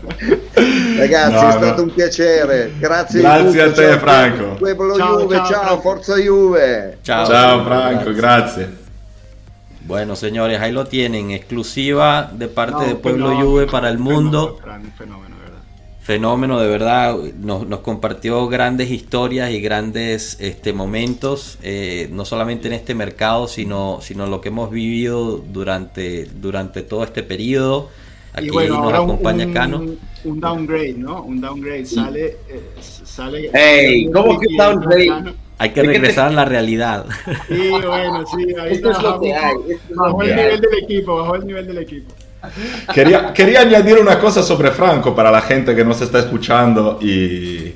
Ragazzi, 1.03 1.33
no, 1.33 1.49
è 1.49 1.51
stato 1.51 1.81
un 1.83 1.93
piacere. 1.93 2.73
Grazie, 2.79 3.21
grazie 3.21 3.61
a 3.61 3.71
te, 3.71 3.89
ciao, 3.89 3.99
Franco. 3.99 4.55
Pueblo 4.55 4.95
ciao, 4.95 5.19
Juve, 5.19 5.35
ciao, 5.35 5.47
ciao 5.47 5.81
Forza 5.81 6.15
Juve. 6.17 6.97
Ciao, 7.01 7.25
ciao 7.25 7.63
Franco, 7.63 8.13
grazie. 8.13 8.63
grazie. 8.63 8.81
Bueno, 9.85 10.15
señores, 10.15 10.61
ahí 10.61 10.71
lo 10.71 10.85
tienen, 10.85 11.31
exclusiva 11.31 12.29
de 12.31 12.47
parte 12.47 12.83
no, 12.83 12.87
de 12.87 12.95
Pueblo 12.95 13.31
no, 13.31 13.41
Juve 13.41 13.67
para 13.67 13.89
el 13.89 13.97
mundo. 13.97 14.57
Fenómeno, 14.61 14.93
fenómeno, 14.97 15.35
¿verdad? 15.43 15.59
fenómeno 16.01 16.59
de 16.59 16.67
verdad, 16.69 17.17
nos, 17.37 17.79
compartió 17.79 18.47
grandes 18.47 18.89
historias 18.91 19.51
y 19.51 19.59
grandes 19.59 20.37
este, 20.39 20.71
momentos, 20.71 21.57
eh, 21.63 22.07
no 22.11 22.23
solamente 22.23 22.67
en 22.67 22.73
este 22.73 22.95
mercado, 22.95 23.49
sino, 23.49 23.99
sino 24.01 24.27
lo 24.27 24.39
que 24.39 24.47
hemos 24.49 24.71
vivido 24.71 25.37
durante, 25.37 26.25
durante 26.25 26.81
todo 26.81 27.03
este 27.03 27.23
periodo. 27.23 27.89
Aquí 28.33 28.47
nos 28.47 28.93
acompaña 28.93 29.45
un, 29.45 29.53
Cano. 29.53 29.85
Un 30.23 30.39
downgrade, 30.39 30.95
¿no? 30.97 31.23
Un 31.23 31.39
downgrade 31.39 31.85
sale. 31.85 32.37
Eh, 32.49 32.71
sale 32.81 33.51
¡Ey! 33.53 34.11
¿Cómo 34.11 34.39
que 34.39 34.47
downgrade? 34.57 35.35
Hay 35.59 35.69
que 35.71 35.83
regresar 35.83 36.27
a 36.27 36.31
la 36.31 36.45
realidad. 36.45 37.05
Sí, 37.47 37.69
bueno, 37.69 38.25
sí, 38.25 38.55
ahí 38.59 38.73
Esto 38.73 38.91
es 38.91 39.01
lo 39.01 39.21
que 39.21 39.33
hay. 39.33 39.55
Bajó 39.95 40.23
el 40.23 40.35
nivel 40.35 40.61
del 40.61 40.83
equipo, 40.83 41.15
bajó 41.17 41.35
el 41.35 41.45
nivel 41.45 41.67
del 41.67 41.77
equipo. 41.77 42.13
Quería, 42.93 43.33
quería 43.33 43.61
añadir 43.61 43.97
una 43.99 44.19
cosa 44.19 44.43
sobre 44.43 44.71
Franco 44.71 45.15
para 45.15 45.31
la 45.31 45.41
gente 45.41 45.73
que 45.75 45.85
nos 45.85 46.01
está 46.01 46.19
escuchando 46.19 46.99
y, 47.01 47.73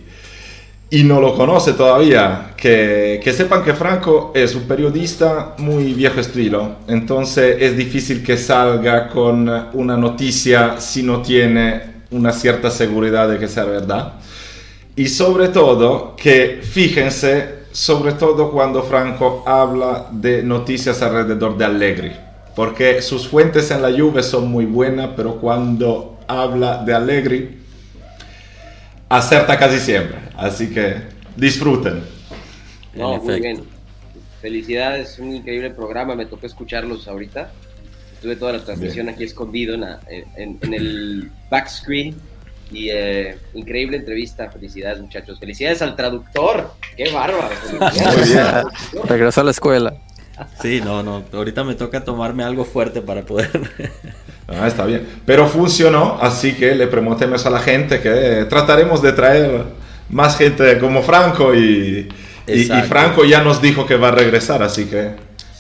y 0.90 1.04
no 1.04 1.20
lo 1.20 1.36
conoce 1.36 1.74
todavía. 1.74 2.54
Que, 2.58 3.20
que, 3.24 3.34
sepan 3.34 3.64
que 3.64 3.74
Franco 3.74 4.32
es 4.34 4.56
un 4.56 4.64
periodista 4.64 5.56
muy 5.58 5.94
viejo 5.94 6.20
estilo. 6.20 6.78
Entonces 6.88 7.58
es 7.60 7.78
difícil 7.78 8.24
que 8.24 8.38
salga 8.38 9.10
con 9.10 9.50
una 9.74 9.98
noticia 9.98 10.80
si 10.80 11.04
no 11.04 11.22
tiene 11.22 11.98
una 12.12 12.32
cierta 12.32 12.72
seguridad 12.72 13.30
de 13.30 13.38
que 13.38 13.48
sea 13.48 13.66
verdad. 13.66 14.14
Y 14.96 15.08
sobre 15.08 15.50
todo 15.50 16.16
que 16.16 16.62
fíjense, 16.64 17.66
sobre 17.72 18.14
todo 18.14 18.52
cuando 18.52 18.84
Franco 18.84 19.44
habla 19.46 20.08
de 20.12 20.42
noticias 20.42 21.02
alrededor 21.02 21.58
de 21.58 21.66
Allegri 21.66 22.28
porque 22.58 23.04
sus 23.04 23.28
fuentes 23.28 23.70
en 23.70 23.84
la 23.84 23.92
Juve 23.92 24.24
son 24.24 24.50
muy 24.50 24.66
buenas, 24.66 25.12
pero 25.16 25.36
cuando 25.36 26.18
habla 26.28 26.84
de 26.84 26.92
Allegri, 26.92 27.60
acerta 29.08 29.60
casi 29.60 29.78
siempre. 29.78 30.18
Así 30.38 30.70
que 30.70 31.02
disfruten. 31.36 32.04
No, 32.94 33.18
muy 33.18 33.42
bien. 33.42 33.64
Felicidades, 34.40 35.18
un 35.18 35.34
increíble 35.36 35.72
programa. 35.72 36.16
Me 36.16 36.28
tocó 36.28 36.46
escucharlos 36.46 37.08
ahorita. 37.08 37.52
Estuve 38.14 38.36
toda 38.36 38.54
la 38.54 38.64
transmisión 38.64 39.10
aquí 39.10 39.24
escondido 39.24 39.76
en, 39.76 40.74
el 40.74 41.32
backscreen. 41.50 42.16
Y 42.72 42.90
eh, 42.90 43.38
increíble 43.56 43.98
entrevista. 43.98 44.52
Felicidades, 44.52 45.02
muchachos. 45.02 45.40
Felicidades 45.40 45.82
al 45.82 45.96
traductor. 45.96 46.72
Qué 46.96 47.12
bárbaro. 47.12 47.50
Regresó 49.06 49.42
a 49.42 49.44
la 49.44 49.52
escuela. 49.52 49.94
Sí, 50.62 50.82
no, 50.84 51.02
no. 51.02 51.24
Ahorita 51.34 51.64
me 51.64 51.74
toca 51.74 52.04
tomarme 52.04 52.44
algo 52.44 52.64
fuerte 52.64 53.02
para 53.02 53.24
poder. 53.24 53.50
Ah, 54.48 54.66
está 54.68 54.86
bien. 54.86 55.06
Pero 55.26 55.48
funcionó, 55.48 56.20
así 56.22 56.54
que 56.54 56.74
le 56.74 56.88
prometemos 56.88 57.46
a 57.46 57.50
la 57.50 57.60
gente 57.60 58.00
que 58.00 58.46
trataremos 58.48 59.02
de 59.02 59.12
traer 59.12 59.66
más 60.10 60.38
gente 60.38 60.78
como 60.80 61.02
Franco 61.04 61.56
y, 61.56 62.10
y, 62.48 62.64
Franco 62.88 63.26
ya 63.26 63.42
nos 63.42 63.62
dijo 63.62 63.86
que 63.86 63.96
va 63.96 64.10
a 64.10 64.12
regresar, 64.12 64.64
así 64.64 64.86
que 64.86 65.16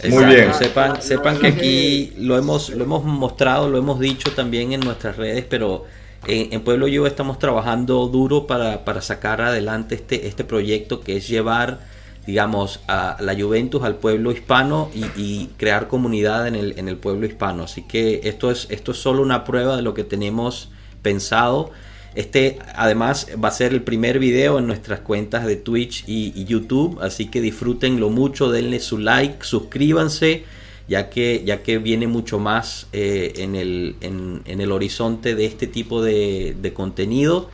muy 0.09 0.25
bien. 0.25 0.53
Sepan, 0.53 1.01
sepan 1.01 1.39
que 1.39 1.47
aquí 1.47 2.13
lo 2.17 2.37
hemos, 2.37 2.69
lo 2.69 2.83
hemos 2.83 3.03
mostrado, 3.03 3.69
lo 3.69 3.77
hemos 3.77 3.99
dicho 3.99 4.31
también 4.31 4.73
en 4.73 4.81
nuestras 4.81 5.17
redes, 5.17 5.45
pero 5.49 5.85
en, 6.27 6.53
en 6.53 6.61
Pueblo 6.61 6.87
Yo 6.87 7.07
estamos 7.07 7.39
trabajando 7.39 8.07
duro 8.07 8.47
para, 8.47 8.85
para 8.85 9.01
sacar 9.01 9.41
adelante 9.41 9.95
este, 9.95 10.27
este 10.27 10.43
proyecto 10.43 11.01
que 11.01 11.17
es 11.17 11.27
llevar 11.27 11.79
digamos, 12.27 12.81
a 12.89 13.15
la 13.21 13.33
Juventus 13.33 13.83
al 13.83 13.95
pueblo 13.95 14.33
hispano 14.33 14.91
y, 14.93 15.47
crear 15.57 15.87
comunidad 15.87 16.45
en 16.45 16.55
el, 16.55 16.77
en 16.77 16.89
el, 16.89 16.97
pueblo 16.97 17.25
hispano. 17.25 17.63
Así 17.63 17.83
que 17.83 18.19
esto 18.25 18.51
es, 18.51 18.67
esto 18.69 18.91
es 18.91 18.97
solo 18.97 19.21
una 19.21 19.45
prueba 19.45 19.77
de 19.77 19.81
lo 19.81 19.93
que 19.93 20.03
tenemos 20.03 20.69
pensado. 21.01 21.71
Este 22.15 22.57
además 22.75 23.27
va 23.43 23.49
a 23.49 23.51
ser 23.51 23.73
el 23.73 23.83
primer 23.83 24.19
video 24.19 24.57
en 24.59 24.67
nuestras 24.67 25.01
cuentas 25.01 25.45
de 25.45 25.55
Twitch 25.55 26.03
y, 26.07 26.45
YouTube, 26.45 26.99
así 27.01 27.27
que 27.27 27.41
disfrútenlo 27.41 28.09
mucho, 28.09 28.49
denle 28.49 28.79
su 28.79 28.97
like, 28.97 29.43
suscríbanse, 29.43 30.43
ya 30.87 31.09
que, 31.09 31.43
ya 31.45 31.61
que 31.61 31.77
viene 31.77 32.07
mucho 32.07 32.39
más 32.39 32.87
eh, 32.93 33.33
en, 33.37 33.55
el, 33.55 33.97
en, 34.01 34.41
el 34.45 34.71
horizonte 34.71 35.35
de 35.35 35.45
este 35.45 35.67
tipo 35.67 36.01
de, 36.01 36.55
de 36.59 36.73
contenido. 36.73 37.49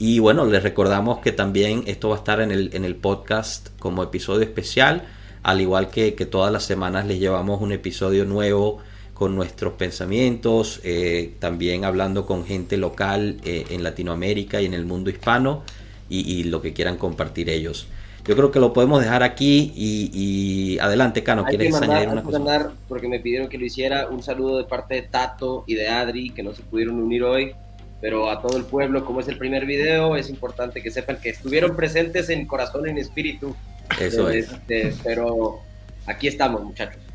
Y 0.00 0.20
bueno, 0.20 0.44
les 0.46 0.62
recordamos 0.62 1.18
que 1.18 1.32
también 1.32 1.82
esto 1.86 2.08
va 2.08 2.16
a 2.16 2.18
estar 2.18 2.40
en 2.40 2.52
el, 2.52 2.70
en 2.72 2.84
el 2.84 2.94
podcast 2.96 3.68
como 3.78 4.02
episodio 4.02 4.42
especial, 4.42 5.06
al 5.42 5.60
igual 5.60 5.90
que, 5.90 6.14
que 6.14 6.24
todas 6.24 6.52
las 6.52 6.64
semanas 6.64 7.06
les 7.06 7.18
llevamos 7.18 7.60
un 7.60 7.72
episodio 7.72 8.24
nuevo 8.24 8.80
con 9.18 9.34
nuestros 9.34 9.72
pensamientos, 9.74 10.80
eh, 10.84 11.34
también 11.40 11.84
hablando 11.84 12.24
con 12.24 12.46
gente 12.46 12.76
local 12.76 13.38
eh, 13.44 13.64
en 13.70 13.82
Latinoamérica 13.82 14.60
y 14.60 14.66
en 14.66 14.74
el 14.74 14.86
mundo 14.86 15.10
hispano 15.10 15.64
y, 16.08 16.44
lo 16.44 16.62
que 16.62 16.72
quieran 16.72 16.96
compartir 16.96 17.50
ellos. 17.50 17.88
Yo 18.24 18.36
creo 18.36 18.50
que 18.50 18.60
lo 18.60 18.72
podemos 18.72 19.02
dejar 19.02 19.22
aquí 19.22 19.72
y, 19.74 20.78
adelante, 20.78 21.22
Cano, 21.22 21.44
¿quieres 21.44 21.74
añadir 21.74 22.08
una 22.08 22.22
cosa? 22.22 22.72
porque 22.88 23.08
me 23.08 23.20
pidieron 23.20 23.48
que 23.48 23.58
lo 23.58 23.66
hiciera, 23.66 24.08
un 24.08 24.22
saludo 24.22 24.58
de 24.58 24.64
parte 24.64 24.94
de 24.94 25.02
Tato 25.02 25.64
y 25.66 25.74
de 25.74 25.88
Adri, 25.88 26.30
que 26.30 26.42
no 26.42 26.54
se 26.54 26.62
pudieron 26.62 27.02
unir 27.02 27.24
hoy 27.24 27.54
pero 28.00 28.30
a 28.30 28.40
todo 28.40 28.56
el 28.56 28.64
pueblo, 28.64 29.04
como 29.04 29.20
es 29.20 29.26
el 29.26 29.38
primer 29.38 29.66
video, 29.66 30.16
es 30.16 30.30
importante 30.30 30.80
que 30.80 30.90
sepan 30.90 31.20
que 31.20 31.30
estuvieron 31.30 31.74
presentes 31.74 32.28
en 32.30 32.46
corazón 32.46 32.86
y 32.86 32.90
en 32.90 32.98
espíritu. 32.98 33.56
Eso 34.00 34.30
es. 34.30 34.52
Este, 34.52 34.94
pero 35.02 35.58
aquí 36.06 36.28
estamos, 36.28 36.62
muchachos. 36.62 37.07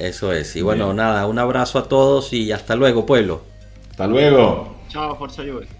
Eso 0.00 0.32
es. 0.32 0.56
Y 0.56 0.62
bueno, 0.62 0.94
nada, 0.94 1.26
un 1.26 1.38
abrazo 1.38 1.78
a 1.78 1.86
todos 1.86 2.32
y 2.32 2.52
hasta 2.52 2.74
luego, 2.74 3.04
pueblo. 3.04 3.42
Hasta 3.90 4.06
luego. 4.06 4.76
Chao, 4.88 5.14
Forza 5.16 5.42
Juve. 5.42 5.79